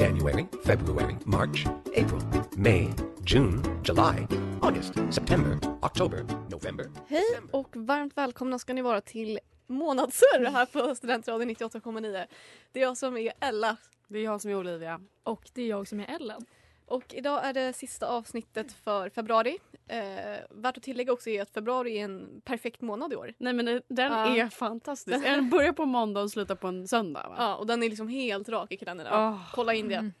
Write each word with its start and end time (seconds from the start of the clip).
January, 0.00 0.46
February, 0.64 1.16
March, 1.24 1.66
April, 1.96 2.22
May, 2.56 2.88
June, 3.26 3.62
July, 3.82 4.26
August, 4.62 4.94
September, 5.10 5.58
October, 5.82 6.24
November. 6.50 6.86
Hej 7.08 7.24
och 7.50 7.76
varmt 7.76 8.16
välkomna 8.16 8.58
ska 8.58 8.72
ni 8.72 8.82
vara 8.82 9.00
till 9.00 9.38
Månadssurr 9.66 10.50
här 10.50 10.66
på 10.66 10.94
Studentradion 10.94 11.50
98,9. 11.50 12.26
Det 12.72 12.80
är 12.80 12.84
jag 12.84 12.96
som 12.96 13.16
är 13.16 13.32
Ella 13.40 13.76
Det 14.08 14.18
är 14.18 14.24
jag 14.24 14.40
som 14.40 14.50
är 14.50 14.54
Olivia. 14.54 15.00
Och 15.22 15.50
det 15.54 15.62
är 15.62 15.68
jag 15.68 15.88
som 15.88 16.00
är 16.00 16.14
Ellen. 16.14 16.46
Och 16.88 17.14
idag 17.14 17.44
är 17.46 17.52
det 17.52 17.72
sista 17.72 18.06
avsnittet 18.06 18.72
för 18.72 19.10
februari. 19.10 19.58
Eh, 19.88 20.38
värt 20.50 20.76
att 20.76 20.82
tillägga 20.82 21.12
också 21.12 21.30
är 21.30 21.42
att 21.42 21.50
februari 21.50 21.98
är 21.98 22.04
en 22.04 22.40
perfekt 22.44 22.80
månad 22.80 23.12
i 23.12 23.16
år. 23.16 23.34
Nej 23.38 23.52
men 23.52 23.66
den 23.88 24.12
Ja. 24.12 24.36
är 24.36 24.48
fantastisk. 24.48 25.22
Den 25.22 25.50
börjar 25.50 25.72
på 25.72 25.84
måndag 25.84 26.20
och 26.22 26.30
slutar 26.30 26.54
på 26.54 26.68
en 26.68 26.88
söndag 26.88 27.28
va? 27.28 27.34
Ja, 27.38 27.56
och 27.56 27.66
den 27.66 27.82
är 27.82 27.88
liksom 27.88 28.08
helt 28.08 28.48
rak 28.48 28.72
i 28.72 28.76
kalendern. 28.76 29.06
Åh. 29.12 29.42
Kolla 29.54 29.74
in 29.74 29.88
det. 29.88 29.94
Mm. 29.94 30.12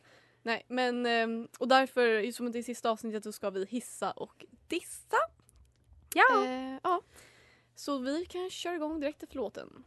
Nej, 0.42 0.64
men 0.68 1.06
ehm, 1.06 1.48
och 1.58 1.68
därför, 1.68 2.32
som 2.32 2.52
det 2.52 2.58
är 2.58 2.62
sista 2.62 2.90
avsnittet, 2.90 3.24
så 3.24 3.32
ska 3.32 3.50
vi 3.50 3.64
hissa 3.66 4.10
och 4.10 4.44
dissa. 4.68 5.16
Ja. 6.14 6.44
Eh, 6.44 6.78
ja. 6.82 7.00
Så 7.74 7.98
vi 7.98 8.24
kan 8.24 8.50
köra 8.50 8.74
igång 8.74 9.00
direkt 9.00 9.22
efter 9.22 9.36
låten. 9.36 9.84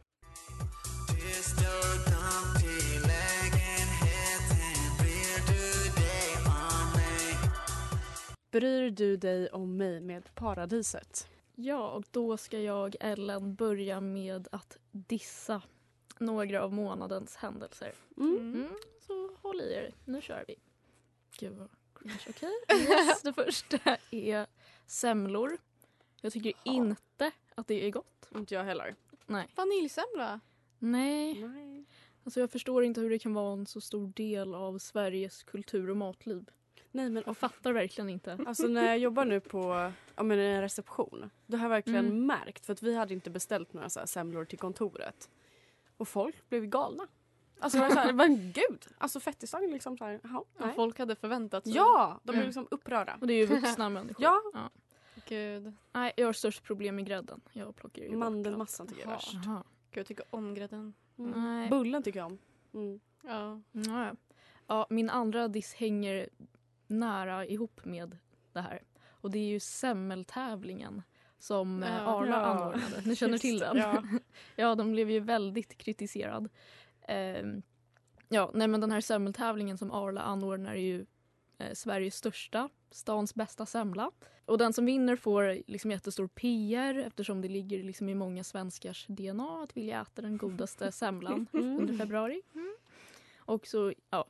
Bryr 8.52 8.90
du 8.90 9.16
dig 9.16 9.48
om 9.48 9.76
mig 9.76 10.00
med 10.00 10.34
paradiset? 10.34 11.28
Ja, 11.54 11.90
och 11.90 12.04
då 12.10 12.36
ska 12.36 12.60
jag, 12.60 12.96
Ellen, 13.00 13.54
börja 13.54 14.00
med 14.00 14.48
att 14.52 14.78
dissa 14.90 15.62
några 16.18 16.62
av 16.62 16.72
månadens 16.72 17.36
händelser. 17.36 17.94
Mm. 18.16 18.36
Mm, 18.36 18.68
så 19.06 19.30
håll 19.42 19.60
i 19.60 19.72
er, 19.74 19.94
nu 20.04 20.20
kör 20.20 20.44
vi. 20.48 20.56
Gud 21.38 21.52
vad 21.52 21.68
cringe, 21.94 22.18
okej. 22.28 22.52
Yes, 22.90 23.22
det 23.22 23.32
första 23.32 23.78
är 24.10 24.46
semlor. 24.86 25.58
Jag 26.20 26.32
tycker 26.32 26.52
inte 26.64 27.32
att 27.54 27.66
det 27.66 27.86
är 27.86 27.90
gott. 27.90 28.28
Inte 28.34 28.54
jag 28.54 28.64
heller. 28.64 28.94
Nej. 29.26 29.48
Vaniljsemla. 29.54 30.40
Nej, 30.78 31.46
Nej. 31.46 31.84
alltså 32.24 32.40
jag 32.40 32.50
förstår 32.50 32.84
inte 32.84 33.00
hur 33.00 33.10
det 33.10 33.18
kan 33.18 33.34
vara 33.34 33.52
en 33.52 33.66
så 33.66 33.80
stor 33.80 34.08
del 34.08 34.54
av 34.54 34.78
Sveriges 34.78 35.42
kultur 35.42 35.90
och 35.90 35.96
matliv. 35.96 36.50
Nej 36.92 37.10
men 37.10 37.22
Jag 37.26 37.36
fattar 37.36 37.72
verkligen 37.72 38.08
inte. 38.10 38.38
alltså 38.46 38.66
när 38.66 38.86
jag 38.86 38.98
jobbar 38.98 39.24
nu 39.24 39.40
på 39.40 39.92
ja, 40.16 40.22
men 40.22 40.38
en 40.38 40.60
reception. 40.60 41.30
Då 41.46 41.56
har 41.56 41.64
jag 41.64 41.70
verkligen 41.70 42.06
Mm. 42.06 42.26
märkt 42.26 42.66
för 42.66 42.72
att 42.72 42.82
vi 42.82 42.94
hade 42.96 43.14
inte 43.14 43.30
beställt 43.30 43.72
några 43.72 43.88
så 43.90 43.98
här 44.00 44.06
semlor 44.06 44.44
till 44.44 44.58
kontoret. 44.58 45.30
Och 45.96 46.08
folk 46.08 46.48
blev 46.48 46.66
galna. 46.66 47.06
Alltså 47.58 47.78
det 47.78 47.84
var 47.84 47.90
så 47.90 47.98
här, 47.98 48.12
men 48.12 48.36
gud! 48.52 48.86
Alltså 48.98 49.20
fettisdagen 49.20 49.70
liksom 49.70 49.96
så 49.98 50.04
här, 50.04 50.20
jaha, 50.22 50.44
Ja, 50.58 50.66
nej. 50.66 50.74
folk 50.76 50.98
hade 50.98 51.14
förväntat 51.16 51.64
sig. 51.64 51.72
Ja, 51.72 52.20
de 52.22 52.30
blev 52.32 52.36
Mm. 52.36 52.46
liksom 52.46 52.68
upprörda. 52.70 53.18
Och 53.20 53.26
det 53.26 53.34
är 53.34 53.38
ju 53.38 53.46
vuxna 53.60 53.88
människor. 53.88 54.22
Ja. 54.24 54.42
Gud. 55.28 55.72
Nej, 55.92 56.12
jag 56.16 56.26
har 56.26 56.32
störst 56.32 56.62
problem 56.62 56.96
med 56.96 57.06
grädden. 57.06 57.40
Jag 57.52 57.76
plockar 57.76 58.02
ju 58.02 58.16
Mandelmassan 58.16 58.86
tycker 58.86 59.00
jag 59.02 59.10
är 59.10 59.14
värst. 59.14 59.32
Gud, 59.34 59.98
jag 60.00 60.06
tycker 60.06 60.24
om 60.30 60.54
grädden. 60.54 60.94
Mm. 61.18 61.44
Nej. 61.44 61.68
Bullen 61.70 62.02
tycker 62.02 62.18
jag 62.18 62.26
om. 62.26 62.38
Mm. 62.74 63.00
Ja. 63.22 63.60
Ja, 63.72 64.06
ja. 64.06 64.14
ja, 64.66 64.86
min 64.90 65.10
andra 65.10 65.48
diss 65.48 65.74
hänger 65.74 66.28
nära 66.92 67.46
ihop 67.46 67.84
med 67.84 68.16
det 68.52 68.60
här. 68.60 68.82
Och 69.10 69.30
det 69.30 69.38
är 69.38 69.48
ju 69.48 69.60
semmeltävlingen 69.60 71.02
som 71.38 71.82
eh, 71.82 71.88
Ja. 71.88 72.00
Arla 72.00 72.30
Ja. 72.30 72.36
anordnade. 72.36 73.02
Ni 73.04 73.16
känner 73.16 73.32
Just 73.32 73.42
till 73.42 73.58
den? 73.58 73.76
ja. 73.76 74.02
ja, 74.56 74.74
de 74.74 74.92
blev 74.92 75.10
ju 75.10 75.20
väldigt 75.20 75.78
kritiserad. 75.78 76.48
Ehm, 77.08 77.62
ja, 78.28 78.50
nej 78.54 78.68
men 78.68 78.80
den 78.80 78.90
här 78.90 79.00
semmeltävlingen 79.00 79.78
som 79.78 79.90
Arla 79.92 80.20
anordnar 80.20 80.72
är 80.72 80.76
ju 80.80 81.06
eh, 81.58 81.72
Sveriges 81.74 82.14
största, 82.16 82.68
stans 82.90 83.34
bästa 83.34 83.66
semla. 83.66 84.10
Och 84.44 84.58
den 84.58 84.72
som 84.72 84.84
vinner 84.86 85.16
får 85.16 85.70
liksom 85.70 85.90
jättestor 85.90 86.28
PR 86.28 86.98
eftersom 86.98 87.40
det 87.40 87.48
ligger 87.48 87.82
liksom 87.82 88.08
i 88.08 88.14
många 88.14 88.44
svenskars 88.44 89.06
DNA 89.08 89.62
att 89.62 89.76
vilja 89.76 90.00
äta 90.02 90.22
den 90.22 90.36
godaste 90.36 90.92
semlan 90.92 91.46
Mm. 91.52 91.78
under 91.78 91.94
februari. 91.94 92.42
Och 93.38 93.66
så, 93.66 93.92
ja, 94.10 94.24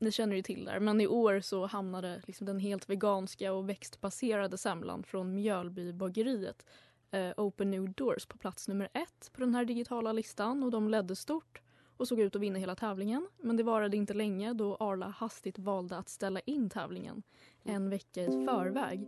ni 0.00 0.12
känner 0.12 0.36
ju 0.36 0.42
till 0.42 0.64
där. 0.64 0.80
Men 0.80 1.00
i 1.00 1.06
år 1.06 1.40
så 1.40 1.66
hamnade 1.66 2.22
liksom 2.26 2.46
den 2.46 2.58
helt 2.58 2.90
veganska 2.90 3.52
och 3.52 3.68
växtbaserade 3.68 4.58
semlan 4.58 5.02
från 5.02 5.34
Mjölbybageriet 5.34 6.66
eh, 7.10 7.30
Open 7.36 7.70
New 7.70 7.92
Doors 7.92 8.26
på 8.26 8.38
plats 8.38 8.68
nummer 8.68 8.88
ett 8.94 9.30
på 9.32 9.40
den 9.40 9.54
här 9.54 9.64
digitala 9.64 10.12
listan 10.12 10.62
och 10.62 10.70
de 10.70 10.88
ledde 10.88 11.16
stort 11.16 11.60
och 11.96 12.08
såg 12.08 12.20
ut 12.20 12.36
att 12.36 12.42
vinna 12.42 12.58
hela 12.58 12.74
tävlingen. 12.74 13.28
Men 13.38 13.56
det 13.56 13.62
varade 13.62 13.96
inte 13.96 14.14
länge 14.14 14.52
då 14.52 14.76
Arla 14.76 15.08
hastigt 15.08 15.58
valde 15.58 15.96
att 15.96 16.08
ställa 16.08 16.40
in 16.40 16.70
tävlingen 16.70 17.22
en 17.62 17.90
vecka 17.90 18.22
i 18.22 18.26
förväg 18.26 19.06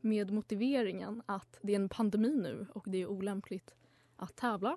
med 0.00 0.30
motiveringen 0.30 1.22
att 1.26 1.58
det 1.62 1.72
är 1.72 1.76
en 1.76 1.88
pandemi 1.88 2.36
nu 2.36 2.66
och 2.72 2.84
det 2.86 3.02
är 3.02 3.06
olämpligt 3.06 3.74
att 4.16 4.36
tävla. 4.36 4.76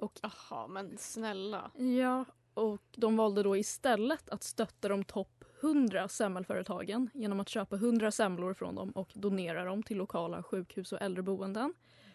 Och 0.00 0.20
Jaha, 0.22 0.66
men 0.66 0.98
snälla. 0.98 1.70
Ja, 1.74 2.24
och 2.56 2.82
de 2.96 3.16
valde 3.16 3.42
då 3.42 3.56
istället 3.56 4.28
att 4.28 4.42
stötta 4.42 4.88
de 4.88 5.04
topp 5.04 5.44
100 5.60 6.08
semmelföretagen 6.08 7.10
genom 7.14 7.40
att 7.40 7.48
köpa 7.48 7.76
100 7.76 8.10
semlor 8.10 8.54
från 8.54 8.74
dem 8.74 8.90
och 8.90 9.10
donera 9.14 9.64
dem 9.64 9.82
till 9.82 9.96
lokala 9.96 10.42
sjukhus 10.42 10.92
och 10.92 11.02
äldreboenden. 11.02 11.74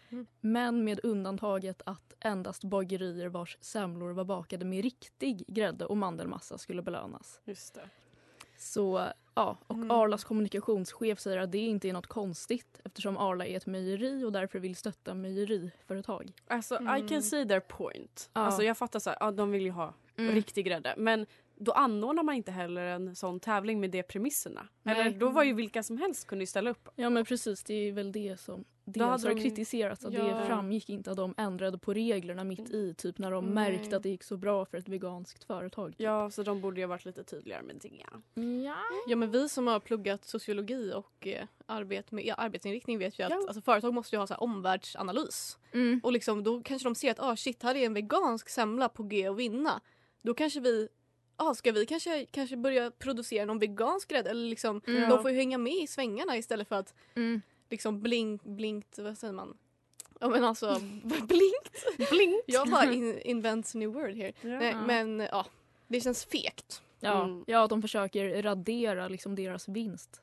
Mm. 0.10 0.26
Men 0.42 0.84
med 0.84 1.00
undantaget 1.04 1.82
att 1.86 2.14
endast 2.20 2.64
bagerier 2.64 3.28
vars 3.28 3.58
semlor 3.62 4.12
var 4.14 4.24
bakade 4.24 4.66
med 4.66 4.84
riktig 4.84 5.44
grädde 5.48 5.86
och 5.86 5.98
mandelmassa 5.98 6.58
skulle 6.58 6.82
belönas. 6.82 7.42
Just 7.46 7.74
det. 7.74 7.90
Så 8.58 9.08
ja, 9.36 9.58
och 9.68 9.76
Mm. 9.76 9.92
Arlas 9.92 10.24
kommunikationschef 10.24 11.20
säger 11.20 11.38
att 11.38 11.52
det 11.52 11.58
inte 11.58 11.90
är 11.90 11.94
något 11.94 12.08
konstigt 12.08 12.80
eftersom 12.84 13.18
Arla 13.18 13.46
är 13.46 13.58
ett 13.58 13.66
mejeri 13.66 14.24
och 14.24 14.32
därför 14.32 14.60
vill 14.60 14.76
stötta 14.76 15.14
mejeriföretag. 15.14 16.32
Alltså 16.48 16.76
I 16.76 16.78
Mm. 16.78 17.08
can 17.08 17.22
see 17.22 17.46
their 17.48 17.60
point. 17.60 18.30
Ja. 18.34 18.42
Alltså 18.42 18.64
jag 18.64 18.78
fattar 18.78 19.00
så 19.00 19.10
här, 19.10 19.18
ja, 19.20 19.32
de 19.32 19.52
vill 19.52 19.62
ju 19.62 19.72
ha 19.72 19.94
riktig 20.30 20.66
grädde. 20.66 20.94
Men 20.98 21.26
då 21.56 21.72
anordnar 21.72 22.24
man 22.24 22.36
inte 22.36 22.52
heller 22.52 22.82
en 22.82 23.16
sån 23.16 23.40
tävling 23.40 23.80
med 23.80 23.92
de 23.92 24.04
premisserna. 24.04 24.68
Eller 24.86 25.10
då 25.12 25.30
var 25.30 25.44
ju 25.44 25.54
vilka 25.54 25.84
som 25.84 25.98
helst 25.98 26.28
kunde 26.28 26.48
ställa 26.48 26.70
upp. 26.70 26.90
Ja 26.96 27.10
men 27.10 27.26
precis, 27.26 27.64
det 27.64 27.74
är 27.74 27.92
väl 27.92 28.12
det 28.12 28.40
som 28.40 28.64
dels 28.86 29.06
hade 29.06 29.28
har 29.28 29.36
de- 29.36 29.42
kritiserats. 29.42 30.06
Att 30.06 30.14
Ja. 30.14 30.24
Det 30.24 30.46
framgick 30.48 30.90
inte 30.90 31.12
att 31.12 31.18
de 31.18 31.34
ändrade 31.38 31.78
på 31.78 31.94
reglerna 31.94 32.44
mitt 32.44 32.70
i. 32.70 32.94
Typ 32.94 33.18
när 33.18 33.32
de 33.32 33.46
Nej. 33.46 33.54
märkte 33.54 33.98
att 33.98 34.04
det 34.04 34.10
gick 34.10 34.24
så 34.24 34.38
bra 34.38 34.66
för 34.66 34.78
ett 34.78 34.90
veganskt 34.90 35.44
företag. 35.44 35.96
Ja, 35.98 36.30
så 36.32 36.44
de 36.44 36.62
borde 36.62 36.80
ju 36.80 36.86
ha 36.86 36.90
varit 36.90 37.06
lite 37.06 37.24
tydligare 37.24 37.64
med 37.64 37.76
det. 37.82 38.04
Ja. 38.64 38.76
Ja, 39.08 39.16
men 39.16 39.32
vi 39.32 39.50
som 39.50 39.68
har 39.68 39.80
pluggat 39.80 40.26
sociologi 40.26 40.94
och 40.96 41.28
eh, 41.28 41.46
arbet 41.66 42.12
med, 42.12 42.26
ja, 42.26 42.34
arbetsinriktning 42.36 42.98
vet 43.00 43.20
ju 43.20 43.24
att 43.24 43.30
Ja. 43.32 43.38
alltså, 43.48 43.62
företag 43.62 43.94
måste 43.94 44.16
ju 44.16 44.20
ha 44.20 44.28
så 44.28 44.34
här, 44.34 44.44
omvärldsanalys. 44.44 45.58
Mm. 45.72 46.00
Och 46.04 46.12
liksom, 46.12 46.44
då 46.44 46.62
kanske 46.62 46.88
de 46.88 46.96
ser 46.96 47.12
att 47.12 47.20
ah, 47.20 47.36
shit, 47.36 47.64
här 47.64 47.76
är 47.76 47.86
en 47.86 47.94
vegansk 47.94 48.50
semla 48.50 48.90
på 48.90 49.04
G 49.04 49.28
att 49.28 49.38
vinna. 49.38 49.82
Då 50.22 50.34
kanske 50.34 50.60
vi 50.60 50.88
ah, 51.36 51.54
ska 51.54 51.72
vi 51.72 51.86
kanske, 51.86 52.26
kanske 52.32 52.58
börja 52.58 52.92
producera 52.92 53.46
någon 53.46 53.60
vegansk 53.60 54.08
grädde? 54.10 54.30
Eller 54.30 54.50
liksom, 54.50 54.82
Mm. 54.88 55.10
De 55.10 55.22
får 55.22 55.32
ju 55.32 55.38
hänga 55.38 55.58
med 55.58 55.74
i 55.74 55.88
svängarna 55.88 56.38
istället 56.38 56.68
för 56.68 56.76
att 56.76 56.94
Mm. 57.16 57.42
liksom 57.70 58.02
blink, 58.02 58.44
blinkt, 58.44 59.00
vad 59.00 59.18
säger 59.18 59.34
man? 59.34 59.58
Ja 60.20 60.30
men 60.30 60.44
alltså, 60.44 60.80
blinkt? 61.04 61.86
Blink! 62.12 62.44
Jag 62.46 62.70
bara 62.70 62.94
in, 62.94 63.20
invents 63.22 63.76
new 63.76 63.90
word 63.94 64.12
here. 64.12 64.34
Nej, 64.42 64.72
Ja. 64.72 64.86
men 64.86 65.20
ja, 65.20 65.46
det 65.88 66.02
känns 66.02 66.26
fegt. 66.26 66.82
Ja, 67.00 67.24
Mm. 67.24 67.44
ja, 67.48 67.64
att 67.64 67.70
de 67.70 67.82
försöker 67.82 68.44
radera 68.44 69.08
liksom 69.08 69.36
deras 69.36 69.68
vinst. 69.68 70.22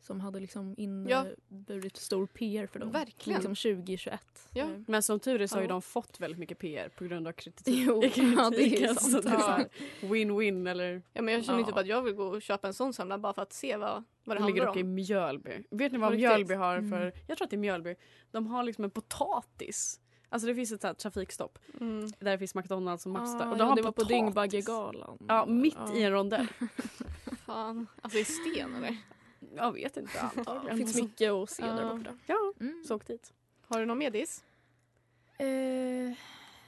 Som 0.00 0.20
hade 0.20 0.40
liksom 0.40 0.68
Ja. 1.08 1.26
inneburit 1.50 1.96
stor 1.96 2.26
PR 2.26 2.66
för 2.66 2.78
dem. 2.78 2.90
Verkligen. 2.90 3.38
Liksom 3.38 3.54
2021. 3.72 4.20
Ja. 4.54 4.64
Eh, 4.64 4.68
Men 4.86 5.02
som 5.02 5.20
tur 5.20 5.40
är 5.40 5.46
så 5.46 5.56
har 5.56 5.60
ju 5.62 5.66
Ja. 5.66 5.72
de 5.72 5.82
fått 5.82 6.20
väldigt 6.20 6.38
mycket 6.38 6.58
PR 6.58 6.88
på 6.88 7.04
grund 7.04 7.28
av 7.28 7.32
kritik. 7.32 7.66
Jo, 7.86 8.02
ja, 8.16 8.50
det 8.50 8.56
är 8.56 8.70
kritiken, 8.70 8.94
sant. 8.94 9.24
Ja. 9.28 9.60
Win-win 10.00 10.70
eller 10.70 11.02
Ja, 11.12 11.22
men 11.22 11.34
jag 11.34 11.44
känner 11.44 11.60
Ja. 11.60 11.66
typ 11.66 11.76
att 11.76 11.86
jag 11.86 12.02
vill 12.02 12.14
gå 12.14 12.24
och 12.24 12.42
köpa 12.42 12.66
en 12.66 12.74
sån 12.74 12.92
semla 12.92 13.18
bara 13.18 13.32
för 13.32 13.42
att 13.42 13.52
se 13.52 13.76
vad, 13.76 14.04
vad 14.24 14.36
det 14.36 14.46
ligger 14.46 14.66
dock 14.66 14.76
i. 14.76 14.82
Mjölby. 14.84 15.62
Vet 15.70 15.92
ni 15.92 15.98
vad 15.98 16.10
riktigt? 16.10 16.28
Mjölby 16.28 16.54
har 16.54 16.76
för... 16.90 17.00
Mm. 17.02 17.12
Jag 17.26 17.38
tror 17.38 17.44
att 17.46 17.50
det 17.50 17.56
är 17.56 17.58
Mjölby. 17.58 17.94
De 18.30 18.46
har 18.46 18.62
liksom 18.62 18.84
en 18.84 18.90
potatis. 18.90 20.00
Alltså 20.30 20.48
det 20.48 20.54
finns 20.54 20.72
ett 20.72 20.80
så 20.82 20.94
trafikstopp 20.94 21.58
Mm. 21.80 22.06
där 22.18 22.30
det 22.30 22.38
finns 22.38 22.54
McDonalds 22.54 23.06
och 23.06 23.12
Max. 23.12 23.30
Ah, 23.30 23.50
Och 23.50 23.56
de 23.56 23.58
ja, 23.58 23.64
har 23.64 23.76
det 23.76 23.82
var 23.82 23.92
på. 23.92 24.02
Dyngbaggegalan. 24.04 25.18
Ja, 25.28 25.46
mitt 25.46 25.78
i 25.94 26.02
en 26.02 26.12
rondell. 26.12 26.46
Fan. 27.46 27.86
Alltså 28.02 28.18
i 28.18 28.24
sten 28.24 28.74
eller? 28.74 28.96
Jag 29.56 29.72
vet 29.72 29.96
inte. 29.96 30.10
Ja, 30.14 30.30
det 30.34 30.38
antagligen. 30.40 30.78
finns 30.78 30.96
mycket 31.02 31.32
att 31.32 31.50
se 31.50 31.62
där 31.62 31.94
borta. 31.96 32.18
Ja, 32.26 32.52
Mm. 32.60 32.84
så 32.86 32.94
åk 32.96 33.06
dit. 33.06 33.32
Har 33.66 33.80
du 33.80 33.86
någon 33.86 33.98
medis? 33.98 34.44
Eh, 35.38 36.12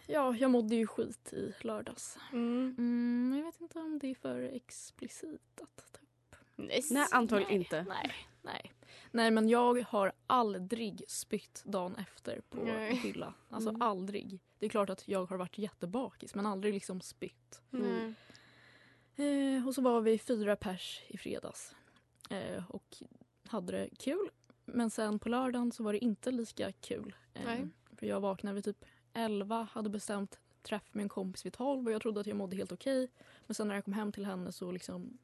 ja, 0.06 0.34
jag 0.36 0.50
mådde 0.50 0.74
ju 0.74 0.86
skit 0.86 1.32
i 1.32 1.52
lördags. 1.60 2.18
Mm. 2.32 2.74
Mm, 2.78 3.38
jag 3.38 3.44
vet 3.44 3.60
inte 3.60 3.78
om 3.78 3.98
det 3.98 4.06
är 4.10 4.14
för 4.14 4.40
explicit 4.42 5.40
att 5.62 5.76
ta 5.76 5.84
upp. 5.98 6.36
Nice. 6.56 6.94
Nej, 6.94 7.06
antagligen 7.10 7.48
Nej. 7.50 7.58
inte. 7.58 7.82
Nej, 7.88 8.12
nej. 8.42 8.72
Nej, 9.10 9.30
men 9.30 9.48
jag 9.48 9.84
har 9.88 10.12
aldrig 10.26 11.02
spytt 11.08 11.62
dagen 11.64 11.96
efter 11.96 12.40
på 12.50 12.56
Nej. 12.64 12.96
fylla. 12.96 13.34
Alltså 13.50 13.68
Mm. 13.70 13.82
aldrig. 13.82 14.40
Det 14.58 14.66
är 14.66 14.70
klart 14.70 14.90
att 14.90 15.08
jag 15.08 15.26
har 15.26 15.36
varit 15.36 15.58
jättebakis 15.58 16.34
men 16.34 16.46
aldrig 16.46 16.74
liksom 16.74 17.00
spytt. 17.00 17.62
Nej. 17.70 18.14
Eh, 19.16 19.68
och 19.68 19.74
så 19.74 19.82
var 19.82 20.00
vi 20.00 20.18
fyra 20.18 20.56
pers 20.56 21.02
i 21.08 21.18
fredags 21.18 21.74
eh, 22.30 22.70
och 22.70 22.96
hade 23.46 23.72
det 23.72 23.88
kul. 23.98 24.30
Men 24.64 24.90
sen 24.90 25.18
på 25.18 25.28
lördagen 25.28 25.72
så 25.72 25.82
var 25.82 25.92
det 25.92 25.98
inte 25.98 26.30
lika 26.30 26.72
kul. 26.72 27.16
Eh. 27.34 27.66
För 27.96 28.06
jag 28.06 28.20
vaknade 28.20 28.54
vid 28.54 28.64
typ 28.64 28.84
11, 29.12 29.68
hade 29.72 29.90
bestämt 29.90 30.38
träff 30.62 30.94
med 30.94 31.02
en 31.02 31.08
kompis 31.08 31.46
vid 31.46 31.52
12 31.52 31.86
och 31.86 31.92
jag 31.92 32.02
trodde 32.02 32.20
att 32.20 32.26
jag 32.26 32.36
mådde 32.36 32.56
helt 32.56 32.72
okej. 32.72 33.10
Men 33.46 33.54
sen 33.54 33.68
när 33.68 33.74
jag 33.74 33.84
kom 33.84 33.92
hem 33.92 34.12
till 34.12 34.26
henne 34.26 34.52
så 34.52 34.72
liksom 34.72 35.18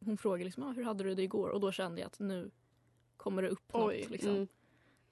hon 0.00 0.18
frågade 0.18 0.44
liksom, 0.44 0.62
ah, 0.62 0.72
hur 0.72 0.84
hade 0.84 1.04
du 1.04 1.14
det 1.14 1.22
igår? 1.22 1.48
Och 1.48 1.60
då 1.60 1.72
kände 1.72 2.00
jag 2.00 2.06
att 2.06 2.18
nu 2.18 2.50
kommer 3.16 3.42
det 3.42 3.48
upp 3.48 3.70
Oj. 3.72 4.00
något. 4.00 4.10
Liksom. 4.10 4.30
Mm. 4.30 4.48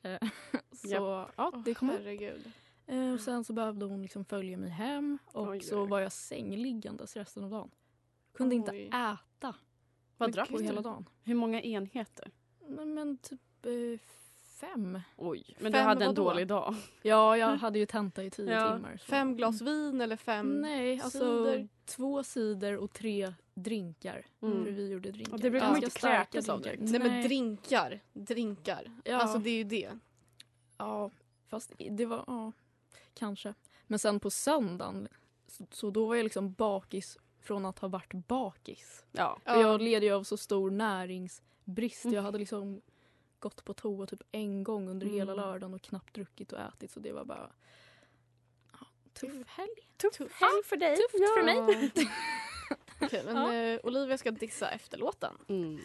Eh, 0.02 0.28
så 0.72 1.26
ja, 1.36 1.62
det 1.64 1.74
kom 1.74 1.90
upp. 1.90 1.98
Herregud. 1.98 2.52
Eh, 2.86 3.12
och 3.12 3.20
sen 3.20 3.44
så 3.44 3.52
behövde 3.52 3.86
hon 3.86 4.02
liksom 4.02 4.24
följa 4.24 4.56
mig 4.56 4.70
hem 4.70 5.18
och 5.24 5.48
Oj, 5.48 5.60
så 5.60 5.84
var 5.84 6.00
jag 6.00 6.12
sängliggandes 6.12 7.16
resten 7.16 7.44
av 7.44 7.50
dagen. 7.50 7.70
Kunde 8.32 8.54
inte 8.54 8.70
Oj. 8.70 8.86
äta 8.86 9.54
Vad 10.20 10.32
drack 10.32 10.48
på 10.50 10.58
du? 10.58 10.64
hela 10.64 10.80
dagen. 10.80 11.08
Hur 11.24 11.34
många 11.34 11.60
enheter? 11.62 12.30
Men, 12.68 12.94
men 12.94 13.16
typ 13.18 13.66
eh, 13.66 14.00
fem. 14.42 15.00
Oj, 15.16 15.44
men 15.58 15.72
Fem 15.72 15.72
du 15.72 15.78
hade 15.78 16.04
en 16.04 16.08
vadå? 16.14 16.24
dålig 16.24 16.46
dag. 16.46 16.74
Ja, 17.02 17.36
jag 17.36 17.56
hade 17.56 17.78
ju 17.78 17.86
tenta 17.86 18.24
i 18.24 18.30
tio 18.30 18.52
Ja. 18.60 18.74
timmar. 18.76 18.96
Så. 18.96 19.04
Fem 19.04 19.36
glas 19.36 19.60
vin 19.62 20.00
eller 20.00 20.16
fem 20.16 20.60
Nej, 20.60 21.00
alltså 21.00 21.18
cider? 21.18 21.68
två 21.84 22.22
cider 22.22 22.76
och 22.76 22.92
tre 22.92 23.34
drinkar. 23.54 24.26
Mm. 24.42 24.64
För 24.64 24.70
vi 24.70 24.88
gjorde 24.88 25.10
drinkar. 25.10 25.32
Och 25.32 25.40
det 25.40 25.50
brukar 25.50 25.66
man 25.70 25.80
Ganska 25.80 26.08
inte 26.08 26.16
kräkas 26.32 26.48
av 26.48 26.60
direkt. 26.60 26.82
Nej 26.82 27.00
men 27.00 27.22
drinkar. 27.22 28.00
Drinkar. 28.12 28.92
Ja. 29.04 29.16
Alltså 29.16 29.38
det 29.38 29.50
är 29.50 29.56
ju 29.56 29.64
det. 29.64 29.90
Ja, 30.78 31.10
fast 31.48 31.72
det 31.90 32.06
var... 32.06 32.24
Ja, 32.26 32.52
kanske. 33.14 33.54
Men 33.86 33.98
sen 33.98 34.20
på 34.20 34.30
söndagen, 34.30 35.08
så, 35.46 35.66
så 35.70 35.90
då 35.90 36.06
var 36.06 36.14
jag 36.14 36.24
liksom 36.24 36.52
bakis 36.52 37.18
från 37.42 37.66
att 37.66 37.78
ha 37.78 37.88
varit 37.88 38.12
bakis. 38.12 39.04
Ja. 39.12 39.38
För 39.44 39.60
jag 39.60 39.80
led 39.82 40.02
ju 40.04 40.12
av 40.12 40.22
så 40.24 40.36
stor 40.36 40.70
näringsbrist. 40.70 42.04
Jag 42.04 42.22
hade 42.22 42.38
liksom 42.38 42.80
gått 43.38 43.64
på 43.64 43.74
toa 43.74 44.06
typ 44.06 44.22
en 44.32 44.64
gång 44.64 44.88
under 44.88 45.06
hela 45.06 45.32
Mm. 45.32 45.44
lördagen 45.44 45.74
och 45.74 45.82
knappt 45.82 46.14
druckit 46.14 46.52
och 46.52 46.58
ätit. 46.60 46.90
Så 46.90 47.00
det 47.00 47.12
var 47.12 47.24
bara... 47.24 47.50
Ja, 48.72 48.86
tuff 49.12 49.46
helg. 49.48 49.68
Tuff 49.96 50.18
helg 50.18 50.62
för 50.64 50.76
dig. 50.76 50.96
Tufft 50.96 51.10
för 51.10 51.42
mig. 51.44 51.90
Okej, 53.00 53.22
men 53.26 53.36
Ja. 53.36 53.54
eh, 53.54 53.80
Olivia 53.82 54.18
ska 54.18 54.30
dissa 54.30 54.70
efter 54.70 54.98
låten. 54.98 55.34
Mm. 55.48 55.80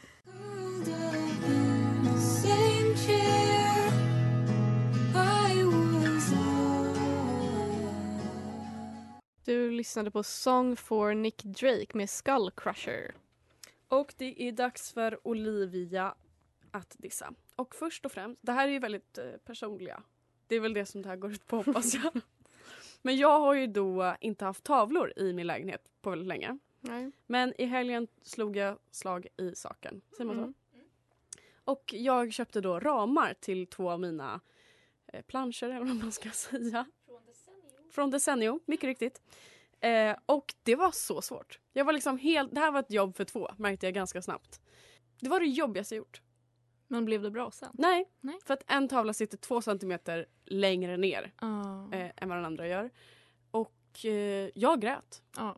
Du 9.46 9.72
lyssnade 9.72 10.12
på 10.12 10.24
Song 10.24 10.76
for 10.76 11.14
Nick 11.14 11.44
Drake 11.44 11.98
med 11.98 12.10
Skull 12.10 12.52
Crusher. 12.58 13.16
Och 13.88 14.14
det 14.18 14.48
är 14.48 14.52
dags 14.52 14.92
för 14.94 15.28
Olivia 15.28 16.16
att 16.72 16.96
dissa. 16.98 17.34
Och 17.56 17.76
först 17.76 18.06
och 18.06 18.12
främst, 18.12 18.42
det 18.42 18.52
här 18.52 18.68
är 18.68 18.72
ju 18.72 18.80
väldigt 18.80 19.18
eh, 19.18 19.32
personliga. 19.46 20.04
Det 20.48 20.56
är 20.56 20.60
väl 20.60 20.74
det 20.74 20.86
som 20.86 21.02
det 21.02 21.10
här 21.10 21.16
går 21.16 21.32
ut 21.32 21.48
på 21.48 21.58
hoppas 21.58 21.94
jag. 21.94 22.22
Men 23.02 23.18
jag 23.18 23.40
har 23.40 23.54
ju 23.54 23.68
då 23.68 24.16
inte 24.22 24.46
haft 24.46 24.64
tavlor 24.64 25.14
i 25.16 25.34
min 25.34 25.48
lägenhet 25.48 25.92
på 26.02 26.10
väldigt 26.10 26.28
länge. 26.28 26.58
Nej. 26.80 27.12
Men 27.26 27.54
i 27.62 27.66
helgen 27.66 28.08
slog 28.22 28.58
jag 28.58 28.78
slag 28.92 29.28
i 29.38 29.56
saken. 29.56 30.02
Säger 30.18 30.26
man 30.26 30.36
så? 30.36 30.42
Mm. 30.42 30.54
Och 31.66 31.94
jag 31.94 32.34
köpte 32.34 32.62
då 32.62 32.80
ramar 32.80 33.34
till 33.34 33.68
två 33.68 33.90
av 33.90 34.00
mina 34.00 34.42
eh, 35.08 35.22
planscher 35.22 35.64
eller 35.64 35.86
vad 35.86 35.96
man 35.96 36.12
ska 36.12 36.30
säga. 36.32 36.86
Från 37.96 38.10
Desenio, 38.12 38.60
mycket 38.66 38.88
riktigt. 38.88 39.22
Eh, 39.80 40.16
och 40.26 40.54
det 40.64 40.76
var 40.76 40.92
så 40.92 41.22
svårt. 41.22 41.60
Jag 41.74 41.86
var 41.86 41.94
liksom 41.94 42.18
helt, 42.18 42.56
det 42.56 42.60
här 42.60 42.72
var 42.72 42.80
ett 42.80 42.92
jobb 42.92 43.16
för 43.16 43.24
två 43.26 43.50
märkte 43.58 43.86
jag 43.88 43.94
ganska 43.94 44.22
snabbt. 44.22 44.62
Det 45.20 45.30
var 45.30 45.40
det 45.40 45.46
jobbigaste 45.46 45.96
jag 45.96 45.98
gjort. 45.98 46.22
Men 46.88 47.06
blev 47.06 47.22
det 47.22 47.32
bra 47.32 47.52
sen? 47.52 47.70
Nej, 47.74 48.06
Nej. 48.22 48.40
för 48.46 48.54
att 48.54 48.64
en 48.68 48.88
tavla 48.88 49.14
sitter 49.14 49.38
två 49.38 49.62
centimeter 49.62 50.26
längre 50.46 50.98
ner 50.98 51.34
Ja. 51.42 51.90
eh, 51.94 52.12
än 52.18 52.30
vad 52.30 52.38
den 52.38 52.46
andra 52.46 52.68
gör. 52.68 52.90
Och 53.52 54.06
eh, 54.06 54.50
jag 54.56 54.82
grät. 54.82 55.24
ja. 55.38 55.58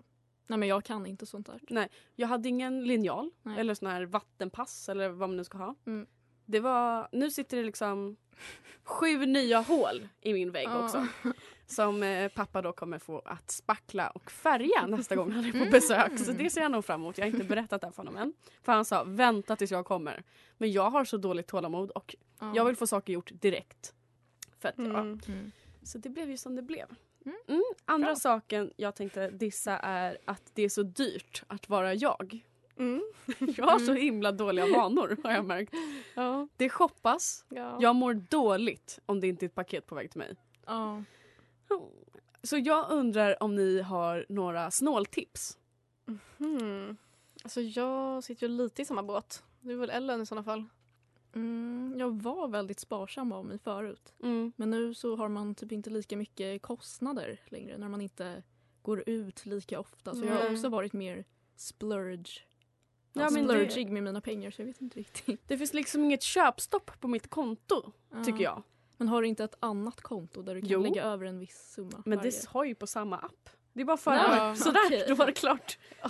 Nej 0.50 0.60
men 0.60 0.70
jag 0.70 0.84
kan 0.84 1.06
inte 1.06 1.26
sånt 1.26 1.50
där. 1.70 1.90
Jag 2.16 2.28
hade 2.28 2.50
ingen 2.50 2.84
linjal 2.84 3.32
Nej. 3.42 3.60
eller 3.60 3.74
sån 3.74 3.88
här 3.88 4.06
vattenpass 4.06 4.90
eller 4.90 5.10
vad 5.10 5.30
man 5.30 5.38
nu 5.38 5.44
ska 5.44 5.58
ha. 5.58 5.76
Mm. 5.86 6.08
Det 6.46 6.60
var, 6.60 7.08
nu 7.12 7.32
sitter 7.32 7.58
det 7.58 7.64
liksom 7.64 8.18
sju 8.84 9.26
nya 9.26 9.60
hål 9.62 10.08
i 10.22 10.34
min 10.34 10.52
vägg 10.52 10.68
Ja. 10.68 10.84
också. 10.84 11.08
Som 11.66 12.04
eh, 12.04 12.32
pappa 12.32 12.62
då 12.62 12.74
kommer 12.74 13.00
få 13.00 13.20
att 13.26 13.52
spackla 13.52 14.10
och 14.10 14.32
färga 14.32 14.86
nästa 14.88 15.16
gång 15.16 15.32
han 15.32 15.46
är 15.46 15.50
Mm. 15.54 15.66
på 15.66 15.72
besök. 15.72 16.20
Så 16.20 16.32
det 16.32 16.50
ser 16.50 16.62
jag 16.62 16.72
nog 16.72 16.86
fram 16.86 17.02
emot. 17.02 17.18
Jag 17.18 17.26
har 17.26 17.32
inte 17.32 17.44
berättat 17.46 17.82
det 17.82 17.88
här 17.88 17.92
för 17.92 17.98
honom 18.04 18.18
än. 18.18 18.34
För 18.64 18.72
han 18.72 18.86
sa 18.86 19.04
vänta 19.04 19.56
tills 19.56 19.72
jag 19.72 19.86
kommer. 19.86 20.24
Men 20.58 20.72
jag 20.72 20.90
har 20.90 21.06
så 21.06 21.18
dåligt 21.18 21.48
tålamod 21.48 21.92
och 21.92 22.16
Ja. 22.40 22.52
jag 22.56 22.66
vill 22.66 22.76
få 22.76 22.88
saker 22.88 23.14
gjort 23.14 23.32
direkt. 23.34 23.94
För 24.60 24.70
att, 24.70 24.76
ja. 24.78 24.84
Mm. 24.84 25.20
Mm. 25.28 25.52
Så 25.84 25.98
det 25.98 26.10
blev 26.10 26.30
ju 26.30 26.38
som 26.38 26.56
det 26.56 26.62
blev. 26.62 26.86
Mm. 27.26 27.38
Mm. 27.48 27.64
Andra 27.86 28.08
Bra. 28.08 28.16
saken 28.16 28.72
jag 28.76 28.96
tänkte 28.96 29.30
dissa 29.30 29.78
är 29.78 30.18
att 30.26 30.52
det 30.54 30.62
är 30.64 30.70
så 30.70 30.84
dyrt 30.84 31.44
att 31.48 31.70
vara 31.70 31.94
jag. 31.94 32.40
Mm. 32.80 33.02
Jag 33.58 33.66
har 33.66 33.80
så 33.80 33.94
himla 33.94 34.32
dåliga 34.32 34.66
vanor 34.66 35.18
har 35.24 35.32
jag 35.32 35.46
märkt. 35.46 35.74
Ja. 36.16 36.48
Det 36.58 36.70
shoppas. 36.70 37.46
Ja. 37.50 37.78
Jag 37.82 37.96
mår 37.96 38.14
dåligt 38.14 39.00
om 39.06 39.20
det 39.20 39.28
inte 39.28 39.46
är 39.46 39.48
ett 39.48 39.56
paket 39.56 39.88
på 39.88 39.96
väg 39.96 40.12
till 40.12 40.20
mig. 40.20 40.36
Ja. 40.66 41.04
Så 42.44 42.58
jag 42.58 42.92
undrar 42.92 43.44
om 43.44 43.56
ni 43.56 43.82
har 43.82 44.26
några 44.30 44.72
snåltips? 44.72 45.58
Hmm. 46.38 46.98
Alltså 47.44 47.62
jag 47.62 48.24
sitter 48.24 48.48
ju 48.48 48.54
lite 48.54 48.82
i 48.82 48.86
samma 48.86 49.04
båt. 49.04 49.44
Det 49.62 49.72
är 49.72 49.78
väl 49.78 49.90
Ellen 49.90 50.22
i 50.22 50.26
sådana 50.26 50.44
fall. 50.44 50.64
Mm, 51.36 51.96
jag 51.98 52.22
var 52.22 52.48
väldigt 52.48 52.80
sparsam 52.80 53.32
av 53.32 53.46
mig 53.46 53.60
förut. 53.60 54.14
Mm. 54.24 54.52
Men 54.56 54.70
nu 54.70 54.94
så 54.94 55.16
har 55.16 55.30
man 55.30 55.56
typ 55.56 55.72
inte 55.72 55.90
lika 55.90 56.18
mycket 56.18 56.62
kostnader 56.62 57.42
längre 57.46 57.78
när 57.78 57.90
man 57.90 58.02
inte 58.02 58.44
går 58.82 59.04
ut 59.10 59.46
lika 59.46 59.80
ofta. 59.80 60.16
Så 60.16 60.26
jag 60.26 60.36
har 60.36 60.52
också 60.52 60.70
varit 60.70 60.94
mer 60.94 61.26
splurge. 61.56 62.42
Ja, 63.18 63.24
Ja, 63.24 63.30
men 63.30 63.48
det- 63.48 63.54
splurgig 63.72 63.92
med 63.92 64.04
mina 64.04 64.22
pengar 64.22 64.52
så 64.52 64.62
jag 64.62 64.68
vet 64.68 64.82
inte 64.82 65.00
riktigt. 65.00 65.42
Det 65.48 65.58
finns 65.58 65.74
liksom 65.74 66.04
inget 66.04 66.24
köpstopp 66.24 66.92
på 67.00 67.08
mitt 67.08 67.30
konto 67.30 67.92
Ja. 68.14 68.24
tycker 68.24 68.44
jag. 68.44 68.64
Men 68.98 69.08
har 69.08 69.22
du 69.22 69.28
inte 69.28 69.44
ett 69.44 69.56
annat 69.60 70.02
konto 70.02 70.42
där 70.42 70.56
du 70.56 70.62
kan 70.62 70.70
Jo. 70.70 70.82
lägga 70.82 71.04
över 71.04 71.26
en 71.26 71.40
viss 71.40 71.72
summa? 71.74 72.04
Men 72.06 72.18
varje? 72.18 72.32
det 72.32 72.48
har 72.50 72.64
ju 72.66 72.76
på 72.76 72.88
samma 72.88 73.18
app. 73.18 73.50
Det 73.74 73.82
är 73.82 73.86
bara 73.86 73.98
för 73.98 74.12
Ja, 74.14 74.56
Sådär, 74.56 74.80
okej. 74.86 75.06
då 75.08 75.16
var 75.16 75.26
det 75.26 75.32
klart. 75.32 75.78
Ja. 76.02 76.10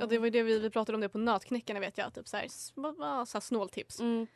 Ja, 0.00 0.06
det 0.06 0.18
var 0.18 0.26
ju 0.26 0.30
det 0.30 0.42
vi, 0.42 0.58
vi 0.58 0.70
pratade 0.70 0.94
om 0.96 1.00
det 1.00 1.08
på 1.08 1.18
Nötknäckarna 1.18 1.80
vet 1.80 1.98
jag. 1.98 2.14
Typ 2.14 2.28
så 2.28 2.36
här, 2.36 2.44
s- 2.44 2.72
vad- 2.74 2.96
vad- 2.96 3.28
så 3.28 3.40
snåltips. 3.40 4.00
Mm. 4.00 4.26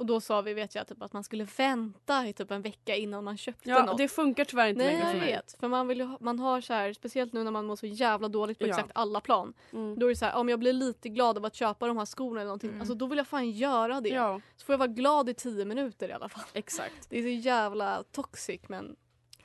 Och 0.00 0.06
då 0.06 0.20
sa 0.20 0.40
vi 0.40 0.54
vet 0.54 0.74
jag 0.74 0.86
typ 0.86 1.02
att 1.02 1.12
man 1.12 1.24
skulle 1.24 1.44
vänta 1.56 2.26
i 2.26 2.32
typ 2.32 2.50
en 2.50 2.62
vecka 2.62 2.96
innan 2.96 3.24
man 3.24 3.36
köpte 3.36 3.70
Ja, 3.70 3.84
något. 3.84 3.98
det 3.98 4.08
funkar 4.08 4.44
tyvärr 4.44 4.68
inte 4.68 4.82
Nej 4.84 4.92
längre 4.92 5.06
för 5.06 5.12
jag 5.14 5.20
mig. 5.20 5.32
vet. 5.32 5.56
För 5.60 5.68
man, 5.68 5.88
vill 5.88 5.98
ju 5.98 6.04
ha, 6.04 6.18
man 6.20 6.38
har 6.38 6.60
så 6.60 6.72
här, 6.72 6.92
speciellt 6.92 7.32
nu 7.32 7.44
när 7.44 7.50
man 7.50 7.66
mår 7.66 7.76
så 7.76 7.86
jävla 7.86 8.28
dåligt 8.28 8.58
på 8.58 8.64
Ja. 8.66 8.68
exakt 8.68 8.90
alla 8.94 9.20
plan. 9.20 9.54
Mm. 9.72 9.98
Då 9.98 10.06
är 10.06 10.10
det 10.10 10.16
så 10.16 10.24
här, 10.24 10.34
om 10.36 10.48
jag 10.48 10.58
blir 10.58 10.72
lite 10.72 11.08
glad 11.08 11.36
av 11.38 11.44
att 11.44 11.54
köpa 11.54 11.86
de 11.86 11.96
här 11.98 12.04
skorna 12.06 12.40
eller 12.40 12.48
någonting. 12.48 12.68
Mm. 12.70 12.80
Alltså 12.80 12.94
då 12.94 13.06
vill 13.06 13.18
jag 13.18 13.26
fan 13.26 13.50
göra 13.50 14.00
det. 14.00 14.08
Ja, 14.08 14.40
Så 14.56 14.64
får 14.64 14.72
jag 14.72 14.78
vara 14.78 14.88
glad 14.88 15.28
i 15.28 15.34
tio 15.34 15.64
minuter 15.64 16.08
i 16.08 16.12
alla 16.12 16.28
fall. 16.28 16.44
exakt. 16.52 17.06
Det 17.10 17.18
är 17.18 17.22
så 17.22 17.28
jävla 17.28 18.02
toxic 18.12 18.60
men 18.68 18.96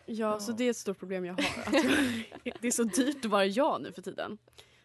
Ja, 0.06 0.14
Ja. 0.16 0.40
så 0.40 0.52
det 0.52 0.64
är 0.64 0.70
ett 0.70 0.78
stort 0.78 1.00
problem 1.00 1.26
jag 1.26 1.34
har. 1.34 1.44
Jag, 2.44 2.54
det 2.62 2.68
är 2.68 2.72
så 2.72 2.84
dyrt 2.84 3.26
att 3.26 3.32
vara 3.32 3.46
jag 3.46 3.82
nu 3.82 3.92
för 3.92 4.02
tiden. 4.02 4.38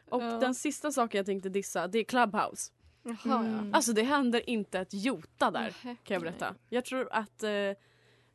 Och 0.08 0.20
den 0.22 0.54
sista 0.54 0.92
saken 0.92 1.18
jag 1.18 1.26
tänkte 1.26 1.48
dissa, 1.48 1.86
det 1.88 1.98
är 1.98 2.04
Clubhouse. 2.04 2.72
Jaha 3.02 3.38
Mm. 3.40 3.74
Alltså 3.74 3.92
det 3.92 4.02
händer 4.02 4.50
inte 4.50 4.78
ett 4.78 4.94
jota 4.94 5.50
där, 5.50 5.76
ja. 5.84 5.96
kan 6.04 6.14
jag 6.14 6.22
berätta. 6.22 6.54
Jag 6.68 6.84
tror 6.84 7.08
att 7.12 7.42
eh, 7.42 7.50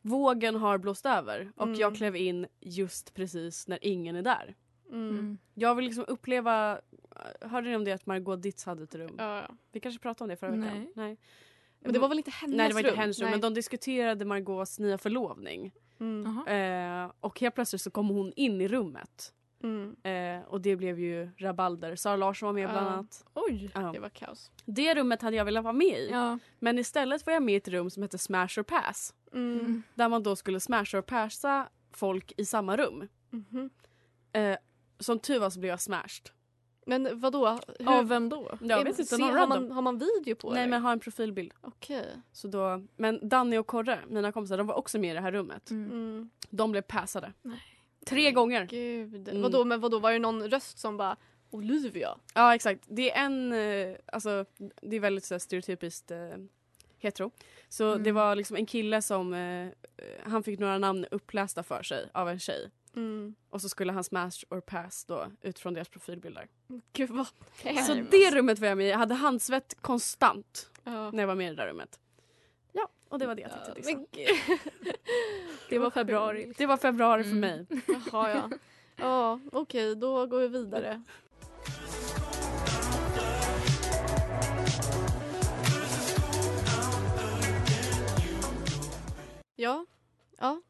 vågen 0.02 0.54
har 0.54 0.78
blåst 0.78 1.06
över 1.06 1.52
och 1.56 1.66
Mm. 1.66 1.78
jag 1.78 1.96
klev 1.96 2.16
in 2.16 2.46
just 2.60 3.14
precis 3.14 3.68
när 3.68 3.78
ingen 3.82 4.16
är 4.16 4.22
där. 4.22 4.54
Mm. 4.88 5.08
Mm. 5.08 5.38
Jag 5.54 5.74
vill 5.74 5.84
liksom 5.84 6.04
uppleva, 6.08 6.80
hörde 7.40 7.68
ni 7.68 7.76
om 7.76 7.84
det 7.84 7.92
att 7.92 8.06
Margot 8.06 8.42
Ditz 8.42 8.64
hade 8.64 8.82
ett 8.82 8.94
rum? 8.94 9.14
Ja, 9.18 9.36
ja. 9.40 9.56
Vi 9.72 9.80
kanske 9.80 10.00
pratade 10.02 10.24
om 10.24 10.28
det 10.28 10.36
förra 10.36 10.50
veckan? 10.50 10.78
Nej. 10.78 10.92
Nej. 10.94 11.18
Men 11.80 11.92
det 11.92 11.98
var 11.98 12.08
väl 12.08 12.18
inte 12.18 12.30
hennes 12.30 12.56
Nej 12.56 12.68
det 12.68 12.74
var 12.74 12.80
inte 12.80 13.00
hennes 13.00 13.18
rum 13.20 13.30
men 13.30 13.40
de 13.40 13.54
diskuterade 13.54 14.24
Margaux 14.24 14.78
nya 14.78 14.98
förlovning. 14.98 15.72
Mm. 16.00 16.46
Eh, 16.46 17.12
och 17.20 17.40
helt 17.40 17.54
plötsligt 17.54 17.82
så 17.82 17.90
kom 17.90 18.08
hon 18.08 18.32
in 18.36 18.60
i 18.60 18.68
rummet. 18.68 19.32
Mm. 19.62 19.96
Eh, 20.02 20.48
och 20.48 20.60
det 20.60 20.76
blev 20.76 20.98
ju 21.00 21.30
rabalder. 21.36 21.96
Sara 21.96 22.16
Larsson 22.16 22.46
var 22.46 22.52
med 22.52 22.70
bland 22.70 22.88
annat. 22.88 23.24
Oj! 23.34 23.70
Ja. 23.74 23.80
Det 23.92 23.98
var 23.98 24.08
kaos. 24.08 24.50
Det 24.64 24.94
rummet 24.94 25.22
hade 25.22 25.36
jag 25.36 25.44
velat 25.44 25.64
vara 25.64 25.72
med 25.72 25.98
i. 25.98 26.08
Ja. 26.12 26.38
Men 26.58 26.78
istället 26.78 27.26
var 27.26 27.32
jag 27.32 27.42
med 27.42 27.52
i 27.54 27.56
ett 27.56 27.68
rum 27.68 27.90
som 27.90 28.02
hette 28.02 28.18
Smash 28.18 28.58
or 28.58 28.62
Pass. 28.62 29.14
Mm. 29.32 29.60
Mm. 29.60 29.82
Där 29.94 30.08
man 30.08 30.22
då 30.22 30.36
skulle 30.36 30.60
smasha 30.60 30.98
och 30.98 31.06
passa 31.06 31.68
folk 31.92 32.32
i 32.36 32.44
samma 32.44 32.76
rum. 32.76 33.08
Mhm. 33.30 33.70
Eh, 34.32 34.56
som 34.98 35.18
tur 35.18 35.38
var 35.40 35.50
så 35.50 35.60
blev 35.60 35.70
jag 35.70 35.80
smashed. 35.80 36.30
Men 36.88 37.20
vadå? 37.20 37.58
Hur, 37.78 37.88
Av 37.88 38.08
vem 38.08 38.28
då? 38.28 38.58
Jag 38.60 38.78
vet 38.84 38.98
inte, 38.98 39.04
se- 39.04 39.22
någon 39.22 39.34
har, 39.36 39.46
man, 39.46 39.70
har 39.72 39.82
man 39.82 39.98
video 39.98 40.34
på 40.34 40.50
Nej 40.50 40.62
eller? 40.62 40.70
men 40.70 40.82
ha 40.82 40.92
en 40.92 41.00
profilbild. 41.00 41.52
Okej. 41.60 42.06
Så 42.32 42.48
då, 42.48 42.82
men 42.96 43.28
Danny 43.28 43.56
och 43.58 43.66
Korre, 43.66 44.00
mina 44.08 44.32
kompisar, 44.32 44.58
de 44.58 44.66
var 44.66 44.74
också 44.74 44.98
med 44.98 45.10
i 45.10 45.14
det 45.14 45.20
här 45.20 45.32
rummet. 45.32 45.70
Mm. 45.70 45.90
Mm. 45.90 46.30
De 46.50 46.70
blev 46.72 46.82
passade. 46.82 47.32
Nej. 47.42 47.62
Tre 48.06 48.32
gånger. 48.32 48.66
Gud. 48.66 49.28
Mm. 49.28 49.42
Vadå, 49.42 49.64
men 49.64 49.80
vadå, 49.80 49.98
var 49.98 50.12
det 50.12 50.18
någon 50.18 50.48
röst 50.50 50.78
som 50.78 50.96
bara 50.96 51.16
Olivia. 51.50 52.18
Ja 52.34 52.54
exakt. 52.54 52.84
Det 52.86 53.12
är 53.12 53.24
en, 53.24 53.52
eh, 53.52 53.96
alltså 54.12 54.44
det 54.82 54.96
är 54.96 55.00
väldigt 55.00 55.24
så 55.24 55.34
här, 55.34 55.38
stereotypiskt 55.38 56.10
eh, 56.10 56.18
hetero. 56.98 57.30
Så 57.68 57.90
Mm. 57.90 58.02
det 58.02 58.12
var 58.12 58.36
liksom 58.36 58.56
en 58.56 58.66
kille 58.66 59.02
som, 59.02 59.34
eh, 59.34 59.68
han 60.24 60.42
fick 60.42 60.58
några 60.58 60.78
namn 60.78 61.06
upplästa 61.10 61.62
för 61.62 61.82
sig 61.82 62.08
av 62.14 62.28
en 62.28 62.38
tjej. 62.38 62.70
Mm. 62.96 63.34
Och 63.50 63.60
så 63.60 63.68
skulle 63.68 63.92
han 63.92 64.04
smash 64.04 64.44
or 64.50 64.60
pass 64.60 65.04
då 65.04 65.26
utifrån 65.42 65.74
deras 65.74 65.88
profilbilder. 65.88 66.46
Gud 66.92 67.10
vad 67.10 67.26
Så 67.86 67.94
det 68.10 68.30
rummet 68.34 68.58
var 68.58 68.68
jag 68.68 68.78
med 68.78 68.86
i. 68.86 68.90
Jag 68.90 68.98
hade 68.98 69.14
handsvett 69.14 69.74
konstant 69.80 70.70
Ja. 70.84 71.10
när 71.10 71.22
jag 71.22 71.26
var 71.28 71.34
med 71.34 71.46
i 71.46 71.50
det 71.50 71.62
där 71.62 71.68
rummet. 71.68 72.00
Ja, 73.08 73.12
och 73.14 73.18
det 73.18 73.26
var 73.26 73.34
det 73.34 73.42
jag 73.42 73.50
tänkte 73.50 73.72
dissa. 73.74 74.00
Det 75.68 75.78
var 75.78 75.90
februari. 75.90 76.52
Det 76.58 76.66
var 76.66 76.76
februari 76.76 77.22
för 77.24 77.30
Mm. 77.30 77.40
mig. 77.40 77.66
Jaha 78.12 78.30
ja. 78.30 78.50
Ja 78.96 79.40
okej 79.52 79.96
då 79.96 80.26
går 80.26 80.40
vi 80.40 80.48
vidare. 80.48 81.02
Ja. 89.56 89.86
Ja. 90.38 90.60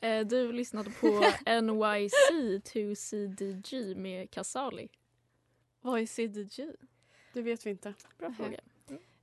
Eh, 0.00 0.26
Du 0.26 0.52
lyssnade 0.52 0.90
på 0.90 1.06
NYC 1.62 2.12
2CDG 2.64 3.94
med 3.96 4.30
Casali. 4.30 4.88
Vad 5.80 6.00
är 6.00 6.06
CDG? 6.06 6.70
Det 7.32 7.42
vet 7.42 7.66
vi 7.66 7.70
inte. 7.70 7.94
Bra 8.18 8.32
fråga. 8.32 8.60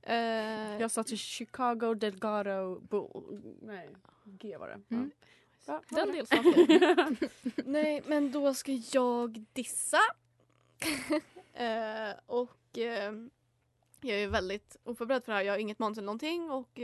Eh, 0.06 0.80
Jag 0.80 0.90
sa 0.90 1.04
till 1.04 1.18
Chicago 1.18 1.94
Delgado 1.94 2.80
Bull. 2.80 3.40
Nej, 3.60 3.88
G 4.24 4.56
var 4.56 4.68
det. 4.68 4.94
Mm. 4.94 5.10
Ja. 5.66 5.82
Den 5.88 6.12
delsmaken. 6.12 7.16
Nej, 7.64 8.02
men 8.06 8.32
då 8.32 8.54
ska 8.54 8.72
jag 8.92 9.44
dissa. 9.52 9.98
eh, 11.52 12.10
och 12.26 12.78
eh, 12.78 13.12
jag 14.00 14.18
är 14.18 14.28
väldigt 14.28 14.76
oförberedd 14.84 15.24
för 15.24 15.32
det 15.32 15.38
här. 15.38 15.44
Jag 15.44 15.52
har 15.52 15.58
inget 15.58 15.78
manus 15.78 15.98
eller 15.98 16.06
någonting 16.06 16.50
och 16.50 16.80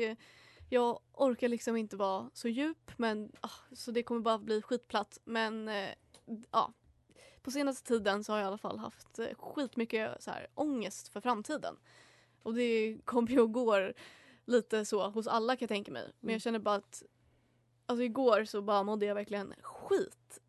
jag 0.71 1.01
orkar 1.13 1.49
liksom 1.49 1.77
inte 1.77 1.97
vara 1.97 2.31
så 2.33 2.49
djup. 2.49 2.93
Men, 2.97 3.33
ah, 3.41 3.51
så 3.73 3.91
det 3.91 4.03
kommer 4.03 4.21
bara 4.21 4.39
bli 4.39 4.63
skitplatt. 4.63 5.19
Men 5.25 5.71
ja, 6.51 6.73
på 7.43 7.51
senaste 7.51 7.89
tiden 7.89 8.25
så 8.25 8.33
har 8.33 8.39
jag 8.39 8.45
i 8.45 8.49
alla 8.49 8.59
fall 8.59 8.79
haft 8.79 9.19
skitmycket 9.39 10.23
så 10.23 10.31
här, 10.31 10.47
ångest 10.55 11.09
för 11.09 11.21
framtiden. 11.21 11.77
Och 12.43 12.55
det 12.55 12.99
kommer 13.05 13.29
ju 13.29 13.41
och 13.41 13.53
går 13.53 13.95
lite 14.45 14.85
så 14.85 15.09
hos 15.09 15.27
alla 15.27 15.57
kan 15.57 15.65
jag 15.65 15.69
tänka 15.69 15.93
mig. 15.93 16.13
Men 16.21 16.33
jag 16.33 16.43
känner 16.43 16.59
bara 16.59 16.75
att 16.75 17.03
Alltså 17.91 18.03
igår 18.05 18.45
så 18.45 18.63
bara 18.63 18.83
mådde 18.83 19.07
jag 19.07 19.15
verkligen 19.15 19.55
skit. 19.63 20.41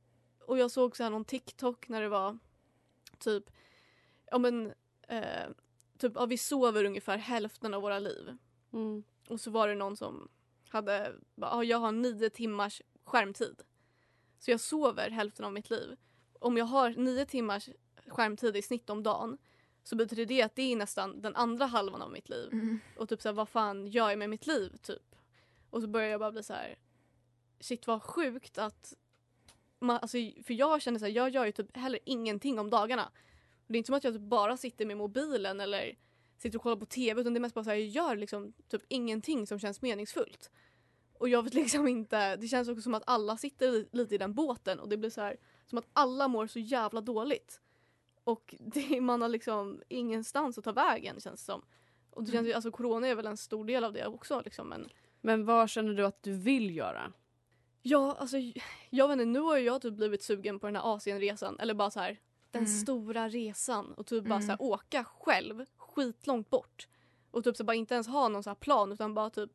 Och 0.46 0.58
jag 0.58 0.72
såg 0.72 0.98
så 0.98 1.04
här 1.04 1.10
någon 1.10 1.26
TikTok 1.26 1.88
när 1.88 2.02
det 2.02 2.10
var 2.10 2.38
typ, 3.20 3.44
ja 4.32 4.38
men, 4.38 4.74
eh, 5.08 5.50
typ, 5.98 6.12
ja, 6.16 6.26
vi 6.26 6.38
sover 6.38 6.86
ungefär 6.86 7.18
hälften 7.18 7.74
av 7.74 7.82
våra 7.82 8.00
liv. 8.00 8.38
Mm. 8.74 9.04
Och 9.28 9.40
så 9.40 9.52
var 9.52 9.68
det 9.68 9.76
någon 9.76 9.98
som 9.98 10.30
hade, 10.70 11.16
ja, 11.36 11.64
jag 11.64 11.78
har 11.78 11.92
nio 11.92 12.30
timmars 12.30 12.82
skärmtid. 13.04 13.62
Så 14.40 14.52
jag 14.52 14.60
sover 14.60 15.10
hälften 15.10 15.46
av 15.46 15.54
mitt 15.54 15.70
liv. 15.70 15.98
Om 16.40 16.58
jag 16.58 16.66
har 16.66 16.90
nio 16.90 17.26
timmars 17.26 17.70
skärmtid 18.08 18.56
i 18.56 18.62
snitt 18.62 18.90
om 18.90 19.04
dagen 19.04 19.38
så 19.84 19.96
betyder 19.96 20.26
det 20.26 20.42
att 20.42 20.56
det 20.56 20.72
är 20.72 20.76
nästan 20.76 21.22
den 21.22 21.36
andra 21.36 21.66
halvan 21.66 22.02
av 22.02 22.12
mitt 22.12 22.30
liv. 22.30 22.50
Mm. 22.52 22.80
Och 22.98 23.10
typ 23.10 23.22
såhär, 23.22 23.34
vad 23.34 23.50
fan 23.50 23.88
gör 23.88 24.10
jag 24.10 24.20
med 24.20 24.30
mitt 24.30 24.48
liv? 24.48 24.78
Typ. 24.82 25.16
Och 25.70 25.82
så 25.82 25.88
börjar 25.88 26.10
jag 26.10 26.20
bara 26.20 26.32
bli 26.32 26.44
så 26.44 26.54
här. 26.54 26.76
shit 27.60 27.88
vad 27.88 28.04
sjukt 28.04 28.58
att 28.58 28.94
man, 29.80 30.00
alltså, 30.02 30.18
för 30.44 30.54
jag 30.54 30.82
känner 30.82 31.00
såhär, 31.00 31.12
jag 31.12 31.30
gör 31.30 31.46
ju 31.46 31.52
typ 31.52 31.78
heller 31.78 32.00
ingenting 32.06 32.60
om 32.60 32.70
dagarna. 32.70 33.12
Det 33.68 33.74
är 33.74 33.78
inte 33.78 33.88
som 33.88 33.96
att 33.96 34.04
jag 34.04 34.14
typ 34.14 34.22
bara 34.22 34.58
sitter 34.58 34.86
med 34.86 34.98
mobilen 34.98 35.60
eller 35.60 35.98
sitter 36.38 36.58
och 36.58 36.64
kollar 36.64 36.76
på 36.76 36.86
TV 36.86 37.22
utan 37.22 37.34
det 37.34 37.38
är 37.38 37.42
mest 37.42 37.56
bara 37.56 37.64
såhär, 37.64 37.78
jag 37.78 37.88
gör 37.88 38.16
liksom 38.16 38.54
typ 38.68 38.82
ingenting 38.88 39.48
som 39.48 39.60
känns 39.60 39.82
meningsfullt. 39.82 40.52
Och 41.14 41.30
jag 41.30 41.44
vet 41.44 41.54
liksom 41.64 41.88
inte, 41.88 42.36
det 42.36 42.48
känns 42.48 42.70
också 42.70 42.82
som 42.82 42.94
att 42.94 43.04
alla 43.06 43.38
sitter 43.38 43.72
li- 43.72 43.90
lite 43.92 44.16
i 44.16 44.18
den 44.18 44.34
båten 44.34 44.80
och 44.80 44.90
det 44.90 44.98
blir 44.98 45.10
så 45.10 45.22
här 45.22 45.38
som 45.66 45.78
att 45.78 45.88
alla 45.94 46.28
mår 46.28 46.48
så 46.48 46.60
jävla 46.60 47.02
dåligt. 47.02 47.62
Och 48.24 48.56
det, 48.60 49.02
man 49.02 49.22
har 49.22 49.30
liksom 49.30 49.82
ingenstans 49.88 50.58
att 50.58 50.64
ta 50.64 50.72
vägen 50.72 51.20
känns 51.20 51.40
det 51.42 51.46
som. 51.46 51.62
Och 52.10 52.24
det 52.24 52.32
känns 52.32 52.48
ju, 52.48 52.54
alltså 52.54 52.72
corona 52.72 53.08
är 53.08 53.16
väl 53.16 53.26
en 53.26 53.38
stor 53.38 53.66
del 53.66 53.84
av 53.84 53.94
det 53.94 54.08
också 54.08 54.42
liksom 54.46 54.68
men 54.70 54.90
Men 55.22 55.46
vad 55.46 55.70
känner 55.70 55.94
du 55.94 56.06
att 56.06 56.24
du 56.24 56.34
vill 56.34 56.76
göra? 56.76 57.14
Ja, 57.82 58.16
alltså 58.20 58.38
jag 58.90 59.08
vet 59.08 59.14
inte, 59.14 59.26
nu 59.26 59.40
har 59.40 59.58
jag 59.58 59.82
typ 59.82 59.94
blivit 59.94 60.24
sugen 60.24 60.60
på 60.60 60.68
den 60.68 60.76
här 60.76 60.96
Asienresan 60.96 61.60
eller 61.60 61.74
bara 61.74 61.92
så 61.92 62.00
här 62.00 62.20
den 62.52 62.64
Mm. 62.64 62.74
stora 62.78 63.30
resan 63.30 63.94
och 63.94 64.06
typ 64.06 64.24
bara 64.24 64.36
Mm. 64.36 64.42
så 64.48 64.52
här 64.52 64.62
åka 64.62 65.04
själv 65.04 65.66
skitlångt 65.78 66.50
bort. 66.50 66.88
Och 67.32 67.44
typ 67.44 67.58
så 67.58 67.64
bara 67.64 67.76
inte 67.76 67.94
ens 67.94 68.08
ha 68.08 68.28
någon 68.28 68.44
så 68.44 68.50
här 68.50 68.56
plan 68.56 68.92
utan 68.92 69.14
bara 69.14 69.30
typ 69.30 69.52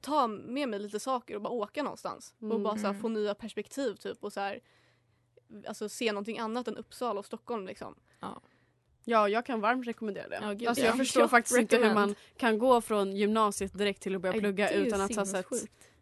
ta 0.00 0.26
med 0.26 0.68
mig 0.68 0.78
lite 0.80 1.00
saker 1.00 1.34
och 1.36 1.42
bara 1.42 1.52
åka 1.52 1.82
någonstans. 1.82 2.34
Och 2.38 2.44
Mm. 2.44 2.62
bara 2.62 2.74
så 2.76 2.82
här, 2.82 2.88
Mm. 2.90 3.02
få 3.02 3.08
nya 3.08 3.34
perspektiv 3.34 3.94
typ 3.94 4.24
och 4.24 4.32
så 4.32 4.40
alltså 5.68 5.88
se 5.88 6.12
någonting 6.12 6.38
annat 6.38 6.68
än 6.68 6.76
Uppsala 6.76 7.18
och 7.18 7.26
Stockholm 7.26 7.66
liksom. 7.66 7.94
Ja, 9.06 9.28
jag 9.28 9.46
kan 9.46 9.60
varmt 9.60 9.86
rekommendera 9.86 10.28
det. 10.28 10.38
Ja, 10.42 10.52
gud, 10.52 10.68
alltså, 10.68 10.84
ja. 10.84 10.88
jag 10.88 10.96
förstår 10.96 11.22
Ja, 11.22 11.28
faktiskt 11.28 11.58
inte 11.58 11.76
hur 11.76 11.82
recommend. 11.82 12.08
man 12.08 12.14
kan 12.36 12.58
gå 12.58 12.80
från 12.80 13.16
gymnasiet 13.16 13.78
direkt 13.78 14.02
till 14.02 14.14
att 14.14 14.20
börja 14.22 14.40
plugga 14.40 14.72
ju 14.72 14.86
utan 14.86 15.00
att 15.00 15.16
ha 15.16 15.26
sett 15.26 15.46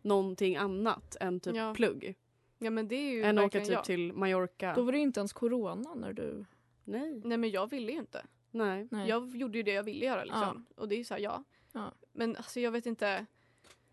någonting 0.02 0.56
annat 0.56 1.16
än 1.21 1.40
typ 1.40 1.56
Ja. 1.56 1.75
plugg. 1.75 2.14
Ja 2.59 2.71
men 2.71 2.88
det 2.88 2.94
är 2.94 3.11
ju 3.12 3.23
Än 3.23 3.38
åka 3.38 3.61
typ 3.61 3.68
jag. 3.68 3.85
till 3.85 4.12
Mallorca. 4.12 4.73
Då 4.76 4.82
var 4.82 4.92
det 4.92 4.99
ju 4.99 5.04
inte 5.04 5.21
ens 5.21 5.32
corona 5.32 5.94
när 5.94 6.12
du... 6.12 6.44
Nej. 6.85 7.21
Nej 7.25 7.38
men 7.38 7.50
jag 7.50 7.71
ville 7.71 7.92
ju 7.92 7.99
inte. 7.99 8.26
Nej. 8.50 8.88
Nej. 8.90 9.09
Jag 9.09 9.37
gjorde 9.37 9.59
ju 9.59 9.62
det 9.62 9.73
jag 9.73 9.82
ville 9.82 10.04
göra 10.04 10.25
liksom. 10.25 10.66
Och 10.76 10.88
det 10.88 10.94
är 10.94 10.97
ju 10.99 11.04
så 11.04 11.14
här, 11.14 11.21
ja. 11.21 11.44
Ja. 11.73 11.92
Men 12.12 12.37
alltså 12.37 12.61
jag 12.61 12.71
vet 12.71 12.87
inte. 12.87 13.26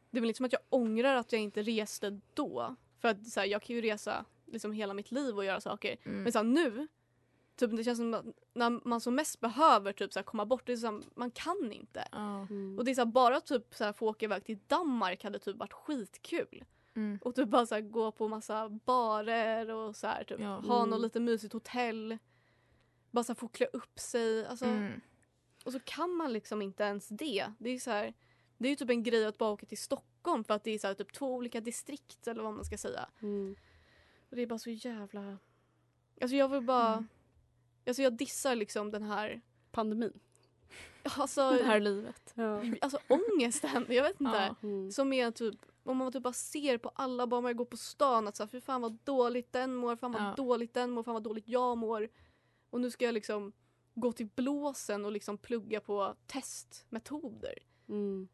Det 0.09 0.17
är 0.17 0.21
väl 0.21 0.29
inte 0.29 0.37
som 0.37 0.45
att 0.45 0.53
jag 0.53 0.61
ångrar 0.69 1.15
att 1.15 1.31
jag 1.31 1.41
inte 1.41 1.61
reste 1.61 2.19
då. 2.33 2.75
För 2.99 3.07
att 3.07 3.27
så 3.27 3.39
här, 3.39 3.47
jag 3.47 3.61
kan 3.61 3.75
ju 3.75 3.81
resa 3.81 4.25
liksom 4.51 4.71
hela 4.71 4.93
mitt 4.93 5.11
liv 5.11 5.35
och 5.37 5.45
göra 5.45 5.61
saker. 5.61 5.97
Mm. 6.03 6.23
Men 6.23 6.31
så 6.31 6.39
här, 6.39 6.43
nu, 6.43 6.87
typ, 7.55 7.77
det 7.77 7.83
känns 7.83 7.97
som 7.99 8.13
att 8.13 8.25
när 8.53 8.87
man 8.87 9.01
som 9.01 9.15
mest 9.15 9.39
behöver 9.39 9.93
typ, 9.93 10.13
så 10.13 10.19
här, 10.19 10.23
komma 10.23 10.45
bort, 10.45 10.65
det 10.65 10.71
är 10.73 10.77
så 10.77 10.87
här, 10.91 11.01
man 11.15 11.31
kan 11.31 11.71
inte. 11.71 11.99
Mm. 12.01 12.75
Och 12.77 12.85
det 12.85 12.91
är 12.91 12.95
så 12.95 13.01
här, 13.01 13.05
bara 13.05 13.41
typ 13.41 13.75
så 13.75 13.83
här, 13.83 13.93
få 13.93 14.07
åka 14.07 14.25
iväg 14.25 14.45
till 14.45 14.59
Danmark 14.67 15.23
hade 15.23 15.39
typ 15.39 15.57
varit 15.57 15.73
skitkul. 15.73 16.63
Mm. 16.95 17.19
Och 17.21 17.35
typ 17.35 17.49
bara 17.49 17.65
så 17.65 17.75
här, 17.75 17.81
gå 17.81 18.11
på 18.11 18.27
massa 18.27 18.69
barer 18.69 19.69
och 19.69 19.95
så 19.95 20.07
här, 20.07 20.23
typ, 20.23 20.39
Ja. 20.39 20.47
ha 20.59 20.77
Mm. 20.77 20.89
något 20.89 21.01
lite 21.01 21.19
mysigt 21.19 21.53
hotell. 21.53 22.17
Bara 23.11 23.23
så 23.23 23.31
här, 23.33 23.35
få 23.37 23.47
klä 23.47 23.65
upp 23.73 23.99
sig. 23.99 24.45
Alltså, 24.45 24.65
Mm. 24.65 25.01
och 25.65 25.71
så 25.73 25.79
kan 25.79 26.09
man 26.15 26.33
liksom 26.33 26.61
inte 26.61 26.83
ens 26.83 27.07
det. 27.07 27.45
Det 27.59 27.69
är 27.69 27.79
så 27.79 27.91
här, 27.91 28.13
det 28.57 28.67
är 28.67 28.69
ju 28.69 28.75
typ 28.75 28.89
en 28.89 29.03
grej 29.03 29.25
att 29.25 29.37
bara 29.37 29.51
åka 29.51 29.65
till 29.65 29.77
Stockholm 29.77 30.43
för 30.43 30.53
att 30.53 30.63
det 30.63 30.71
är 30.71 30.79
så 30.79 30.87
här, 30.87 30.93
typ 30.93 31.13
två 31.13 31.35
olika 31.35 31.61
distrikt 31.61 32.27
eller 32.27 32.43
vad 32.43 32.53
man 32.53 32.65
ska 32.65 32.77
säga. 32.77 33.09
Mm. 33.21 33.55
Och 34.29 34.35
det 34.35 34.41
är 34.41 34.47
bara 34.47 34.59
så 34.59 34.69
jävla... 34.69 35.37
Alltså 36.21 36.35
jag 36.35 36.49
vill 36.49 36.61
bara... 36.61 36.93
Mm. 36.93 37.07
Alltså 37.87 38.01
jag 38.01 38.13
dissar 38.13 38.55
liksom 38.55 38.91
den 38.91 39.03
här... 39.03 39.41
Pandemin. 39.71 40.19
Alltså, 41.03 41.51
Det 41.51 41.63
här 41.63 41.79
livet. 41.79 42.33
Ja. 42.35 42.63
alltså 42.81 42.99
ångesten, 43.07 43.85
jag 43.89 44.03
vet 44.03 44.21
inte. 44.21 44.55
Ja. 44.61 44.67
Mm. 44.67 44.91
Som 44.91 45.13
är 45.13 45.31
typ, 45.31 45.55
om 45.83 45.97
man 45.97 46.11
typ 46.11 46.23
bara 46.23 46.33
ser 46.33 46.77
på 46.77 46.91
alla 46.95 47.27
bara 47.27 47.41
man 47.41 47.57
går 47.57 47.65
på 47.65 47.77
stan 47.77 48.27
att 48.27 48.35
så 48.35 48.43
här, 48.43 48.47
fy 48.47 48.61
fan 48.61 48.81
vad 48.81 48.97
dåligt 49.03 49.53
den 49.53 49.75
mår, 49.75 49.95
fan 49.95 50.11
vad 50.11 50.21
Ja. 50.21 50.33
dåligt 50.37 50.73
den 50.73 50.91
mår, 50.91 51.03
fan 51.03 51.13
vad 51.13 51.23
dåligt 51.23 51.47
jag 51.47 51.77
mår. 51.77 52.09
Och 52.69 52.81
nu 52.81 52.91
ska 52.91 53.05
jag 53.05 53.13
liksom 53.13 53.51
gå 53.93 54.11
till 54.11 54.27
blåsen 54.35 55.05
och 55.05 55.11
liksom 55.11 55.37
plugga 55.37 55.81
på 55.81 56.15
testmetoder. 56.27 57.59
Mm. 57.87 58.27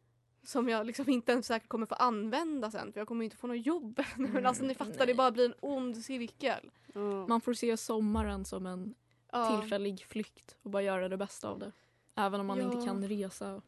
Som 0.46 0.68
jag 0.68 0.86
liksom 0.86 1.08
inte 1.08 1.32
ens 1.32 1.46
säkert 1.46 1.68
kommer 1.68 1.86
få 1.86 1.94
använda 1.94 2.70
sen 2.70 2.92
för 2.92 3.00
jag 3.00 3.08
kommer 3.08 3.24
inte 3.24 3.36
få 3.36 3.46
något 3.46 3.66
jobb. 3.66 4.02
Men 4.16 4.46
alltså 4.46 4.64
ni 4.64 4.74
fattar, 4.74 4.84
Mm, 4.90 4.98
nej. 4.98 5.06
det 5.06 5.14
bara 5.14 5.30
blir 5.30 5.44
en 5.46 5.54
ond 5.60 5.96
cirkel. 6.04 6.70
Ja. 6.94 7.26
Man 7.26 7.40
får 7.40 7.54
se 7.54 7.76
sommaren 7.76 8.44
som 8.44 8.66
en 8.66 8.94
Ja. 9.32 9.60
tillfällig 9.60 10.04
flykt 10.08 10.56
och 10.62 10.70
bara 10.70 10.82
göra 10.82 11.08
det 11.08 11.16
bästa 11.16 11.48
av 11.48 11.58
det. 11.58 11.72
Även 12.14 12.40
om 12.40 12.46
man 12.46 12.58
Ja. 12.58 12.72
inte 12.72 12.86
kan 12.86 13.08
resa. 13.08 13.62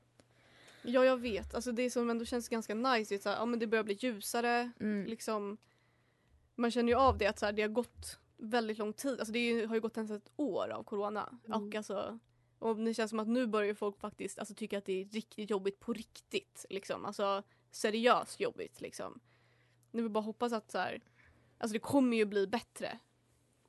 Ja 0.82 1.04
jag 1.04 1.16
vet, 1.16 1.54
alltså 1.54 1.72
det 1.72 1.90
som 1.90 2.10
ändå 2.10 2.24
känns 2.24 2.48
ganska 2.48 2.74
nice 2.74 3.14
är 3.14 3.18
att 3.18 3.24
ja, 3.24 3.46
men 3.46 3.58
det 3.58 3.66
börjar 3.66 3.84
bli 3.84 3.94
ljusare. 4.00 4.70
Mm. 4.80 5.06
Liksom, 5.06 5.56
man 6.54 6.70
känner 6.70 6.88
ju 6.92 6.98
av 6.98 7.18
det 7.18 7.26
att 7.26 7.38
så 7.38 7.46
här, 7.46 7.52
det 7.52 7.62
har 7.62 7.68
gått 7.68 8.18
väldigt 8.36 8.78
lång 8.78 8.92
tid. 8.92 9.18
Alltså 9.18 9.32
det 9.32 9.64
har 9.64 9.74
ju 9.74 9.80
gått 9.80 9.96
ens 9.96 10.10
ett 10.10 10.30
år 10.36 10.68
av 10.68 10.82
corona. 10.82 11.38
Mm. 11.46 11.62
Och, 11.68 11.74
alltså, 11.74 12.18
och 12.58 12.76
det 12.76 12.94
känns 12.94 13.10
som 13.10 13.20
att 13.20 13.28
nu 13.28 13.46
börjar 13.46 13.74
folk 13.74 14.00
faktiskt 14.00 14.38
alltså, 14.38 14.54
tycka 14.54 14.78
att 14.78 14.84
det 14.84 15.00
är 15.00 15.04
riktigt 15.04 15.50
jobbigt 15.50 15.80
på 15.80 15.92
riktigt. 15.92 16.66
Liksom. 16.70 17.04
Alltså 17.04 17.42
seriöst 17.70 18.40
jobbigt. 18.40 18.80
Liksom. 18.80 19.20
Nu 19.90 20.02
vill 20.02 20.10
bara 20.10 20.24
hoppas 20.24 20.52
att 20.52 20.70
så 20.70 20.78
här, 20.78 21.00
alltså 21.58 21.72
det 21.72 21.78
kommer 21.78 22.16
ju 22.16 22.24
bli 22.24 22.46
bättre. 22.46 22.98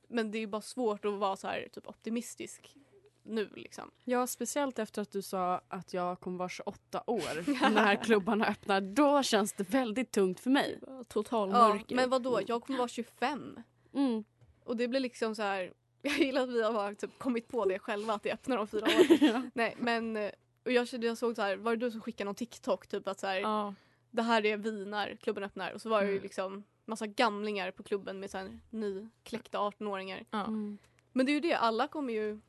Men 0.07 0.31
det 0.31 0.37
är 0.37 0.47
bara 0.47 0.61
svårt 0.61 1.05
att 1.05 1.13
vara 1.13 1.35
så 1.35 1.47
här, 1.47 1.67
typ 1.71 1.87
optimistisk 1.87 2.75
nu. 3.23 3.49
Liksom. 3.55 3.91
ja, 4.03 4.27
speciellt 4.27 4.79
efter 4.79 5.01
att 5.01 5.11
du 5.11 5.21
sa 5.21 5.61
att 5.67 5.93
jag 5.93 6.19
kommer 6.19 6.37
vara 6.37 6.49
28 6.49 7.03
år 7.07 7.69
när 7.73 8.03
klubbarna 8.03 8.45
öppnar. 8.45 8.81
Då 8.81 9.23
känns 9.23 9.53
det 9.53 9.69
väldigt 9.69 10.11
tungt 10.11 10.39
för 10.39 10.49
mig. 10.49 10.79
Total 11.07 11.49
Ja, 11.49 11.67
mörker. 11.67 11.95
men 11.95 12.09
vad 12.09 12.21
då? 12.23 12.41
jag 12.47 12.63
kommer 12.63 12.77
vara 12.77 12.87
25. 12.87 13.59
Mm. 13.93 14.23
Och 14.63 14.77
det 14.77 14.87
blir 14.87 14.99
liksom 14.99 15.35
så 15.35 15.41
här, 15.41 15.73
Jag 16.01 16.17
gillar 16.17 16.41
att 16.43 16.49
vi 16.49 16.63
har 16.63 16.73
bara 16.73 16.95
typ 16.95 17.19
kommit 17.19 17.47
på 17.47 17.65
det 17.65 17.79
själva 17.79 18.13
att 18.13 18.23
det 18.23 18.31
öppnar 18.33 18.57
om 18.57 18.67
fyra 18.67 18.85
år. 18.85 19.49
Nej 19.53 19.75
men 19.79 20.17
eh, 20.17 20.31
och 20.65 20.71
jag, 20.71 20.87
jag 20.91 21.17
såg 21.17 21.35
så 21.35 21.41
här, 21.41 21.55
var 21.55 21.75
det 21.75 21.85
du 21.85 21.91
som 21.91 22.01
skickade 22.01 22.25
någon 22.25 22.35
TikTok 22.35 22.87
typ 22.87 23.07
att 23.07 23.19
så 23.19 23.27
här, 23.27 23.39
Ja. 23.39 23.73
det 24.11 24.21
här 24.21 24.45
är 24.45 24.57
vi 24.57 24.85
när 24.85 25.15
klubben 25.15 25.43
öppnar 25.43 25.71
och 25.71 25.81
så 25.81 25.89
var 25.89 26.01
det 26.01 26.05
ju 26.07 26.11
Mm. 26.11 26.23
liksom 26.23 26.63
massa 26.85 27.07
gamlingar 27.07 27.71
på 27.71 27.83
klubben 27.83 28.19
med 28.19 28.31
så 28.31 28.37
här 28.37 28.59
nykläckta 28.69 29.57
18-åringar. 29.57 30.25
Ja. 30.31 30.45
Mm. 30.45 30.77
Men 31.11 31.25
det 31.25 31.31
är 31.31 31.33
ju 31.33 31.39
det, 31.39 31.53
alla 31.53 31.87
kommer 31.87 32.13
ju 32.13 32.39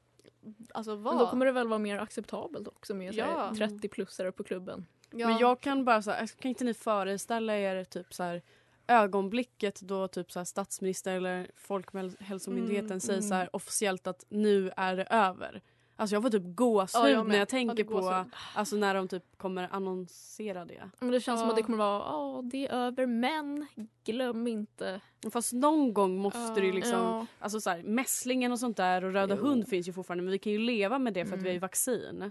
alltså 0.74 0.94
vara... 0.94 1.14
Men 1.14 1.24
då 1.24 1.30
kommer 1.30 1.46
det 1.46 1.52
väl 1.52 1.68
vara 1.68 1.78
mer 1.78 1.98
acceptabelt 1.98 2.68
också 2.68 2.94
med 2.94 3.14
Ja. 3.14 3.24
här 3.24 3.52
30-plussare 3.52 4.30
på 4.30 4.44
klubben. 4.44 4.86
ja. 5.10 5.28
Men 5.28 5.38
jag 5.38 5.60
kan 5.60 5.84
bara 5.84 6.02
så 6.02 6.10
här, 6.10 6.26
kan 6.26 6.48
inte 6.48 6.64
ni 6.64 6.74
föreställa 6.74 7.56
er 7.58 7.84
typ 7.84 8.14
så 8.14 8.22
här 8.22 8.42
ögonblicket 8.90 9.80
då 9.80 10.08
typ 10.08 10.32
så 10.32 10.38
här 10.40 10.44
statsminister 10.44 11.16
eller 11.16 11.50
Folkhälsomyndigheten 11.56 12.86
Mm, 12.90 13.00
säger 13.00 13.18
mm. 13.18 13.28
så 13.28 13.34
här 13.34 13.56
officiellt 13.56 14.06
att 14.06 14.24
nu 14.28 14.70
är 14.76 14.96
det 14.96 15.04
över. 15.04 15.62
Alltså 15.96 16.16
jag 16.16 16.22
får 16.22 16.30
typ 16.30 16.42
gåshud 16.56 17.00
Ja, 17.02 17.08
jag 17.08 17.26
när 17.28 17.34
jag 17.34 17.40
Ja, 17.42 17.46
tänker 17.46 17.74
det 17.74 17.84
på 17.84 18.24
alltså 18.54 18.76
när 18.76 18.94
de 18.94 19.08
typ 19.08 19.24
kommer 19.36 19.68
annonsera 19.72 20.64
det. 20.64 20.90
Men 21.00 21.10
det 21.10 21.20
känns 21.20 21.40
som 21.40 21.46
Ja. 21.48 21.50
att 21.52 21.56
det 21.56 21.62
kommer 21.62 21.78
vara, 21.78 21.98
ja 21.98 22.40
det 22.44 22.66
är 22.68 22.72
över 22.86 23.06
men 23.06 23.66
glöm 24.04 24.46
inte. 24.46 25.00
Fast 25.32 25.52
någon 25.52 25.94
gång 25.94 26.18
måste 26.18 26.54
det 26.54 26.60
ju 26.60 26.68
Ja. 26.68 26.74
liksom, 26.74 26.98
Ja. 27.00 27.26
alltså 27.38 27.60
så 27.60 27.70
här, 27.70 27.82
mässlingen 27.82 28.52
och 28.52 28.58
sånt 28.60 28.76
där 28.76 29.04
och 29.04 29.12
röda 29.12 29.36
Jo. 29.36 29.42
hund 29.46 29.68
finns 29.68 29.88
ju 29.88 29.92
fortfarande 29.92 30.24
men 30.24 30.32
vi 30.32 30.38
kan 30.38 30.52
ju 30.52 30.58
leva 30.58 30.98
med 30.98 31.12
det 31.14 31.24
för 31.24 31.32
att 31.32 31.32
Mm. 31.34 31.42
vi 31.44 31.48
har 31.48 31.54
ju 31.54 31.58
vaccin. 31.60 32.30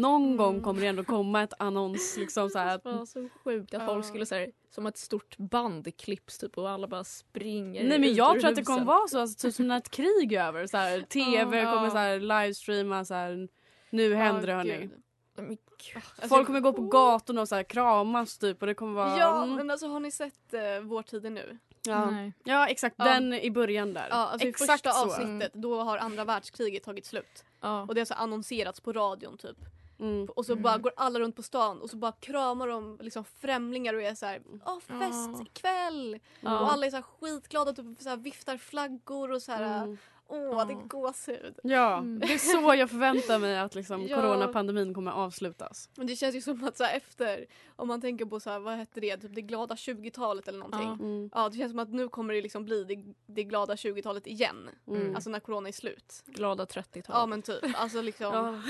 Någon 0.00 0.24
Mm. 0.24 0.36
gång 0.36 0.62
kommer 0.62 0.80
det 0.80 0.86
ändå 0.86 1.04
komma 1.04 1.42
ett 1.42 1.52
annons 1.58 2.16
liksom 2.16 2.50
så 2.50 2.58
här 2.58 2.74
att 2.74 2.82
Det 2.84 2.92
var 2.92 3.06
så 3.06 3.28
sjukt 3.44 3.74
att 3.74 3.86
folk 3.86 4.04
skulle 4.06 4.26
säga 4.26 4.48
som 4.70 4.86
ett 4.86 4.96
stort 4.96 5.36
band 5.38 5.96
klipps 5.96 6.38
typ 6.38 6.58
och 6.58 6.70
alla 6.70 6.86
bara 6.86 7.04
springer 7.04 7.88
Nej 7.88 7.98
men 7.98 8.14
jag 8.14 8.40
tror 8.40 8.50
att 8.50 8.56
det 8.56 8.62
kommer 8.64 8.84
vara 8.84 9.08
så, 9.08 9.20
alltså, 9.20 9.46
typ 9.46 9.54
som 9.54 9.68
när 9.68 9.76
ett 9.78 9.90
krig 9.90 10.32
är 10.32 10.44
över. 10.44 10.66
Så 10.66 10.76
här, 10.76 11.00
TV 11.08 11.64
kommer 11.64 11.90
så 11.90 11.96
här, 11.96 12.20
livestreama 12.20 13.04
så 13.04 13.14
här, 13.14 13.48
nu 13.90 14.14
händer 14.14 14.46
det 14.46 14.52
hörni. 14.52 14.90
Alltså, 15.38 16.28
Folk 16.28 16.46
kommer 16.46 16.60
gå 16.60 16.72
på 16.72 16.82
gatorna 16.82 17.40
och 17.40 17.48
så 17.48 17.54
här, 17.54 17.62
kramas 17.62 18.38
typ 18.38 18.60
och 18.60 18.66
det 18.66 18.74
kommer 18.74 18.92
vara... 18.94 19.18
Ja 19.18 19.42
mm, 19.42 19.56
men 19.56 19.70
alltså 19.70 19.86
har 19.86 20.00
ni 20.00 20.10
sett 20.10 20.54
uh, 20.54 20.80
Vår 20.82 21.02
tid 21.02 21.26
är 21.26 21.30
nu? 21.30 21.58
ja. 21.86 22.10
Nej. 22.10 22.32
ja 22.44 22.66
exakt, 22.68 22.94
Ja. 22.98 23.04
den 23.04 23.32
i 23.32 23.50
början 23.50 23.94
där. 23.94 24.06
Ja, 24.10 24.16
alltså 24.16 24.46
i 24.46 24.50
exakt 24.50 24.70
första 24.72 24.90
så. 24.92 25.06
avsnittet 25.06 25.52
då 25.54 25.80
har 25.82 25.98
andra 25.98 26.24
världskriget 26.24 26.82
tagit 26.82 27.06
slut. 27.06 27.44
Ja. 27.60 27.82
Och 27.82 27.94
det 27.94 28.00
har 28.00 28.04
så 28.06 28.14
annonserats 28.14 28.80
på 28.80 28.92
radion 28.92 29.36
typ. 29.38 29.56
Mm. 30.00 30.26
Och 30.36 30.46
så 30.46 30.52
Mm. 30.52 30.62
bara 30.62 30.78
går 30.78 30.92
alla 30.96 31.20
runt 31.20 31.36
på 31.36 31.42
stan 31.42 31.80
och 31.82 31.90
så 31.90 31.96
bara 31.96 32.12
kramar 32.12 32.68
de 32.68 32.98
liksom 33.00 33.24
främlingar 33.24 33.94
och 33.94 34.02
är 34.02 34.14
så 34.14 34.26
här, 34.26 34.42
åh 34.66 34.80
fest 34.80 35.30
Ja. 35.34 35.42
ikväll! 35.42 36.18
Ja. 36.40 36.60
Och 36.60 36.72
alla 36.72 36.86
är 36.86 36.90
så 36.90 36.96
här 36.96 37.02
skitglada 37.02 37.70
och 37.70 37.76
typ 37.76 38.00
så 38.02 38.08
här 38.08 38.16
viftar 38.16 38.56
flaggor 38.56 39.30
och 39.32 39.42
så 39.42 39.52
här, 39.52 39.98
Åh 40.28 40.38
Ja. 40.58 40.64
det 40.64 40.72
är 40.72 40.88
gåshud. 40.88 41.58
Ja, 41.62 41.96
Mm. 41.98 42.18
det 42.18 42.34
är 42.34 42.38
så 42.38 42.74
jag 42.74 42.90
förväntar 42.90 43.38
mig 43.38 43.58
att 43.58 43.74
liksom, 43.74 44.02
Ja. 44.06 44.16
coronapandemin 44.16 44.94
kommer 44.94 45.10
avslutas. 45.12 45.88
Men 45.96 46.06
det 46.06 46.16
känns 46.16 46.34
ju 46.36 46.40
som 46.40 46.64
att 46.64 46.76
så 46.76 46.84
här, 46.84 46.96
efter, 46.96 47.46
om 47.76 47.88
man 47.88 48.00
tänker 48.00 48.24
på 48.24 48.40
så 48.40 48.50
här, 48.50 48.58
vad 48.58 48.74
hette 48.74 49.00
det, 49.00 49.16
typ 49.16 49.34
det 49.34 49.42
glada 49.42 49.74
20-talet 49.74 50.48
eller 50.48 50.58
någonting. 50.58 50.88
Ja. 50.88 50.92
Mm. 50.94 51.30
Ja 51.34 51.48
det 51.48 51.56
känns 51.58 51.72
som 51.72 51.78
att 51.78 51.88
nu 51.92 52.08
kommer 52.08 52.34
det 52.34 52.42
liksom 52.42 52.64
bli 52.64 52.84
det, 52.84 53.04
det 53.26 53.44
glada 53.44 53.74
20-talet 53.74 54.26
igen. 54.26 54.70
Mm. 54.88 55.14
Alltså 55.14 55.30
när 55.30 55.40
corona 55.40 55.68
är 55.68 55.72
slut. 55.72 56.22
Glada 56.26 56.64
30-tal. 56.64 57.02
Ja 57.16 57.26
men 57.26 57.42
typ. 57.42 57.64
Alltså 57.74 58.02
liksom. 58.02 58.62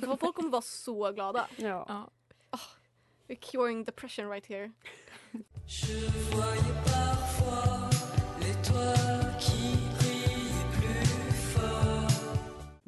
Ja. 0.00 0.16
Folk 0.20 0.34
kommer 0.36 0.50
vara 0.50 0.62
så 0.62 1.12
glada. 1.12 1.46
Ja. 1.56 1.84
Ja. 1.88 2.10
We're 3.28 3.34
curing 3.52 3.84
depression 3.84 4.30
right 4.30 4.46
here. 4.46 4.72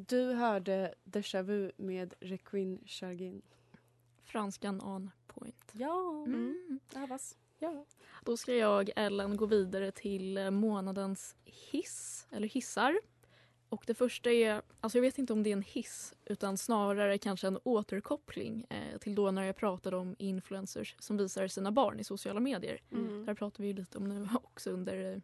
Du 0.09 0.33
hörde 0.33 0.95
Déjà 1.05 1.43
Vu 1.43 1.73
med 1.77 2.15
Requin 2.21 2.81
Chargin. 2.87 3.43
Franskan 4.25 4.81
on 4.83 5.11
point. 5.27 5.71
Ja, 5.73 6.25
Mm. 6.27 6.81
övas. 6.97 7.37
Ja. 7.59 7.85
Då 8.25 8.37
ska 8.37 8.55
jag, 8.55 8.91
Ellen, 8.97 9.37
gå 9.37 9.47
vidare 9.47 9.91
till 9.93 10.39
eh, 10.39 10.51
månadens 10.51 11.37
hiss, 11.45 12.27
eller 12.31 12.49
hissar. 12.49 13.01
Och 13.69 13.85
det 13.87 13.95
första 13.95 14.31
är, 14.31 14.63
alltså 14.81 14.99
jag 14.99 15.03
vet 15.03 15.19
inte 15.19 15.33
om 15.33 15.43
det 15.43 15.51
är 15.51 15.57
en 15.57 15.63
hiss 15.63 16.15
utan 16.25 16.59
snarare 16.59 17.19
kanske 17.19 17.47
en 17.47 17.59
återkoppling 17.65 18.67
eh, 18.71 18.99
till 18.99 19.15
då 19.15 19.31
när 19.31 19.43
jag 19.43 19.57
pratade 19.57 19.97
om 19.97 20.17
influencers 20.19 20.97
som 20.99 21.17
visar 21.17 21.49
sina 21.49 21.73
barn 21.73 22.01
i 22.01 22.05
sociala 22.05 22.41
medier. 22.41 22.81
Mm. 22.93 23.25
Där 23.27 23.35
pratar 23.35 23.65
vi 23.65 23.73
lite 23.73 23.99
om 23.99 24.09
nu 24.09 24.29
också 24.43 24.71
under 24.71 25.13
eh, 25.13 25.19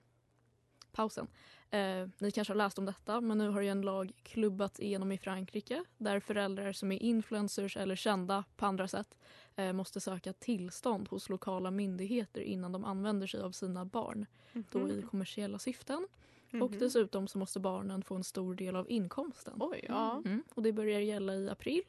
pausen. 0.93 1.27
Eh, 1.71 2.09
ni 2.19 2.31
kanske 2.31 2.53
har 2.53 2.57
läst 2.59 2.79
om 2.79 2.85
detta 2.85 3.21
men 3.21 3.39
nu 3.39 3.49
har 3.49 3.61
ju 3.61 3.69
en 3.69 3.83
lag 3.83 4.13
klubbats 4.23 4.81
igenom 4.81 5.13
i 5.13 5.19
Frankrike 5.19 5.85
där 5.99 6.21
föräldrar 6.21 6.73
som 6.73 6.93
är 6.93 7.03
influencers 7.03 7.77
eller 7.77 7.97
kända 7.97 8.45
på 8.57 8.67
andra 8.67 8.89
sätt 8.89 9.19
eh, 9.57 9.73
måste 9.73 10.01
söka 10.01 10.33
tillstånd 10.33 11.09
hos 11.09 11.29
lokala 11.29 11.71
myndigheter 11.71 12.41
innan 12.41 12.73
de 12.73 12.85
använder 12.85 13.27
sig 13.27 13.41
av 13.41 13.51
sina 13.53 13.85
barn 13.85 14.27
då 14.71 14.89
i 14.89 15.03
kommersiella 15.03 15.59
syften. 15.59 16.09
Och 16.53 16.71
Mhm. 16.71 16.79
dessutom 16.79 17.29
så 17.29 17.39
måste 17.39 17.61
barnen 17.61 18.03
få 18.03 18.15
en 18.15 18.25
stor 18.25 18.55
del 18.55 18.77
av 18.77 18.91
inkomsten. 18.91 19.55
Oj, 19.61 19.85
ja. 19.89 20.23
Mm, 20.25 20.43
och 20.55 20.63
det 20.63 20.73
börjar 20.73 21.01
gälla 21.01 21.35
i 21.35 21.49
april. 21.49 21.83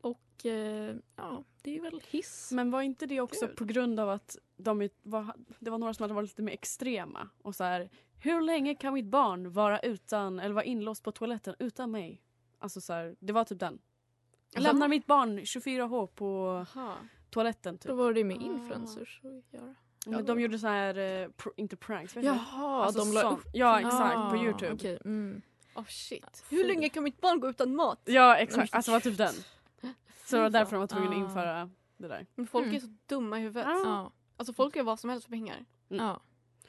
Och 0.00 0.46
eh, 0.46 0.96
ja, 1.16 1.44
det 1.62 1.76
är 1.76 1.80
väl 1.80 2.00
hiss. 2.10 2.52
Men 2.52 2.70
var 2.70 2.82
inte 2.82 3.06
det 3.06 3.20
också 3.20 3.46
Gud. 3.46 3.56
på 3.56 3.64
grund 3.64 4.00
av 4.00 4.10
att 4.10 4.38
de 4.56 4.88
var, 5.02 5.34
det 5.58 5.70
var 5.70 5.78
några 5.78 5.94
som 5.94 6.02
hade 6.04 6.14
varit 6.14 6.30
lite 6.30 6.42
mer 6.42 6.52
extrema 6.52 7.28
och 7.42 7.54
så 7.54 7.64
här, 7.64 7.90
hur 8.20 8.40
länge 8.40 8.74
kan 8.74 8.94
mitt 8.94 9.06
barn 9.06 9.50
vara 9.52 9.78
utan 9.78 10.40
eller 10.40 10.54
vara 10.54 10.64
inlåst 10.64 11.02
på 11.02 11.12
toaletten 11.12 11.54
utan 11.58 11.90
mig? 11.90 12.22
Alltså 12.58 12.80
så 12.80 12.92
här, 12.92 13.16
det 13.20 13.32
var 13.32 13.44
typ 13.44 13.58
den. 13.60 13.78
Jag 14.52 14.58
Alltså- 14.60 14.72
lämnar 14.72 14.88
mitt 14.88 15.06
barn 15.06 15.38
24H 15.44 16.06
på 16.06 16.48
Aha. 16.76 16.96
toaletten 17.30 17.78
typ. 17.78 17.88
Då 17.88 17.94
var 17.94 18.12
det 18.12 18.24
med 18.24 18.36
Ah. 18.36 18.40
influencers 18.40 19.20
att 19.24 19.52
göra. 19.60 19.74
Men 20.06 20.24
de 20.24 20.40
gjorde 20.40 20.58
så 20.58 20.66
här, 20.66 20.94
eh, 20.98 21.28
pr- 21.28 21.52
inte 21.56 21.76
pranks, 21.76 22.16
vet 22.16 22.22
du? 22.22 22.28
Jaha, 22.28 22.84
Alltså 22.84 23.04
de 23.04 23.12
la 23.12 23.30
upp. 23.32 23.40
Ja 23.52 23.78
exakt, 23.80 24.16
Ah, 24.16 24.30
på 24.30 24.36
Youtube. 24.36 24.72
okej, 24.72 24.98
mm. 25.04 25.42
Oh 25.74 25.84
shit. 25.88 26.44
Hur 26.50 26.64
länge 26.64 26.88
kan 26.88 27.04
mitt 27.04 27.20
barn 27.20 27.40
gå 27.40 27.48
utan 27.48 27.74
mat? 27.76 28.00
Ja 28.04 28.36
exakt, 28.36 28.74
alltså 28.74 28.90
det 28.90 28.94
var 28.94 29.00
typ 29.00 29.18
den. 29.18 29.34
Så 30.24 30.36
det 30.36 30.42
var 30.42 30.50
därför 30.50 30.72
de 30.72 30.80
var 30.80 30.86
tvungna 30.86 31.08
att 31.10 31.16
Ah. 31.16 31.20
införa 31.20 31.70
det 31.96 32.08
där. 32.08 32.26
Men 32.34 32.46
folk 32.46 32.64
Mm. 32.64 32.76
är 32.76 32.80
så 32.80 32.86
dumma 33.06 33.38
i 33.38 33.42
huvudet. 33.42 33.66
Ja. 33.84 34.12
Alltså 34.36 34.52
folk 34.52 34.76
gör 34.76 34.82
vad 34.84 35.00
som 35.00 35.10
helst 35.10 35.24
för 35.24 35.30
pengar. 35.32 35.64
Mm. 35.90 36.04
ja. 36.06 36.20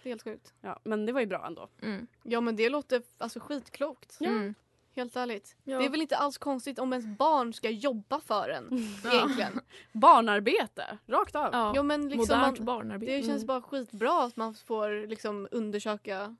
Det 0.04 0.10
är 0.10 0.12
helt 0.12 0.24
sjukt. 0.24 0.54
Ja, 0.62 0.80
men 0.84 1.06
det 1.06 1.12
var 1.12 1.20
ju 1.20 1.26
bra 1.28 1.46
ändå. 1.48 1.68
Mm. 1.82 2.08
Ja 2.24 2.42
men 2.42 2.56
det 2.56 2.70
låter 2.70 3.02
alltså 3.18 3.40
skitklokt. 3.40 4.18
Ja. 4.20 4.30
Mm. 4.30 4.54
Helt 4.96 5.16
ärligt. 5.16 5.56
Ja. 5.64 5.80
Det 5.80 5.86
är 5.86 5.90
väl 5.90 6.02
inte 6.02 6.18
alls 6.18 6.38
konstigt 6.38 6.80
om 6.80 6.94
ens 6.94 7.18
barn 7.18 7.54
ska 7.54 7.70
jobba 7.70 8.20
för 8.20 8.50
en. 8.50 8.70
Ja. 9.04 9.14
Egentligen. 9.14 9.60
Barnarbete, 9.94 10.98
rakt 11.08 11.36
av. 11.36 11.50
Ja. 11.54 11.74
Jo 11.76 11.84
men 11.84 12.10
liksom 12.10 12.38
Modernt 12.38 12.58
man, 12.60 12.66
barnarbete. 12.66 13.12
det 13.12 13.22
känns 13.24 13.44
Mm. 13.44 13.48
bara 13.48 13.62
skitbra 13.62 14.24
att 14.24 14.36
man 14.36 14.54
får 14.54 15.08
liksom 15.08 15.48
undersöka 15.52 16.36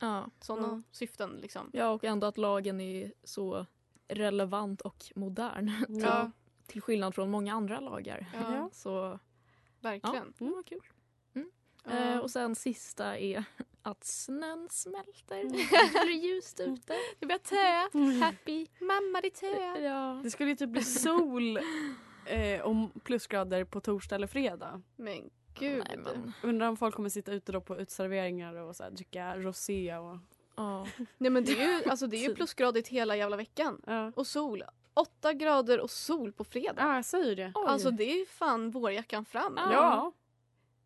Ja. 0.00 0.26
sådana 0.40 0.68
Mm. 0.68 0.82
syften 0.90 1.30
liksom. 1.42 1.70
ja, 1.72 1.88
och 1.88 2.04
ändå 2.04 2.26
att 2.26 2.38
lagen 2.38 2.80
är 2.80 3.12
så 3.24 3.66
relevant 4.08 4.80
och 4.80 5.04
modern. 5.14 5.70
Ja, 5.88 6.30
Till 6.66 6.82
skillnad 6.82 7.14
från 7.14 7.30
många 7.30 7.54
andra 7.54 7.80
lagar. 7.80 8.26
ja, 8.34 8.68
Så 8.72 9.18
verkligen. 9.80 10.32
det 10.38 10.44
var 10.44 10.62
kul. 10.62 10.80
Eh, 11.88 12.18
och 12.18 12.30
sen 12.30 12.54
sista 12.54 13.18
är 13.18 13.44
att 13.82 14.04
snön 14.04 14.68
smälter. 14.70 15.40
Mm. 15.40 15.52
Det 15.92 16.04
blir 16.06 16.32
ljust 16.34 16.60
ute. 16.60 16.94
Det 17.18 17.26
blir 17.26 17.38
te. 17.38 17.98
Mm. 17.98 18.22
Happy. 18.22 18.66
Mamma 18.80 19.20
det 19.20 19.26
är 19.28 19.30
te. 19.30 19.80
Ja. 19.86 20.20
Det 20.24 20.30
skulle 20.30 20.50
ju 20.50 20.56
typ 20.56 20.70
bli 20.70 20.82
sol 20.82 21.58
eh, 22.26 22.62
om 22.66 22.90
plusgrader 23.04 23.64
på 23.64 23.80
torsdag 23.80 24.14
eller 24.16 24.26
fredag. 24.26 24.82
Men 24.96 25.30
gud. 25.54 25.84
Nej, 25.88 25.96
men, 25.96 26.32
Undrar 26.42 26.68
om 26.68 26.76
folk 26.76 26.94
kommer 26.94 27.08
sitta 27.08 27.32
ute 27.32 27.52
då 27.52 27.60
på 27.60 27.76
utserveringar 27.76 28.54
och 28.54 28.76
så 28.76 28.82
här, 28.82 28.90
dricka 28.90 29.36
rosé 29.36 29.96
och... 29.96 30.18
ja. 30.56 30.86
Nej 31.18 31.30
men 31.30 31.44
det 31.44 31.52
är 31.62 31.78
ju, 31.82 31.90
alltså, 31.90 32.06
det 32.06 32.16
är 32.16 32.20
ju 32.20 32.28
Typ. 32.28 32.36
plusgradigt 32.36 32.88
hela 32.88 33.16
jävla 33.16 33.36
veckan. 33.36 33.80
Ja, 33.86 34.12
Och 34.16 34.26
sol. 34.26 34.64
Åtta 34.94 35.32
grader 35.32 35.80
och 35.80 35.90
sol 35.90 36.32
på 36.32 36.44
fredag. 36.44 36.74
ja 36.82 36.94
jag 36.94 37.04
säger 37.04 37.36
det. 37.36 37.52
Oj. 37.54 37.64
Alltså 37.66 37.90
det 37.90 38.04
är 38.04 38.18
ju 38.18 38.26
fan 38.26 38.70
vårjackan 38.70 39.24
fram. 39.24 39.54
Ja. 39.56 39.72
Ja. 39.72 40.12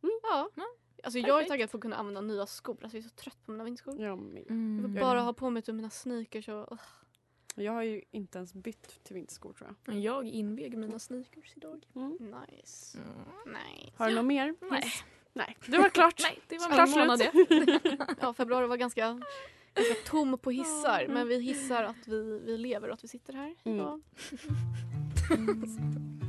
Ja. 0.01 0.49
Ja, 0.55 0.65
Alltså 1.03 1.19
jag 1.19 1.29
är 1.29 1.33
perfekt. 1.33 1.49
taggad 1.51 1.71
på 1.71 1.77
att 1.77 1.83
kunna 1.83 1.97
använda 1.97 2.21
nya 2.21 2.47
skor. 2.47 2.77
Alltså 2.83 2.97
jag 2.99 3.05
är 3.05 3.09
så 3.09 3.15
trött 3.15 3.39
på 3.47 3.53
mina 3.53 3.65
men 3.65 4.05
Jag 4.05 4.51
Mm. 4.51 4.93
vill 4.93 5.01
bara 5.03 5.21
ha 5.21 5.33
på 5.33 5.51
mig 5.51 5.63
typ 5.63 5.75
mina 5.75 5.91
sneakers 5.91 6.49
och... 6.49 6.73
ugh. 6.73 6.81
jag 7.55 7.73
har 7.73 7.83
ju 7.83 8.03
inte 8.11 8.39
ens 8.39 8.55
bytt 8.55 9.05
till 9.05 9.15
vinterskor 9.15 9.53
tror 9.53 9.75
jag. 9.85 9.99
Jag 9.99 10.27
invig 10.27 10.79
mina 10.79 10.99
sneakers 10.99 11.53
idag. 11.57 11.87
Mm. 11.97 12.11
Nice. 12.21 12.99
Nice. 13.47 13.93
Har 13.97 14.09
du 14.09 14.15
något 14.15 14.25
mer? 14.25 14.55
Nej. 14.71 14.85
Nej, 15.33 15.57
det 15.67 15.79
var 15.79 15.89
klart. 15.89 16.21
Nej, 16.23 16.39
det 16.49 16.59
var 16.59 16.69
Klart 16.75 16.89
min 16.89 16.99
månad 16.99 17.19
slut. 17.21 17.49
det. 17.49 17.97
Ja, 18.21 18.35
februari 18.35 18.67
var 18.67 18.77
ganska, 18.77 19.21
ganska 19.75 19.95
tom 20.07 20.39
på 20.39 20.51
hissar. 20.51 21.01
Mm. 21.01 21.15
Men 21.15 21.29
vi 21.29 21.41
hissar 21.41 21.85
att 21.85 22.09
vi, 22.09 22.41
vi 22.45 22.59
lever 22.59 22.89
och 22.89 22.95
att 22.95 23.05
vi 23.05 23.09
sitter 23.09 23.33
här 23.33 23.55
Mm. 23.65 23.79
idag. 23.79 24.03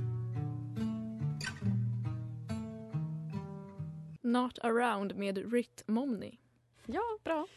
Not 4.31 4.59
around 4.59 5.15
med 5.15 5.51
Rit 5.53 5.83
Momney. 5.87 6.31
Ja, 6.85 7.17
bra. 7.23 7.47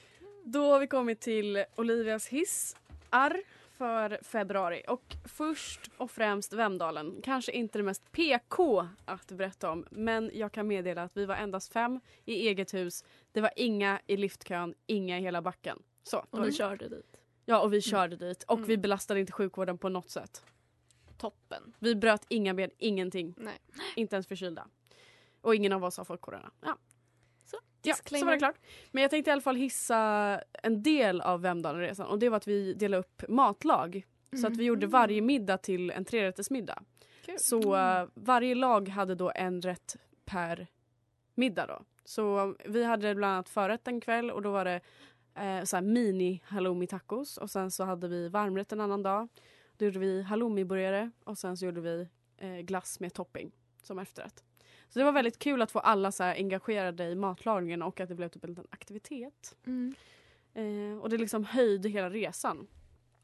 Då 0.45 0.71
har 0.71 0.81
vi 0.81 0.87
kommit 0.87 1.21
till 1.21 1.65
Olivias 1.77 2.29
hissar 2.29 3.43
för 3.79 4.19
februari. 4.23 4.83
Och 4.89 5.17
först 5.25 5.81
och 5.97 6.11
främst 6.11 6.53
Vemdalen. 6.53 7.21
Kanske 7.23 7.53
inte 7.53 7.79
det 7.79 7.83
mest 7.83 8.13
PK 8.13 8.89
att 9.05 9.27
berätta 9.33 9.71
om. 9.71 9.87
Men 9.91 10.31
jag 10.35 10.53
kan 10.53 10.67
meddela 10.67 11.03
att 11.03 11.17
vi 11.17 11.25
var 11.27 11.35
endast 11.35 11.73
fem 11.73 12.01
i 12.25 12.35
eget 12.49 12.75
hus. 12.75 13.05
Det 13.33 13.41
var 13.41 13.51
inga 13.57 14.01
i 14.07 14.17
liftkön, 14.17 14.75
inga 14.87 15.19
i 15.19 15.23
hela 15.23 15.43
backen. 15.43 15.83
Så, 16.03 16.25
Och 16.31 16.41
ni 16.41 16.47
det- 16.47 16.53
körde 16.53 16.89
dit. 16.89 17.17
Ja, 17.45 17.61
och 17.61 17.73
vi 17.73 17.81
körde 17.81 18.17
dit. 18.17 18.43
Och 18.43 18.57
Mm. 18.57 18.69
vi 18.69 18.77
belastade 18.77 19.21
inte 19.21 19.33
sjukvården 19.33 19.79
på 19.79 19.89
något 19.89 20.11
sätt. 20.11 20.43
Toppen. 21.19 21.73
Vi 21.79 21.95
bröt 21.95 22.27
inga 22.29 22.55
ben, 22.55 22.71
ingenting. 22.79 23.35
Nej. 23.39 23.59
Inte 23.97 24.17
ens 24.17 24.27
förkylda. 24.27 24.67
Och 25.43 25.55
ingen 25.55 25.73
av 25.73 25.85
oss 25.85 25.97
har 25.97 26.05
fått 26.05 26.21
corona. 26.21 26.51
Ja. 26.61 26.79
Så, 27.47 27.57
Ja, 27.83 27.95
så 27.95 28.25
var 28.25 28.33
det 28.33 28.39
klart. 28.39 28.57
Men 28.91 29.03
jag 29.03 29.11
tänkte 29.11 29.31
i 29.31 29.33
alla 29.33 29.43
fall 29.43 29.57
hissa 29.57 29.99
en 30.53 30.83
del 30.83 31.21
av 31.21 31.41
Vemdalenresan 31.41 32.07
och 32.07 32.19
det 32.19 32.29
var 32.29 32.37
att 32.37 32.49
vi 32.49 32.75
delade 32.75 33.01
upp 33.01 33.23
matlag. 33.29 34.07
Så 34.41 34.47
att 34.47 34.57
vi 34.57 34.65
gjorde 34.65 34.87
varje 34.87 35.21
middag 35.21 35.59
till 35.59 35.91
en 35.91 36.05
trerättersmiddag. 36.05 36.83
Kul. 37.25 37.39
Så 37.39 37.77
eh, 37.77 38.07
varje 38.15 38.55
lag 38.55 38.89
hade 38.89 39.15
då 39.15 39.33
en 39.35 39.63
rätt 39.63 39.97
per 40.25 40.67
middag 41.35 41.67
då. 41.67 41.83
Så 42.05 42.55
vi 42.65 42.85
hade 42.85 43.15
bland 43.15 43.33
annat 43.35 43.49
förrätt 43.49 43.89
en 43.89 44.01
kväll 44.01 44.31
och 44.31 44.43
då 44.43 44.51
var 44.51 44.65
det 44.65 44.81
eh, 45.35 45.65
så 45.65 45.81
mini 45.81 46.43
halloumi 46.45 46.87
tacos 46.87 47.37
och 47.37 47.51
sen 47.51 47.71
så 47.71 47.85
hade 47.85 48.09
vi 48.09 48.29
varmrätt 48.29 48.73
en 48.73 48.81
annan 48.81 49.03
dag. 49.03 49.29
Då 49.77 49.85
gjorde 49.85 49.99
vi 49.99 50.23
halloumiburgare 50.23 51.11
och 51.25 51.39
sen 51.39 51.57
så 51.57 51.65
gjorde 51.65 51.81
vi 51.81 52.09
eh, 52.37 52.59
glass 52.59 53.01
med 53.01 53.15
topping 53.15 53.53
som 53.83 53.99
efterrätt. 53.99 54.45
Så 54.93 54.99
det 54.99 55.05
var 55.05 55.13
väldigt 55.13 55.39
kul 55.39 55.63
att 55.63 55.71
få 55.71 55.79
alla 55.79 56.13
så 56.13 56.25
engagerade 56.25 57.05
i 57.05 57.15
matlagningen 57.15 57.83
och 57.83 58.01
att 58.01 58.09
det 58.09 58.15
blev 58.15 58.29
typ 58.29 58.45
en 58.45 58.51
liten 58.51 58.67
aktivitet. 58.71 59.57
Mm. 59.67 59.95
Eh, 60.55 60.99
och 61.03 61.11
det 61.11 61.19
liksom 61.19 61.45
höjde 61.45 61.89
hela 61.89 62.11
resan. 62.11 62.67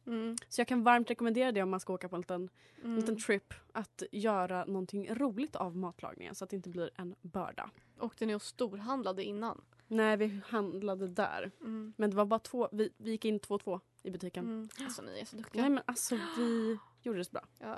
Mm. 0.07 0.37
Så 0.49 0.61
jag 0.61 0.69
kan 0.69 0.83
varmt 0.83 1.11
rekommendera 1.11 1.53
det 1.53 1.63
om 1.63 1.71
man 1.71 1.81
ska 1.81 1.93
åka 1.93 2.09
på 2.09 2.17
en 2.17 2.21
liten, 2.21 2.49
Mm. 2.85 2.97
liten 2.97 3.19
trip. 3.19 3.55
Att 3.73 4.03
göra 4.13 4.65
någonting 4.65 5.15
roligt 5.15 5.57
av 5.57 5.77
matlagningen 5.77 6.35
så 6.35 6.45
att 6.45 6.51
det 6.51 6.57
inte 6.57 6.71
blir 6.71 6.91
en 6.95 7.15
börda. 7.21 7.71
Åkte 8.01 8.27
ni 8.27 8.35
och 8.35 8.43
storhandlade 8.43 9.25
innan? 9.25 9.61
Nej, 9.87 10.17
vi 10.17 10.41
handlade 10.47 11.09
där. 11.09 11.51
Mm. 11.61 11.93
Men 11.97 12.11
det 12.11 12.17
var 12.17 12.25
bara 12.25 12.39
två, 12.41 12.69
vi, 12.73 12.91
vi 12.97 13.11
gick 13.11 13.25
in 13.25 13.39
två 13.41 13.55
och 13.55 13.61
två 13.61 13.81
i 14.03 14.11
butiken. 14.11 14.45
Mm. 14.45 14.69
Alltså 14.85 15.03
ni 15.03 15.21
är 15.21 15.25
så 15.25 15.37
duktiga. 15.37 15.63
Nej 15.63 15.71
men 15.71 15.83
alltså 15.87 16.19
vi 16.39 16.79
gjorde 17.03 17.19
det 17.19 17.25
så 17.25 17.33
bra. 17.33 17.45
Ja. 17.59 17.77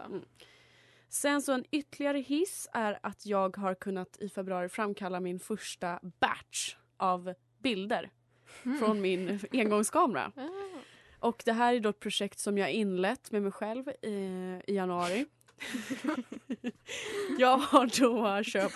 Mm. 1.10 1.14
Sen 1.14 1.42
så 1.42 1.52
en 1.52 1.64
ytterligare 1.70 2.18
hiss 2.18 2.68
är 2.72 2.98
att 3.02 3.26
jag 3.26 3.56
har 3.56 3.74
kunnat 3.74 4.16
i 4.20 4.28
februari 4.28 4.68
framkalla 4.68 5.20
min 5.20 5.40
första 5.40 6.00
batch 6.20 6.76
av 6.96 7.34
bilder 7.62 8.10
från 8.78 9.00
min 9.00 9.40
engångskamera. 9.52 10.32
Ah. 10.36 10.48
Och 11.18 11.42
det 11.44 11.52
här 11.52 11.74
är 11.74 11.80
då 11.80 11.88
ett 11.88 12.00
projekt 12.00 12.38
som 12.38 12.58
jag 12.58 12.70
inlett 12.70 13.30
med 13.32 13.42
mig 13.42 13.52
själv 13.52 13.88
i, 14.02 14.08
i 14.66 14.74
januari. 14.74 15.26
jag 17.38 17.56
har 17.56 18.00
då 18.00 18.42
köpt 18.42 18.74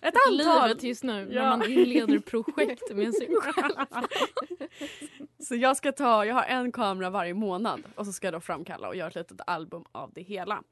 ett 0.00 0.14
antal. 0.28 0.68
Livet 0.68 0.82
just 0.82 1.04
nu 1.04 1.28
Ja. 1.32 1.42
när 1.42 1.56
man 1.56 1.70
inleder 1.70 2.18
projekt 2.18 2.94
med 2.94 3.14
sig 3.14 3.28
själv. 3.40 3.74
Så 5.38 5.54
jag 5.54 5.76
ska 5.76 5.92
ta, 5.92 6.24
jag 6.24 6.34
har 6.34 6.42
en 6.44 6.72
kamera 6.72 7.10
varje 7.10 7.34
månad 7.34 7.82
och 7.94 8.06
så 8.06 8.12
ska 8.12 8.26
jag 8.26 8.34
då 8.34 8.40
framkalla 8.40 8.88
och 8.88 8.96
göra 8.96 9.08
ett 9.08 9.14
litet 9.14 9.40
album 9.46 9.84
av 9.92 10.12
det 10.14 10.22
hela. 10.22 10.62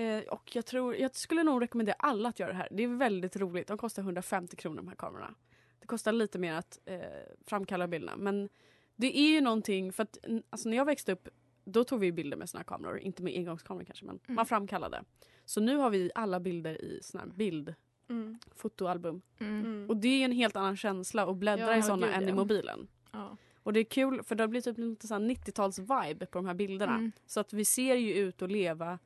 Eh, 0.00 0.22
och 0.22 0.56
jag 0.56 0.66
tror, 0.66 0.96
jag 0.96 1.14
skulle 1.16 1.42
nog 1.42 1.62
rekommendera 1.62 1.96
alla 1.98 2.28
att 2.28 2.38
göra 2.38 2.50
det 2.50 2.56
här. 2.56 2.68
Det 2.70 2.82
är 2.82 2.88
väldigt 2.88 3.36
roligt. 3.36 3.66
De 3.68 3.78
kostar 3.78 4.02
150 4.02 4.56
kronor 4.56 4.76
de 4.76 4.88
här 4.88 4.94
kamerorna. 4.96 5.34
Det 5.80 5.86
kostar 5.86 6.12
lite 6.12 6.38
mer 6.38 6.54
att 6.54 6.78
eh, 6.84 7.00
framkalla 7.46 7.88
bilderna 7.88 8.16
men 8.16 8.48
det 8.96 9.18
är 9.18 9.28
ju 9.30 9.40
någonting 9.40 9.92
för 9.92 10.02
att 10.02 10.18
alltså 10.50 10.68
när 10.68 10.76
jag 10.76 10.84
växte 10.84 11.12
upp 11.12 11.28
då 11.64 11.84
tog 11.84 12.00
vi 12.00 12.12
bilder 12.12 12.36
med 12.36 12.48
såna 12.50 12.58
här 12.58 12.64
kameror, 12.64 12.98
inte 12.98 13.22
med 13.22 13.34
engångskameror 13.36 13.84
kanske 13.84 14.04
men 14.06 14.20
Mm. 14.24 14.34
man 14.36 14.46
framkallade. 14.46 15.02
Så 15.44 15.60
nu 15.60 15.76
har 15.76 15.90
vi 15.90 16.10
alla 16.14 16.40
bilder 16.40 16.84
i 16.84 16.98
såna 17.02 17.20
här 17.24 17.26
Mm. 17.30 17.36
bildfotoalbum. 17.36 19.22
Mm. 19.38 19.60
Mm. 19.64 19.88
Och 19.90 19.96
det 19.96 20.08
är 20.08 20.24
en 20.24 20.32
helt 20.32 20.56
annan 20.56 20.76
känsla 20.76 21.26
att 21.30 21.36
bläddra 21.36 21.70
Ja, 21.72 21.76
i 21.76 21.82
såna 21.82 22.06
gud, 22.06 22.16
än 22.16 22.28
i 22.28 22.32
mobilen. 22.32 22.88
Ja. 23.12 23.36
Och 23.62 23.72
det 23.72 23.80
är 23.80 23.84
kul 23.84 24.22
för 24.22 24.34
det 24.34 24.48
blir 24.48 24.60
typ 24.60 24.78
lite 24.78 25.06
så 25.06 25.14
här 25.14 25.20
90-tals-vibe 25.20 26.26
på 26.26 26.38
de 26.38 26.46
här 26.46 26.54
bilderna. 26.54 26.94
Mm. 26.94 27.12
Så 27.26 27.40
att 27.40 27.52
vi 27.52 27.64
ser 27.64 27.94
ju 27.94 28.14
ut 28.14 28.42
att 28.42 28.50
leva 28.50 28.98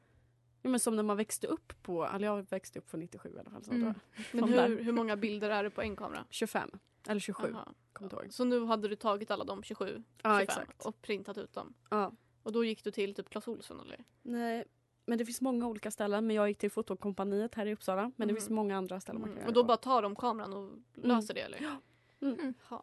ja, 0.64 0.70
men 0.70 0.80
som 0.80 0.96
när 0.96 1.02
man 1.02 1.16
växte 1.16 1.46
upp 1.46 1.72
på, 1.82 2.04
eller 2.06 2.26
jag 2.26 2.50
växte 2.50 2.78
upp 2.78 2.90
på 2.90 2.96
97 2.96 3.32
i 3.36 3.38
alla 3.40 3.50
fall. 3.50 3.64
Så 3.64 3.72
Mm. 3.72 3.94
Men 4.32 4.44
hur, 4.48 4.82
hur 4.84 4.92
många 4.92 5.16
bilder 5.16 5.50
är 5.50 5.62
det 5.64 5.70
på 5.70 5.82
en 5.82 5.96
kamera? 5.96 6.24
25 6.30 6.70
eller 7.08 7.20
27, 7.20 7.48
Jaha. 7.52 7.68
kommer 7.92 8.06
inte 8.12 8.16
ihåg. 8.24 8.32
Så 8.32 8.44
nu 8.44 8.64
hade 8.64 8.88
du 8.88 8.96
tagit 8.96 9.30
alla 9.30 9.44
de 9.44 9.62
27, 9.62 10.02
Ja 10.22 10.40
25 10.40 10.42
exakt. 10.42 10.86
och 10.86 11.02
printat 11.02 11.38
ut 11.38 11.52
dem? 11.52 11.74
Ja. 11.90 12.12
Och 12.42 12.52
då 12.52 12.64
gick 12.64 12.84
du 12.84 12.90
till 12.90 13.14
typ 13.14 13.28
Clas 13.30 13.48
Ohlson 13.48 13.80
eller? 13.80 14.04
Nej, 14.22 14.64
men 15.06 15.18
det 15.18 15.24
finns 15.24 15.40
många 15.40 15.66
olika 15.66 15.90
ställen. 15.90 16.26
Men 16.26 16.36
jag 16.36 16.48
gick 16.48 16.58
till 16.58 16.70
Fotokompaniet 16.70 17.54
här 17.54 17.66
i 17.66 17.72
Uppsala. 17.74 18.02
Men 18.16 18.28
det 18.28 18.34
Mhm. 18.34 18.40
finns 18.40 18.50
många 18.50 18.76
andra 18.76 19.00
ställen 19.00 19.20
man 19.20 19.28
kan 19.28 19.32
Mm. 19.32 19.40
göra 19.42 19.48
Och 19.48 19.54
då 19.54 19.62
på. 19.62 19.66
bara 19.66 19.76
tar 19.76 20.02
de 20.02 20.16
kameran 20.16 20.52
och 20.52 20.70
löser 20.94 21.34
det 21.34 21.40
eller? 21.40 21.76
Mm. 22.20 22.54
Ja. 22.70 22.82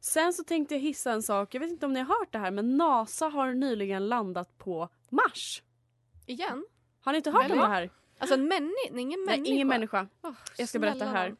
Sen 0.00 0.32
så 0.32 0.44
tänkte 0.44 0.74
jag 0.74 0.80
hissa 0.80 1.12
en 1.12 1.22
sak. 1.22 1.54
Jag 1.54 1.60
vet 1.60 1.70
inte 1.70 1.86
om 1.86 1.92
ni 1.92 2.00
har 2.00 2.18
hört 2.18 2.32
det 2.32 2.38
här 2.38 2.50
men 2.50 2.76
NASA 2.76 3.28
har 3.28 3.52
nyligen 3.54 4.08
landat 4.08 4.58
på 4.58 4.88
Mars. 5.10 5.62
Igen? 6.26 6.64
Har 7.00 7.12
ni 7.12 7.16
inte 7.16 7.30
hört 7.30 7.50
om 7.50 7.58
det 7.58 7.66
här? 7.66 7.90
Alltså 8.18 8.34
en 8.34 8.48
människa? 8.48 8.98
Ingen 8.98 9.20
människa? 9.24 9.42
Nej, 9.42 9.52
ingen 9.52 9.68
människa. 9.68 10.08
Åh, 10.22 10.32
Jag 10.58 10.68
ska 10.68 10.78
berätta 10.78 11.04
här. 11.04 11.36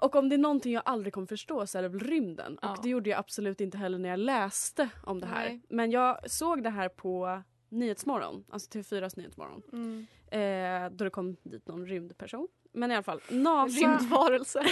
Och 0.00 0.14
om 0.16 0.28
det 0.28 0.36
är 0.36 0.38
någonting 0.38 0.72
jag 0.72 0.82
aldrig 0.86 1.12
kommer 1.14 1.26
förstå 1.26 1.66
så 1.66 1.78
är 1.78 1.82
det 1.82 1.88
väl 1.88 2.00
rymden. 2.00 2.58
Ja. 2.62 2.70
Och 2.70 2.82
det 2.82 2.88
gjorde 2.88 3.10
jag 3.10 3.18
absolut 3.18 3.60
inte 3.60 3.78
heller 3.78 3.98
när 3.98 4.08
jag 4.08 4.18
läste 4.18 4.88
om 5.04 5.20
det 5.20 5.26
här. 5.26 5.48
Nej. 5.48 5.60
Men 5.68 5.90
jag 5.90 6.30
såg 6.30 6.62
det 6.62 6.70
här 6.70 6.88
på 6.88 7.42
Nyhetsmorgon, 7.68 8.44
alltså 8.50 8.78
TV4s 8.78 9.16
Nyhetsmorgon. 9.16 9.62
Mm. 9.72 10.06
Eh, 10.30 10.90
då 10.96 11.04
det 11.04 11.10
kom 11.10 11.36
dit 11.42 11.68
någon 11.68 11.86
rymdperson. 11.86 12.48
Men 12.76 12.90
i 12.90 12.94
alla 12.94 13.02
fall, 13.02 13.20
NASA... 13.28 13.80
Rymdvarelse. 13.80 14.64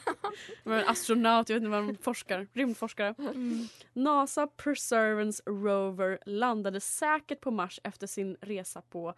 Men 0.62 0.88
astronaut, 0.88 1.48
jag 1.48 1.56
vet 1.56 1.62
inte 1.62 1.70
vad 1.70 1.86
de 1.86 1.96
forskar. 1.96 2.46
Rymdforskare. 2.52 3.14
Mm. 3.18 3.68
NASA 3.92 4.46
Perseverance 4.46 5.42
Rover 5.46 6.18
landade 6.26 6.80
säkert 6.80 7.40
på 7.40 7.50
Mars 7.50 7.80
efter 7.84 8.06
sin 8.06 8.36
resa 8.40 8.82
på 8.82 9.14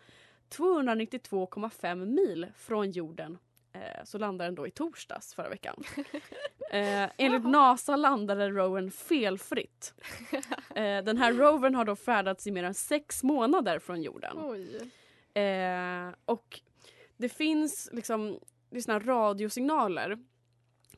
292,5 0.50 2.06
mil 2.06 2.46
från 2.56 2.90
jorden. 2.90 3.38
Eh, 3.72 4.04
så 4.04 4.18
landade 4.18 4.48
den 4.48 4.54
då 4.54 4.66
i 4.66 4.70
torsdags 4.70 5.34
förra 5.34 5.48
veckan. 5.48 5.84
Eh, 6.70 7.10
enligt 7.16 7.44
NASA 7.44 7.96
landade 7.96 8.50
rovern 8.50 8.90
felfritt. 8.90 9.94
Eh, 10.74 11.04
den 11.04 11.16
här 11.16 11.32
rovern 11.32 11.74
har 11.74 11.84
då 11.84 11.96
färdats 11.96 12.46
i 12.46 12.50
mer 12.50 12.64
än 12.64 12.74
sex 12.74 13.22
månader 13.22 13.78
från 13.78 14.02
jorden. 14.02 14.36
Oj. 14.36 14.90
Eh, 15.42 16.14
och 16.24 16.60
det 17.18 17.28
finns 17.28 17.88
liksom 17.92 18.38
det 18.70 18.76
är 18.76 18.80
såna 18.80 18.98
radiosignaler 18.98 20.18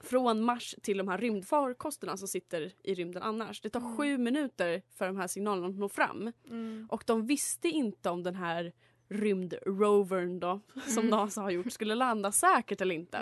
från 0.00 0.42
Mars 0.42 0.74
till 0.82 0.98
de 0.98 1.08
här 1.08 1.18
rymdfarkosterna 1.18 2.16
som 2.16 2.28
sitter 2.28 2.72
i 2.82 2.94
rymden 2.94 3.22
annars. 3.22 3.60
Det 3.60 3.70
tar 3.70 3.80
Mm. 3.80 3.96
sju 3.96 4.18
minuter 4.18 4.82
för 4.90 5.06
de 5.06 5.16
här 5.16 5.26
signalerna 5.26 5.68
att 5.68 5.74
nå 5.74 5.88
fram. 5.88 6.32
Mm. 6.48 6.86
Och 6.90 7.04
de 7.06 7.26
visste 7.26 7.68
inte 7.68 8.10
om 8.10 8.22
den 8.22 8.34
här 8.34 8.72
rymdrovern 9.08 10.40
då, 10.40 10.60
som 10.86 10.98
Mm. 10.98 11.10
NASA 11.10 11.40
har 11.40 11.50
gjort, 11.50 11.72
skulle 11.72 11.94
landa 11.94 12.32
säkert 12.32 12.80
eller 12.80 12.94
inte. 12.94 13.18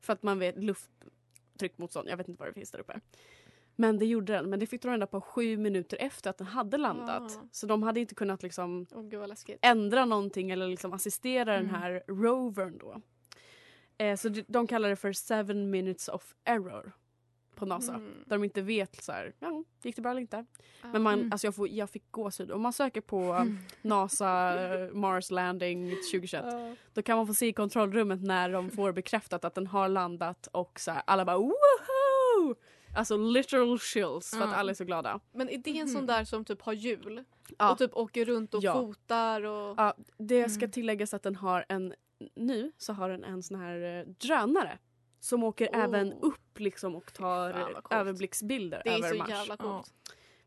För 0.00 0.12
att 0.12 0.22
man 0.22 0.38
vet 0.38 0.58
lufttryckmotstånd, 0.58 2.08
jag 2.08 2.16
vet 2.16 2.28
inte 2.28 2.40
vad 2.40 2.48
det 2.48 2.52
finns 2.54 2.70
där 2.70 2.78
uppe. 2.80 3.00
Men 3.80 3.98
det 3.98 4.06
gjorde 4.06 4.32
den, 4.32 4.50
men 4.50 4.60
det 4.60 4.66
fick 4.66 4.82
de 4.82 4.90
reda 4.92 5.06
på 5.06 5.20
sju 5.20 5.56
minuter 5.56 5.96
efter 6.00 6.30
att 6.30 6.38
den 6.38 6.46
hade 6.46 6.76
landat. 6.76 7.38
Ah. 7.42 7.48
Så 7.52 7.66
de 7.66 7.82
hade 7.82 8.00
inte 8.00 8.14
kunnat 8.14 8.42
liksom 8.42 8.86
läskigt. 9.28 9.58
ändra 9.62 10.04
någonting 10.04 10.50
eller 10.50 10.68
liksom 10.68 10.92
assistera 10.92 11.54
Mm. 11.56 11.66
den 11.72 11.80
här 11.80 12.02
rovern 12.08 12.78
då. 12.78 13.00
Eh, 13.98 14.16
så 14.16 14.28
de, 14.48 14.66
kallar 14.66 14.88
det 14.88 14.96
för 14.96 15.12
seven 15.12 15.70
minutes 15.70 16.08
of 16.08 16.34
error 16.44 16.92
på 17.54 17.66
NASA. 17.66 17.94
Mm. 17.94 18.12
Där 18.26 18.36
de 18.36 18.44
inte 18.44 18.62
vet 18.62 19.02
så 19.04 19.12
här, 19.12 19.34
ja, 19.40 19.64
gick 19.82 19.96
det 19.96 20.02
bra 20.02 20.10
eller 20.10 20.20
inte. 20.20 20.36
Ah. 20.82 20.88
Men 20.92 21.02
man, 21.02 21.14
Mm. 21.18 21.32
alltså 21.32 21.46
jag, 21.46 21.54
får, 21.54 21.68
jag 21.68 21.90
fick 21.90 22.10
gåshud. 22.10 22.50
Om 22.52 22.62
man 22.62 22.72
söker 22.72 23.00
på. 23.00 23.46
NASA 23.82 24.54
Mars 24.92 25.30
landing 25.30 25.90
2021 26.12 26.44
Ja. 26.46 26.74
då 26.92 27.02
kan 27.02 27.16
man 27.16 27.26
få 27.26 27.34
se 27.34 27.46
i 27.46 27.52
kontrollrummet 27.52 28.22
när 28.22 28.52
de 28.52 28.70
får 28.70 28.92
bekräftat 28.92 29.44
att 29.44 29.54
den 29.54 29.66
har 29.66 29.88
landat 29.88 30.46
och 30.52 30.80
så 30.80 30.90
här, 30.90 31.02
alla 31.06 31.24
bara 31.24 31.38
woho! 31.38 31.54
Alltså 32.98 33.16
literal 33.16 33.78
chills 33.78 34.30
för 34.30 34.44
att 34.44 34.50
Ja. 34.50 34.56
alla 34.56 34.70
är 34.70 34.74
så 34.74 34.84
glada. 34.84 35.20
Men 35.32 35.48
är 35.48 35.58
det 35.58 35.78
en 35.78 35.88
sån 35.88 36.00
Mhm. 36.00 36.06
där 36.06 36.24
som 36.24 36.44
typ 36.44 36.62
har 36.62 36.72
hjul? 36.72 37.24
Ja. 37.58 37.72
Och 37.72 37.78
typ 37.78 37.96
åker 37.96 38.24
runt 38.24 38.54
och 38.54 38.62
Ja. 38.62 38.74
fotar 38.74 39.42
och... 39.44 39.74
Ja, 39.78 39.94
det 40.18 40.48
ska 40.48 40.60
Mm. 40.64 40.70
tilläggas 40.70 41.14
att 41.14 41.22
den 41.22 41.36
har 41.36 41.64
en, 41.68 41.94
nu 42.36 42.72
så 42.78 42.92
har 42.92 43.08
den 43.08 43.24
en 43.24 43.42
sån 43.42 43.60
här 43.60 43.98
eh, 44.00 44.06
drönare 44.06 44.78
som 45.20 45.42
åker 45.44 45.66
Oh. 45.68 45.78
även 45.84 46.12
upp 46.12 46.58
liksom 46.58 46.96
och 46.96 47.12
tar 47.12 47.52
Fan, 47.52 47.60
vad 47.62 47.70
eh, 47.70 47.74
coolt. 47.80 47.92
överblicksbilder 48.00 48.82
Det 48.84 48.90
är 48.90 48.98
över 48.98 49.08
så 49.08 49.16
Mars. 49.16 49.28
jävla 49.30 49.56
coolt. 49.56 49.94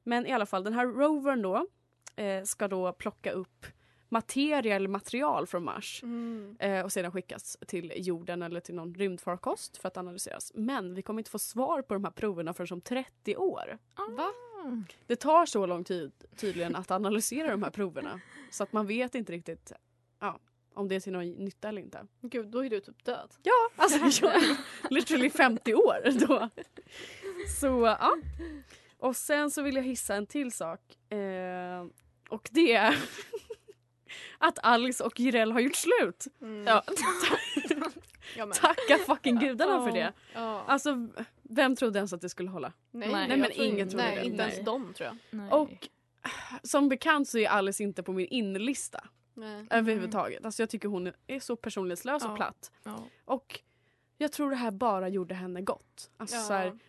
Men 0.04 0.26
i 0.26 0.32
alla 0.32 0.46
fall 0.46 0.64
den 0.64 0.74
här 0.74 0.86
rovern 0.88 1.42
då 1.42 1.68
eh, 2.16 2.44
ska 2.44 2.68
då 2.68 2.94
plocka 2.94 3.32
upp 3.32 3.66
materia 4.12 4.76
eller 4.76 4.88
material 4.90 5.48
från 5.48 5.64
Mars 5.64 6.04
Mm. 6.04 6.56
eh, 6.60 6.82
och 6.86 6.92
sedan 6.92 7.12
skickas 7.12 7.58
till 7.68 7.94
jorden 7.96 8.42
eller 8.42 8.60
till 8.60 8.76
någon 8.76 8.94
rymdfarkost 8.96 9.78
för 9.78 9.88
att 9.88 9.98
analyseras. 9.98 10.52
Men 10.56 10.94
vi 10.94 11.02
kommer 11.02 11.20
inte 11.20 11.32
få 11.32 11.40
svar 11.40 11.82
på 11.82 11.94
de 11.94 12.04
här 12.04 12.12
proverna 12.12 12.54
förrän 12.54 12.68
om 12.74 12.82
30 12.82 13.36
år. 13.38 13.78
Va? 14.18 14.32
Det 15.08 15.16
tar 15.16 15.46
så 15.46 15.66
lång 15.66 15.84
tid 15.84 16.12
tydligen 16.36 16.76
att 16.76 16.92
analysera 16.92 17.52
de 17.52 17.64
här 17.64 17.70
proverna 17.72 18.20
så 18.52 18.64
att 18.64 18.74
man 18.74 18.88
vet 18.88 19.16
inte 19.16 19.32
riktigt 19.34 19.72
ja, 20.20 20.40
om 20.74 20.88
det 20.88 20.96
är 20.96 21.00
till 21.00 21.12
någon 21.14 21.32
nytta 21.32 21.70
eller 21.70 21.82
inte. 21.82 22.06
Gud, 22.22 22.48
då 22.48 22.66
är 22.66 22.70
du 22.70 22.80
typ 22.80 23.04
död. 23.06 23.32
Ja, 23.44 23.70
alltså 23.76 24.26
jag 24.26 24.36
är 24.36 24.58
literally 24.90 25.30
50 25.30 25.74
år 25.74 26.28
då. 26.28 26.50
Så 27.60 27.68
ja. 28.00 28.18
Och 28.98 29.16
sen 29.16 29.52
så 29.52 29.62
vill 29.62 29.76
jag 29.76 29.84
hissa 29.84 30.16
en 30.16 30.26
till 30.26 30.52
sak. 30.52 31.12
Eh, 31.12 31.86
och 32.30 32.50
det 32.52 32.74
är 32.74 32.96
att 34.38 34.60
Alice 34.64 35.04
och 35.04 35.20
Jireel 35.20 35.52
har 35.52 35.60
gjort 35.60 35.76
slut. 35.76 36.28
Mm. 36.42 36.68
Ja, 36.68 36.84
tacka 38.54 38.98
fucking 39.06 39.40
gudarna 39.40 39.86
för 39.86 39.92
det. 39.92 40.14
Ja. 40.34 40.64
Alltså, 40.68 41.08
vem 41.42 41.76
trodde 41.76 42.00
ens 42.00 42.14
att 42.14 42.22
det 42.22 42.30
skulle 42.30 42.50
hålla? 42.50 42.74
Nej, 42.92 43.10
Nej, 43.12 43.38
men 43.38 43.52
ingen 43.54 43.90
trodde 43.90 44.04
Nej, 44.06 44.16
det. 44.16 44.26
inte 44.26 44.38
Nej. 44.38 44.52
ens 44.54 44.66
de 44.66 44.94
tror 44.94 45.08
jag. 45.08 45.18
Nej. 45.40 45.52
Och 45.52 45.88
som 46.64 46.90
bekant 46.90 47.28
så 47.28 47.38
är 47.38 47.48
Alice 47.50 47.84
inte 47.84 48.04
på 48.04 48.12
min 48.14 48.28
inlista 48.28 49.04
Nej. 49.34 49.66
överhuvudtaget. 49.70 50.46
Alltså 50.46 50.62
jag 50.62 50.70
tycker 50.70 50.88
hon 50.90 51.12
är 51.28 51.40
så 51.40 51.56
personlighetslös 51.56 52.26
och 52.26 52.32
Ja. 52.32 52.36
platt. 52.36 52.72
Och 53.26 53.60
jag 54.18 54.32
tror 54.32 54.50
det 54.50 54.56
här 54.56 54.72
bara 54.72 55.10
gjorde 55.10 55.36
henne 55.36 55.62
gott. 55.62 56.12
Alltså 56.18 56.36
Ja. 56.36 56.42
så 56.44 56.54
här, 56.54 56.80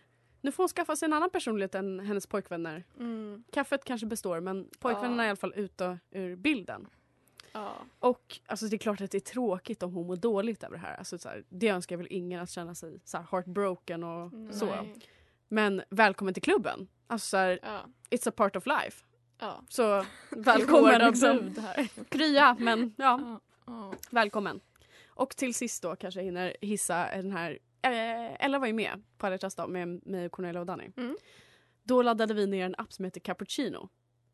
nu 0.41 0.51
får 0.51 0.63
hon 0.63 0.69
skaffa 0.69 0.95
sig 0.95 1.05
en 1.05 1.13
annan 1.13 1.29
personlighet 1.29 1.75
än 1.75 1.99
hennes 1.99 2.27
pojkvänner. 2.27 2.83
Mm. 2.99 3.43
Kaffet 3.51 3.83
kanske 3.85 4.07
består 4.07 4.39
men 4.39 4.69
pojkvännerna 4.79 5.23
Ja. 5.23 5.23
är 5.23 5.27
i 5.27 5.29
alla 5.29 5.35
fall 5.37 5.53
ute 5.55 5.99
ur 6.11 6.35
bilden. 6.35 6.87
Ja. 7.53 7.73
Och 7.99 8.39
alltså, 8.45 8.65
det 8.65 8.75
är 8.75 8.77
klart 8.77 9.01
att 9.01 9.11
det 9.11 9.17
är 9.17 9.19
tråkigt 9.33 9.83
om 9.83 9.93
hon 9.93 10.07
mår 10.07 10.15
dåligt 10.15 10.63
över 10.63 10.75
det 10.75 10.81
här. 10.81 10.95
Alltså, 10.95 11.17
så 11.17 11.29
här 11.29 11.43
det 11.49 11.67
önskar 11.67 11.97
väl 11.97 12.07
ingen 12.09 12.41
att 12.41 12.49
känna 12.49 12.75
sig 12.75 12.99
så 13.03 13.17
här, 13.17 13.27
heartbroken 13.31 14.03
och 14.03 14.31
så. 14.51 14.65
Nej. 14.65 14.95
Men 15.47 15.81
välkommen 15.89 16.33
till 16.33 16.43
klubben. 16.43 16.87
Alltså 17.07 17.27
så 17.27 17.37
här, 17.37 17.59
Ja. 17.61 17.85
it's 18.09 18.29
a 18.29 18.31
part 18.35 18.55
of 18.55 18.65
life. 18.65 19.05
Ja. 19.39 19.63
Så 19.69 20.05
välkommen 20.29 21.01
liksom. 21.05 21.55
Krya 22.09 22.55
men 22.59 22.93
ja, 22.97 23.39
Ja. 23.65 23.93
Välkommen. 24.11 24.59
Och 25.05 25.35
till 25.35 25.53
sist 25.53 25.83
då 25.83 25.95
kanske 25.95 26.19
jag 26.19 26.25
hinner 26.25 26.57
hissa 26.61 27.07
den 27.15 27.31
här 27.31 27.59
eh, 27.81 28.45
Ella 28.45 28.59
var 28.59 28.67
ju 28.67 28.73
med 28.73 29.03
på 29.17 29.27
Alla 29.27 29.37
dag 29.37 29.69
med 29.69 30.07
mig, 30.07 30.29
Cornelia 30.29 30.59
och 30.59 30.65
Danny. 30.65 30.89
Mm. 30.97 31.17
Då 31.83 32.01
laddade 32.01 32.33
vi 32.33 32.47
ner 32.47 32.65
en 32.65 32.75
app 32.77 32.93
som 32.93 33.05
heter 33.05 33.19
Cappuccino. 33.19 33.89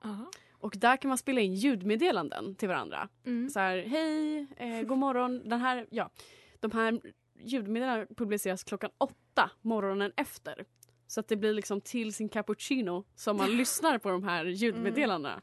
Aha. 0.06 0.32
Och 0.60 0.74
där 0.78 0.98
kan 0.98 1.10
man 1.10 1.18
spela 1.18 1.42
in 1.42 1.54
ljudmeddelanden 1.54 2.56
till 2.56 2.68
varandra. 2.68 3.10
Mm. 3.26 3.50
Så 3.50 3.60
här, 3.60 3.78
hej, 3.78 4.48
eh, 4.58 4.82
god 4.82 4.98
morgon. 4.98 5.50
Den 5.50 5.62
här, 5.62 5.88
ja, 5.90 6.10
de 6.60 6.72
här 6.72 7.02
ljudmeddelandena 7.40 8.08
publiceras 8.18 8.64
klockan 8.64 8.90
åtta 8.98 9.52
morgonen 9.62 10.12
efter. 10.16 10.66
Så 11.08 11.20
att 11.20 11.28
det 11.28 11.36
blir 11.36 11.54
liksom 11.54 11.82
till 11.82 12.14
sin 12.14 12.30
cappuccino 12.30 13.06
som 13.16 13.38
man 13.38 13.52
lyssnar 13.58 13.98
på 13.98 14.10
de 14.10 14.24
här 14.24 14.46
ljudmeddelandena. 14.46 15.42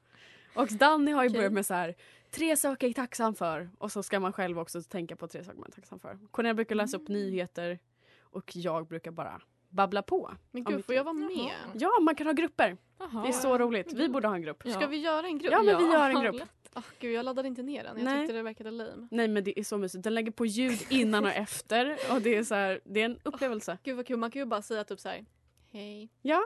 Och 0.54 0.68
Danny 0.68 1.12
har 1.12 1.22
ju 1.22 1.28
Okej. 1.28 1.38
börjat 1.38 1.52
med 1.52 1.66
så 1.66 1.74
här 1.74 1.94
tre 2.30 2.56
saker 2.56 2.86
jag 2.86 2.90
är 2.90 2.94
tacksam 2.94 3.34
för 3.34 3.70
och 3.78 3.92
så 3.92 4.02
ska 4.02 4.20
man 4.20 4.32
själv 4.32 4.58
också 4.58 4.82
tänka 4.82 5.16
på 5.16 5.28
tre 5.28 5.44
saker 5.44 5.58
man 5.58 5.68
är 5.68 5.72
tacksam 5.72 5.98
för. 5.98 6.18
Cornelia 6.30 6.54
brukar 6.54 6.74
läsa 6.74 6.96
upp 6.96 7.08
nyheter 7.08 7.78
och 8.20 8.56
jag 8.56 8.86
brukar 8.86 9.10
bara 9.10 9.42
babbla 9.76 10.02
på. 10.02 10.30
Men 10.50 10.62
Ja, 10.62 10.70
gud, 10.70 10.84
får 10.84 10.94
jag 10.94 11.04
vara 11.04 11.14
med? 11.14 11.50
Ja, 11.74 11.90
man 12.02 12.14
kan 12.14 12.26
ha 12.26 12.32
grupper. 12.34 12.76
Jaha. 12.98 13.22
Det 13.22 13.28
är 13.28 13.32
så 13.32 13.58
roligt. 13.58 13.92
Vi 13.92 14.08
borde 14.08 14.28
ha 14.28 14.34
en 14.34 14.42
grupp. 14.42 14.62
Ja. 14.64 14.72
Ska 14.72 14.86
vi 14.86 14.96
göra 14.96 15.26
en 15.26 15.38
grupp? 15.38 15.52
Ja, 15.52 15.62
men 15.62 15.78
vi 15.78 15.92
gör 15.92 16.10
en 16.10 16.22
grupp. 16.22 16.42
Ah, 16.78 16.82
gud, 17.00 17.12
jag 17.12 17.24
laddade 17.24 17.48
inte 17.48 17.62
ner 17.62 17.84
den. 17.84 17.96
Jag 17.96 18.04
Nej. 18.04 18.18
tyckte 18.20 18.32
det 18.36 18.42
verkade 18.42 18.70
lame. 18.70 19.08
Nej 19.10 19.28
men 19.28 19.44
det 19.44 19.60
är 19.60 19.64
så 19.64 19.78
mysigt. 19.78 20.04
Den 20.04 20.14
lägger 20.14 20.32
på 20.32 20.46
ljud 20.46 20.78
innan 20.90 21.24
och 21.24 21.30
efter 21.30 21.96
och 22.12 22.22
det 22.22 22.36
är 22.36 22.44
så 22.44 22.54
här, 22.54 22.80
det 22.84 23.00
är 23.00 23.04
en 23.04 23.18
upplevelse. 23.22 23.78
Gud 23.82 23.96
vad 23.96 24.06
kul, 24.06 24.16
man 24.16 24.30
kan 24.30 24.40
ju 24.42 24.46
bara 24.46 24.62
säga 24.62 24.84
typ 24.84 25.00
så 25.00 25.08
här. 25.08 25.24
Hej, 25.72 26.08
Ja, 26.22 26.42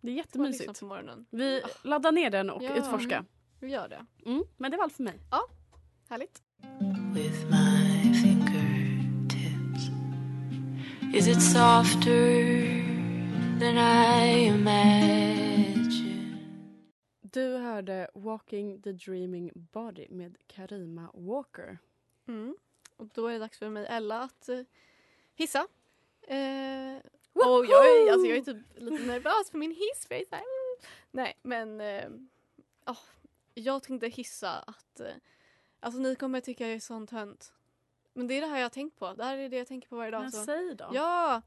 det 0.00 0.10
är 0.10 0.14
jättemysigt. 0.14 0.80
på 0.80 0.86
morgonen. 0.86 1.26
Vi 1.30 1.62
laddar 1.82 2.12
ner 2.12 2.30
den 2.30 2.50
och 2.50 2.62
Ja. 2.62 2.74
utforska. 2.76 3.24
Vi 3.60 3.68
gör 3.70 3.88
det. 3.88 4.06
Mm, 4.26 4.44
men 4.56 4.70
det 4.70 4.76
var 4.76 4.84
allt 4.84 4.92
för 4.92 5.02
mig. 5.02 5.20
Härligt. 6.08 6.42
with 7.14 7.44
my 7.50 8.03
Is 11.14 11.28
it 11.28 11.40
softer 11.40 12.66
than 13.60 13.78
I 13.78 14.46
imagine? 14.46 15.94
Du 17.20 17.56
hörde 17.56 18.08
Walking 18.14 18.82
the 18.82 18.92
Dreaming 18.92 19.50
Body 19.54 20.06
med 20.10 20.36
Karima 20.46 21.10
Walker. 21.14 21.78
Mm. 22.28 22.56
Och 22.96 23.06
då 23.06 23.26
är 23.26 23.32
det 23.32 23.38
dags 23.38 23.58
för 23.58 23.68
mig 23.68 23.86
Ella 23.86 24.22
att 24.22 24.48
eh, 24.48 24.60
hissa. 25.34 25.68
Eh, 26.22 26.96
och 27.32 27.66
jag 27.66 27.86
är, 27.86 28.12
alltså, 28.12 28.26
jag 28.26 28.38
är 28.38 28.42
typ 28.42 28.62
lite 28.76 29.04
nervös 29.04 29.50
för 29.50 29.58
min 29.58 29.70
hiss. 29.70 30.06
För 30.08 30.14
jag 30.14 30.22
är 30.22 30.26
så 30.26 30.34
här, 30.34 30.42
mm. 30.42 30.90
Nej 31.10 31.34
men 31.42 31.80
eh, 31.80 32.10
ah, 32.84 32.98
jag 33.54 33.82
tänkte 33.82 34.08
hissa 34.08 34.50
att 34.50 35.00
eh, 35.00 35.14
alltså 35.80 36.00
ni 36.00 36.16
kommer 36.16 36.40
tycka 36.40 36.66
jag 36.66 36.76
är 36.76 36.80
sån 36.80 37.06
tönt. 37.06 37.52
Men 38.14 38.26
det 38.26 38.34
är 38.34 38.40
det 38.40 38.46
här 38.46 38.56
jag 38.56 38.64
har 38.64 38.68
tänkt 38.70 38.98
på. 38.98 39.12
Det 39.14 39.24
här 39.24 39.36
är 39.36 39.48
det 39.48 39.56
jag 39.56 39.66
tänker 39.66 39.88
på 39.88 39.96
varje 39.96 40.10
dag. 40.10 40.20
Men 40.22 40.32
Så. 40.32 40.44
säg 40.44 40.74
då. 40.74 40.90
Ja! 40.92 41.42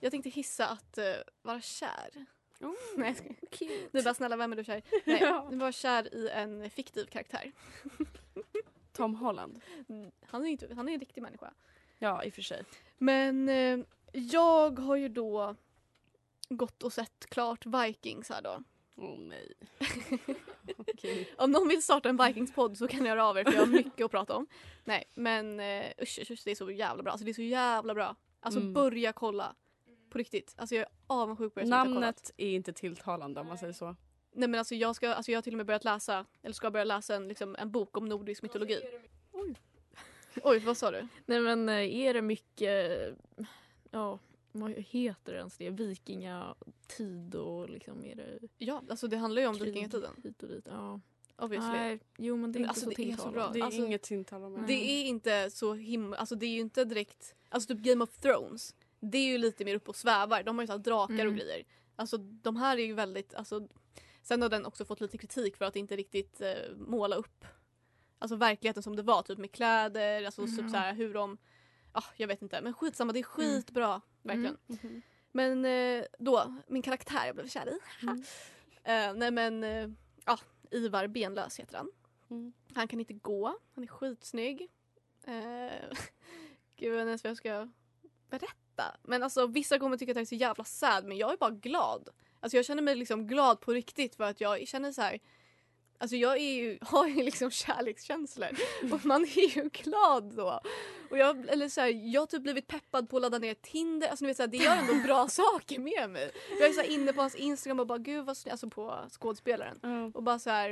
Jag 0.00 0.10
tänkte 0.12 0.30
hissa 0.30 0.68
att 0.68 0.98
eh, 0.98 1.04
vara 1.42 1.60
kär. 1.60 2.26
Oh, 2.60 2.74
Nej, 2.96 3.14
skojar. 3.14 3.88
Du 3.92 4.02
bara 4.02 4.14
snälla 4.14 4.36
vem 4.36 4.52
är 4.52 4.56
du 4.56 4.64
kär 4.64 4.76
i? 4.78 4.82
Nej, 5.04 5.18
Ja. 5.22 5.46
du 5.50 5.56
var 5.56 5.72
kär 5.72 6.14
i 6.14 6.28
en 6.28 6.70
fiktiv 6.70 7.04
karaktär. 7.06 7.52
Tom 8.92 9.14
Holland. 9.14 9.60
Mm, 9.88 10.10
Han 10.26 10.42
är 10.46 10.48
inte, 10.50 10.74
han 10.74 10.88
är 10.88 10.92
en 10.94 11.00
riktig 11.00 11.22
människa. 11.22 11.52
Ja, 11.98 12.24
i 12.24 12.30
och 12.30 12.34
för 12.34 12.42
sig. 12.42 12.64
Men 12.98 13.48
eh, 13.48 13.78
jag 14.12 14.78
har 14.78 14.96
ju 14.96 15.08
då 15.08 15.54
gått 16.48 16.82
och 16.82 16.92
sett 16.92 17.26
klart 17.26 17.66
Vikings 17.66 18.28
här 18.28 18.42
då. 18.42 18.62
Åh 18.98 19.04
oh, 19.04 19.18
nej. 19.18 19.52
Okej. 20.76 21.28
Om 21.38 21.50
någon 21.50 21.68
vill 21.68 21.82
starta 21.82 22.08
en 22.08 22.16
Vikings-podd 22.16 22.78
så 22.78 22.88
kan 22.88 23.02
ni 23.02 23.08
höra 23.08 23.26
av 23.26 23.38
er 23.38 23.44
för 23.44 23.52
jag 23.52 23.60
har 23.60 23.66
mycket 23.66 24.04
att 24.04 24.10
prata 24.10 24.34
om. 24.36 24.46
Nej 24.84 25.04
men 25.14 25.60
uh, 25.60 25.84
usch, 26.02 26.18
usch, 26.22 26.30
usch, 26.30 26.42
det 26.44 26.50
är 26.50 26.54
så 26.54 26.70
jävla 26.70 27.02
bra. 27.02 27.12
Alltså 27.12 27.24
det 27.24 27.30
är 27.30 27.34
så 27.34 27.42
jävla 27.42 27.94
bra. 27.94 28.16
Alltså 28.40 28.60
Mm. 28.60 28.72
börja 28.72 29.12
kolla. 29.12 29.54
På 30.10 30.18
riktigt. 30.18 30.54
Alltså 30.58 30.74
jag 30.74 30.82
är 30.82 30.88
avundsjuk 31.06 31.54
på 31.54 31.60
er 31.60 31.64
som 31.64 31.72
inte. 31.74 31.88
Namnet 31.90 32.32
är 32.36 32.50
inte 32.50 32.72
tilltalande 32.72 33.40
om 33.40 33.46
man 33.46 33.58
säger 33.58 33.72
så. 33.72 33.96
Nej 34.32 34.48
men 34.48 34.58
alltså 34.58 34.74
jag, 34.74 34.96
ska, 34.96 35.14
alltså 35.14 35.32
jag 35.32 35.36
har 35.36 35.42
till 35.42 35.52
och 35.52 35.56
med 35.56 35.66
börjat 35.66 35.84
läsa, 35.84 36.26
eller 36.42 36.54
ska 36.54 36.70
börja 36.70 36.84
läsa 36.84 37.14
en, 37.14 37.28
liksom, 37.28 37.56
en 37.58 37.70
bok 37.70 37.96
om 37.96 38.08
nordisk 38.08 38.42
mytologi. 38.42 38.80
Oj, 40.42 40.58
vad 40.58 40.76
sa 40.76 40.90
du? 40.90 41.08
Nej 41.26 41.40
men 41.40 41.68
eh, 41.68 41.96
är 41.96 42.14
det 42.14 42.22
mycket, 42.22 43.00
ja 43.90 44.18
vad 44.60 44.70
heter 44.72 45.32
det 45.32 45.38
ens 45.38 45.56
det, 45.56 45.70
vikingatid 45.70 47.34
och 47.34 47.70
liksom 47.70 48.04
är 48.04 48.14
det 48.16 48.38
Ja, 48.58 48.82
alltså 48.90 49.08
det 49.08 49.16
handlar 49.16 49.42
ju 49.42 49.48
om 49.48 49.54
vikingatiden. 49.58 50.10
hit 50.24 50.42
och 50.42 50.48
dit? 50.48 50.66
Ja. 50.70 51.00
Obviously. 51.38 51.70
Nej, 51.72 52.00
jo 52.18 52.36
men 52.36 52.52
det 52.52 52.58
är 52.58 52.60
inte 52.60 52.68
alltså, 52.70 52.84
så 52.84 52.90
tilltalande. 52.90 53.32
bra. 53.38 53.50
Det 53.52 53.58
är 53.60 53.64
Alltså, 53.64 53.80
inget 53.84 54.02
tilltalande. 54.02 54.64
Det 54.66 54.72
är 54.90 55.04
inte 55.04 55.50
så 55.50 55.74
himla, 55.74 56.16
alltså 56.16 56.34
det 56.34 56.46
är 56.46 56.50
ju 56.50 56.60
inte 56.60 56.84
direkt, 56.84 57.34
alltså 57.48 57.74
typ 57.74 57.82
Game 57.84 58.04
of 58.04 58.18
Thrones. 58.18 58.74
Det 59.00 59.18
är 59.18 59.26
ju 59.32 59.38
lite 59.38 59.64
mer 59.64 59.74
uppe 59.74 59.88
och 59.90 59.96
svävar. 59.96 60.42
De 60.42 60.56
har 60.56 60.62
ju 60.62 60.66
så 60.66 60.76
drakar 60.78 61.14
Mm. 61.14 61.26
och 61.28 61.34
grejer. 61.34 61.64
Alltså 61.96 62.16
de 62.18 62.56
här 62.56 62.76
är 62.78 62.84
ju 62.84 62.94
väldigt, 62.94 63.34
alltså 63.34 63.68
sen 64.22 64.42
har 64.42 64.48
den 64.48 64.66
också 64.66 64.84
fått 64.84 65.00
lite 65.00 65.18
kritik 65.18 65.56
för 65.56 65.64
att 65.64 65.76
inte 65.76 65.96
riktigt 65.96 66.40
eh, 66.40 66.54
måla 66.76 67.16
upp 67.16 67.44
alltså 68.18 68.36
verkligheten 68.36 68.82
som 68.82 68.96
det 68.96 69.02
var, 69.02 69.22
typ 69.22 69.38
med 69.38 69.52
kläder, 69.52 70.22
alltså 70.24 70.42
Mm. 70.42 70.56
typ 70.56 70.70
så 70.70 70.76
här 70.76 70.94
hur 70.94 71.14
de, 71.14 71.38
ah, 71.96 72.04
jag 72.16 72.28
vet 72.28 72.42
inte, 72.42 72.60
men 72.60 72.74
skitsamma 72.74 73.12
det 73.12 73.18
är 73.18 73.22
skitbra, 73.22 74.00
verkligen. 74.22 74.56
Mhm. 74.66 75.02
Men 75.32 75.64
eh, 75.64 76.04
då, 76.18 76.54
min 76.66 76.82
karaktär 76.82 77.26
jag 77.26 77.34
blev 77.34 77.48
kär 77.48 77.68
i. 77.68 77.78
Mm. 78.02 78.22
Eh, 78.84 79.14
nej 79.14 79.30
men, 79.30 79.64
eh, 79.64 79.88
ja, 80.24 80.38
Ivar 80.70 81.06
Benlös 81.06 81.60
heter 81.60 81.76
han. 81.76 81.90
Mm. 82.30 82.52
Han 82.74 82.88
kan 82.88 83.00
inte 83.00 83.14
gå, 83.14 83.58
han 83.74 83.84
är 83.84 83.88
skitsnygg. 83.88 84.68
Eh, 85.24 85.34
gud, 86.76 86.94
jag 86.94 87.04
vet 87.04 87.12
inte 87.12 87.28
vad 87.28 87.30
jag 87.30 87.36
ska 87.36 87.68
berätta. 88.30 88.96
Men 89.02 89.22
alltså 89.22 89.46
vissa 89.46 89.78
kommer 89.78 89.96
tycka 89.96 90.12
att 90.12 90.16
jag 90.16 90.22
är 90.22 90.26
så 90.26 90.34
jävla 90.34 90.64
sad 90.64 91.04
men 91.04 91.16
jag 91.16 91.32
är 91.32 91.36
bara 91.36 91.50
glad. 91.50 92.08
Alltså 92.40 92.56
jag 92.56 92.64
känner 92.64 92.82
mig 92.82 92.94
liksom 92.94 93.26
glad 93.26 93.60
på 93.60 93.72
riktigt 93.72 94.16
för 94.16 94.24
att 94.24 94.40
jag 94.40 94.68
känner 94.68 94.92
så 94.92 95.02
här. 95.02 95.18
Alltså 95.98 96.16
jag 96.16 96.36
är 96.36 96.54
ju, 96.54 96.78
har 96.82 97.06
ju 97.06 97.22
liksom 97.22 97.50
kärlekskänslor 97.50 98.50
och 98.92 99.04
man 99.06 99.22
är 99.22 99.56
ju 99.56 99.68
glad 99.68 100.34
då. 100.34 100.60
Och 101.10 101.18
jag, 101.18 101.48
eller 101.48 101.68
så 101.68 101.80
här, 101.80 101.88
jag 102.12 102.20
har 102.22 102.26
typ 102.26 102.42
blivit 102.42 102.66
peppad 102.66 103.08
på 103.10 103.16
att 103.16 103.22
ladda 103.22 103.38
ner 103.38 103.54
Tinder. 103.54 104.08
Alltså 104.08 104.24
ni 104.24 104.28
vet, 104.30 104.36
så 104.36 104.42
här, 104.42 104.48
det 104.48 104.56
gör 104.56 104.76
ändå 104.76 104.94
bra 105.06 105.28
saker 105.28 105.78
med 105.78 106.10
mig. 106.10 106.30
Jag 106.60 106.68
är 106.68 106.72
så 106.72 106.80
här 106.80 106.90
inne 106.90 107.12
på 107.12 107.20
hans 107.20 107.34
Instagram 107.34 107.80
och 107.80 107.86
bara 107.86 107.98
gud 107.98 108.24
vad 108.24 108.36
snygg, 108.36 108.50
alltså 108.52 108.70
på 108.70 109.04
skådespelaren. 109.10 109.78
Ja. 109.82 110.10
Och 110.14 110.22
bara 110.22 110.38
så 110.38 110.50
här. 110.50 110.70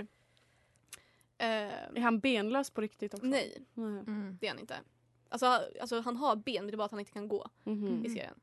Eh, 1.39 1.47
Är 1.95 2.01
han 2.01 2.21
benlös 2.21 2.71
på 2.71 2.81
riktigt 2.81 3.15
också? 3.15 3.27
nej. 3.27 3.65
Mm. 3.77 4.39
det 4.41 4.47
är 4.47 4.51
han 4.51 4.59
inte. 4.61 4.77
Alltså, 5.29 5.47
alltså 5.81 6.01
han 6.01 6.17
har 6.17 6.37
ben 6.37 6.55
men 6.65 6.67
det 6.67 6.75
är 6.75 6.77
bara 6.77 6.85
att 6.85 6.91
han 6.91 7.01
inte 7.01 7.13
kan 7.13 7.29
gå 7.29 7.49
Mhm. 7.65 8.05
i 8.05 8.09
serien. 8.11 8.41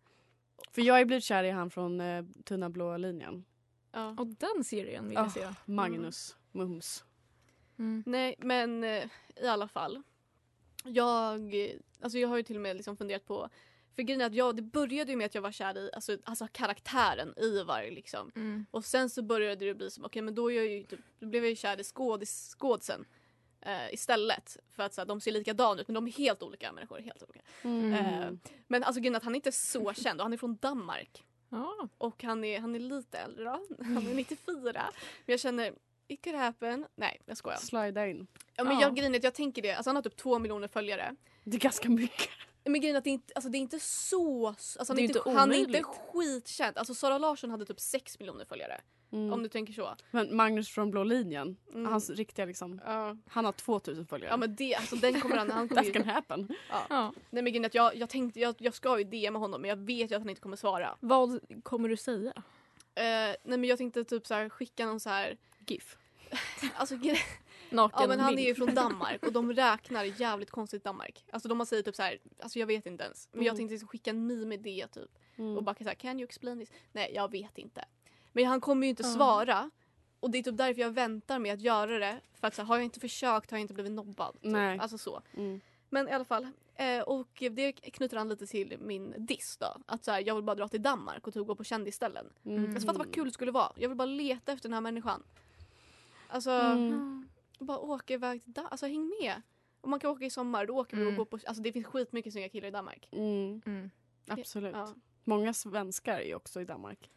För 0.71 0.81
jag 0.81 0.99
är 1.01 1.05
blivit 1.05 1.23
kär 1.23 1.43
i 1.43 1.49
han 1.49 1.69
från 1.69 2.01
eh, 2.01 2.25
Tunna 2.43 2.69
blå 2.69 2.97
linjen. 2.97 3.45
Ja. 3.91 4.15
Och 4.17 4.27
den 4.27 4.63
serien 4.63 5.05
vill 5.07 5.15
jag 5.15 5.31
se. 5.31 5.47
Magnus 5.65 6.35
Mums. 6.51 7.03
Mm. 7.79 8.03
Nej, 8.05 8.35
men 8.37 8.83
eh, 8.83 9.03
i 9.35 9.47
alla 9.47 9.67
fall. 9.67 10.03
Jag, 10.83 11.55
alltså 12.01 12.19
jag 12.19 12.29
har 12.29 12.37
ju 12.37 12.43
till 12.43 12.55
och 12.55 12.61
med 12.61 12.75
liksom 12.75 12.97
funderat 12.97 13.25
på 13.25 13.49
för 13.95 14.03
grejen 14.03 14.21
är 14.21 14.25
att 14.25 14.33
jag, 14.33 14.55
det 14.55 14.61
började 14.61 15.11
ju 15.11 15.17
med 15.17 15.25
att 15.25 15.35
jag 15.35 15.41
var 15.41 15.51
kär 15.51 15.77
i 15.77 15.89
alltså, 15.93 16.17
alltså 16.23 16.47
karaktären 16.51 17.33
Ivar 17.37 17.83
liksom. 17.91 18.31
Mm. 18.35 18.65
Och 18.71 18.85
sen 18.85 19.09
så 19.09 19.21
började 19.21 19.65
det 19.65 19.73
bli 19.73 19.91
som, 19.91 20.05
okej 20.05 20.21
men 20.21 20.35
då, 20.35 20.51
är 20.51 20.55
jag 20.55 20.67
ju 20.67 20.83
typ, 20.83 20.99
då 21.19 21.25
blev 21.25 21.43
jag 21.43 21.49
ju 21.49 21.55
kär 21.55 21.79
i 21.79 21.83
skådis, 21.83 22.55
skådisen 22.59 23.05
eh, 23.61 23.93
istället. 23.93 24.57
För 24.71 24.83
att 24.83 24.93
så 24.93 25.01
här, 25.01 25.05
de 25.05 25.21
ser 25.21 25.31
likadana 25.31 25.81
ut 25.81 25.87
men 25.87 25.95
de 25.95 26.07
är 26.07 26.11
helt 26.11 26.43
olika 26.43 26.71
människor. 26.71 26.99
Helt 26.99 27.23
olika. 27.23 27.41
Mm. 27.61 27.93
Eh, 27.93 28.31
men 28.67 28.83
alltså 28.83 29.01
grejen 29.01 29.15
är 29.15 29.17
att 29.17 29.23
han 29.23 29.33
är 29.33 29.37
inte 29.37 29.51
så 29.51 29.93
känd 30.03 30.19
och 30.19 30.25
han 30.25 30.33
är 30.33 30.37
från 30.37 30.55
Danmark. 30.55 31.23
Ja. 31.49 31.89
Och 31.97 32.23
han 32.23 32.43
är, 32.43 32.59
han 32.59 32.75
är 32.75 32.79
lite 32.79 33.17
äldre. 33.17 33.49
Han 33.79 34.07
är 34.07 34.15
94. 34.15 34.71
Men 34.73 34.83
jag 35.25 35.39
känner, 35.39 35.73
it 36.13 36.23
could 36.23 36.35
happen. 36.37 36.85
Nej 36.95 37.21
jag 37.25 37.37
skojar. 37.37 37.57
Slida 37.57 38.07
in. 38.07 38.27
Ja, 38.55 38.63
men 38.63 38.79
Ja. 38.79 38.93
jag, 38.95 39.15
att 39.15 39.23
jag 39.23 39.33
tänker 39.33 39.61
det, 39.61 39.71
alltså 39.71 39.89
han 39.89 39.95
har 39.95 40.03
typ 40.03 40.15
två 40.17 40.39
miljoner 40.39 40.67
följare. 40.67 41.15
Det 41.43 41.57
är 41.57 41.59
ganska 41.59 41.89
mycket. 41.89 42.29
Men 42.63 42.81
grejen 42.81 42.95
är 42.95 42.97
att 42.97 43.03
det 43.03 43.09
inte, 43.09 43.33
alltså 43.35 43.49
det 43.49 43.57
är 43.57 43.59
inte 43.59 43.79
så... 43.79 44.47
Alltså 44.47 44.83
han, 44.87 44.95
Det 44.95 45.01
är 45.01 45.03
inte, 45.03 45.17
inte 45.19 45.31
han 45.39 45.51
är 45.51 45.55
inte 45.55 45.83
skitkänd. 45.83 46.77
Alltså 46.77 46.93
Sara 46.93 47.17
Larsson 47.17 47.49
hade 47.51 47.65
typ 47.65 47.79
sex 47.79 48.19
miljoner 48.19 48.45
följare. 48.45 48.81
Mm. 49.11 49.33
Om 49.33 49.43
du 49.43 49.49
tänker 49.49 49.73
så. 49.73 49.95
Men 50.11 50.35
Magnus 50.35 50.69
från 50.69 50.91
Blå 50.91 51.03
linjen, 51.03 51.57
Mm. 51.73 51.91
hans 51.91 52.09
riktiga 52.09 52.45
liksom, 52.45 52.81
Ja. 52.85 53.17
han 53.27 53.45
har 53.45 53.51
2000 53.51 54.05
följare. 54.05 54.29
Ja 54.31 54.37
men 54.37 54.55
det, 54.55 54.75
alltså 54.75 54.95
den 54.95 55.21
kommer 55.21 55.37
han... 55.37 55.51
han 55.51 55.67
kommer 55.69 55.83
That 55.83 55.93
can 55.93 56.03
happen. 56.05 56.47
ja. 56.69 56.85
Ja. 56.89 57.13
Nej 57.29 57.43
men 57.43 57.65
att 57.65 57.75
jag, 57.75 57.95
jag 57.95 58.09
tänkte, 58.09 58.39
jag, 58.39 58.55
jag 58.57 58.73
ska 58.73 58.99
ju 58.99 59.03
DMa 59.03 59.39
honom 59.39 59.61
men 59.61 59.69
jag 59.69 59.77
vet 59.77 60.11
ju 60.11 60.15
att 60.15 60.21
han 60.21 60.29
inte 60.29 60.41
kommer 60.41 60.57
svara. 60.57 60.97
Vad 60.99 61.39
kommer 61.63 61.89
du 61.89 61.97
säga? 61.97 62.33
Eh, 62.95 63.03
nej 63.03 63.37
men 63.43 63.63
jag 63.63 63.77
tänkte 63.77 64.03
typ 64.03 64.27
så 64.27 64.33
här, 64.33 64.49
skicka 64.49 64.85
någon 64.85 64.99
så 64.99 65.09
här... 65.09 65.37
GIF. 65.67 65.97
Alltså, 66.75 66.95
Naken 67.69 68.01
ja 68.01 68.07
men 68.07 68.19
han 68.19 68.39
är 68.39 68.47
ju 68.47 68.55
från 68.55 68.75
Danmark 68.75 69.25
och 69.25 69.33
de 69.33 69.53
räknar 69.53 70.03
jävligt 70.03 70.51
konstigt 70.51 70.83
Danmark. 70.83 71.25
Alltså 71.31 71.49
de 71.49 71.59
har 71.59 71.65
säger 71.65 71.83
typ 71.83 71.95
så 71.95 72.01
här, 72.01 72.19
alltså 72.39 72.59
jag 72.59 72.67
vet 72.67 72.85
inte 72.85 73.03
ens. 73.03 73.29
Men 73.31 73.43
jag 73.43 73.51
Mm. 73.51 73.57
tänkte 73.57 73.71
liksom 73.73 73.87
skicka 73.87 74.09
en 74.09 74.27
meme 74.27 74.57
det 74.57 74.87
typ. 74.87 75.11
Mm. 75.37 75.57
Och 75.57 75.63
bara 75.63 75.75
så 75.75 75.83
här, 75.83 75.93
can 75.95 76.19
you 76.19 76.23
explain 76.23 76.59
this? 76.59 76.71
Nej 76.91 77.11
jag 77.15 77.31
vet 77.31 77.57
inte. 77.57 77.85
Men 78.31 78.45
han 78.45 78.61
kommer 78.61 78.87
ju 78.87 78.89
inte 78.89 79.03
Ja. 79.03 79.09
svara. 79.09 79.69
Och 80.19 80.31
det 80.31 80.37
är 80.37 80.43
typ 80.43 80.57
därför 80.57 80.81
jag 80.81 80.89
väntar 80.91 81.39
med 81.39 81.53
att 81.53 81.61
göra 81.61 81.99
det. 81.99 82.19
För 82.39 82.47
att 82.47 82.55
så 82.55 82.61
här, 82.61 82.67
har 82.67 82.75
jag 82.75 82.83
inte 82.83 82.99
försökt 82.99 83.51
har 83.51 83.57
jag 83.57 83.61
inte 83.63 83.73
blivit 83.73 83.91
nobbad. 83.91 84.33
Typ. 84.33 84.51
Nej. 84.51 84.79
Alltså 84.79 84.97
så. 84.97 85.21
Mm. 85.33 85.61
Men 85.89 86.07
i 86.09 86.11
alla 86.11 86.25
fall. 86.25 86.47
Eh, 86.75 87.01
och 87.01 87.27
det 87.51 87.71
knyter 87.71 88.17
an 88.17 88.29
lite 88.29 88.47
till 88.47 88.77
min 88.79 89.13
diss 89.17 89.57
då. 89.57 89.77
Att 89.85 90.03
så 90.05 90.11
här, 90.11 90.23
jag 90.27 90.35
vill 90.35 90.43
bara 90.43 90.55
dra 90.55 90.67
till 90.67 90.81
Danmark 90.81 91.27
och 91.27 91.33
typ 91.33 91.47
gå 91.47 91.55
på 91.55 91.63
kändisställen. 91.63 92.25
Mm. 92.45 92.69
Alltså 92.73 92.87
fatta 92.87 92.97
vad 92.99 93.13
kul 93.13 93.25
det 93.25 93.31
skulle 93.33 93.51
vara. 93.51 93.71
Jag 93.75 93.89
vill 93.89 93.97
bara 93.97 94.05
leta 94.05 94.51
efter 94.51 94.69
den 94.69 94.73
här 94.73 94.81
människan. 94.81 95.23
Alltså 96.31 96.51
Mm. 96.51 97.29
bara 97.59 97.79
åka 97.79 98.13
iväg 98.13 98.43
till 98.43 98.53
Danmark. 98.53 98.71
Alltså 98.71 98.85
häng 98.85 99.11
med. 99.21 99.41
Om 99.81 99.89
man 99.89 99.99
kan 99.99 100.09
åka 100.11 100.25
i 100.25 100.29
sommar 100.29 100.65
då 100.65 100.77
åker 100.77 100.97
vi 100.97 101.03
och 101.03 101.07
Mm. 101.07 101.17
går 101.17 101.25
på, 101.25 101.39
alltså 101.47 101.63
det 101.63 101.71
finns 101.71 101.85
skitmycket 101.85 102.33
snygga 102.33 102.49
killar 102.49 102.67
i 102.67 102.71
Danmark. 102.71 103.07
Mm. 103.11 103.61
Mm. 103.65 103.89
Absolut. 104.27 104.75
Ja. 104.75 104.95
Många 105.23 105.53
svenskar 105.53 106.19
är 106.19 106.35
också 106.35 106.61
i 106.61 106.65
Danmark. 106.65 107.09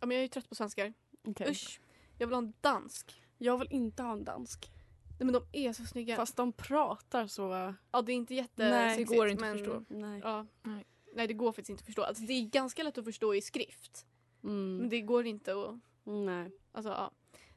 ja 0.00 0.06
men 0.06 0.10
jag 0.16 0.18
är 0.18 0.22
ju 0.22 0.28
trött 0.28 0.48
på 0.48 0.54
svenskar. 0.54 0.92
Okej. 1.24 1.50
Usch. 1.50 1.80
Jag 2.18 2.26
vill 2.26 2.34
ha 2.34 2.42
en 2.42 2.52
dansk. 2.60 3.22
Jag 3.38 3.58
vill 3.58 3.68
inte 3.70 4.02
ha 4.02 4.12
en 4.12 4.24
dansk. 4.24 4.70
Nej 5.18 5.26
men 5.26 5.32
de 5.32 5.42
är 5.52 5.72
så 5.72 5.84
snygga. 5.84 6.16
Fast 6.16 6.36
de 6.36 6.52
pratar 6.52 7.26
så... 7.26 7.74
ja 7.92 8.02
det 8.02 8.12
är 8.12 8.14
inte 8.14 8.34
jätte 8.34 8.68
Nej, 8.70 8.96
det 8.96 9.04
går 9.16 9.28
inte 9.28 9.44
att 9.50 9.56
men, 9.56 9.58
förstå. 9.64 9.84
Nej. 9.88 10.20
Ja. 10.24 10.46
Nej. 10.62 10.84
Nej 11.14 11.26
det 11.26 11.34
går 11.34 11.52
faktiskt 11.52 11.70
inte 11.70 11.80
att 11.82 11.86
förstå. 11.86 12.02
Alltså, 12.02 12.22
det 12.22 12.32
är 12.32 12.42
ganska 12.48 12.82
lätt 12.82 12.98
att 12.98 13.04
förstå 13.04 13.34
i 13.34 13.40
skrift. 13.42 14.06
Men 14.40 14.76
Mm. 14.76 14.88
det 14.88 15.00
går 15.00 15.26
inte 15.26 15.52
att 15.52 15.78
Nej. 16.04 16.50
Alltså, 16.72 16.90
ja. 16.90 17.10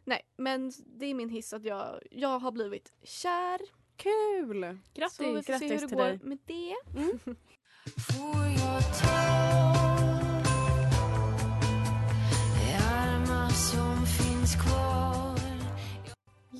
Nej, 0.04 0.22
men 0.38 0.72
det 0.86 1.06
är 1.06 1.14
min 1.14 1.30
hiss 1.30 1.54
att 1.54 1.66
jag, 1.66 2.00
jag 2.12 2.40
har 2.40 2.52
blivit 2.52 2.92
kär. 3.04 3.60
Kul! 3.96 4.80
Grattis, 4.94 5.18
så 5.18 5.34
vi 5.34 5.44
får 5.44 5.54
se 5.54 5.68
hur 5.68 5.88
det 5.88 5.96
går 5.96 6.04
dig. 6.04 6.20
med 6.24 6.38
det. 6.46 6.76
Kvar 8.08 8.52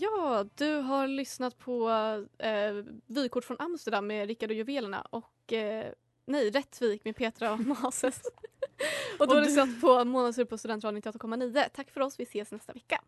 Ja, 0.02 0.46
du 0.56 0.76
har 0.76 1.08
lyssnat 1.08 1.58
på 1.58 1.90
eh, 2.38 2.74
Vykort 3.06 3.46
från 3.46 3.58
Amsterdam 3.60 4.08
med 4.08 4.28
Rickard 4.28 4.50
och 4.50 4.56
Juvelerna 4.56 5.02
och 5.10 5.54
eh, 5.54 5.92
nej, 6.26 6.50
Rättvik 6.50 7.06
med 7.06 7.16
Petra 7.16 7.54
och 7.54 7.60
Mases. 7.60 8.22
och 9.20 9.28
du 9.28 9.36
har 9.36 9.42
lyssnat 9.42 9.82
på 9.82 10.06
Månadsur 10.06 10.46
på 10.46 10.58
Studentradion 10.58 11.02
98,9. 11.02 11.70
Tack 11.74 11.92
för 11.92 12.02
oss, 12.02 12.20
vi 12.20 12.24
ses 12.24 12.52
nästa 12.52 12.74
vecka. 12.74 13.02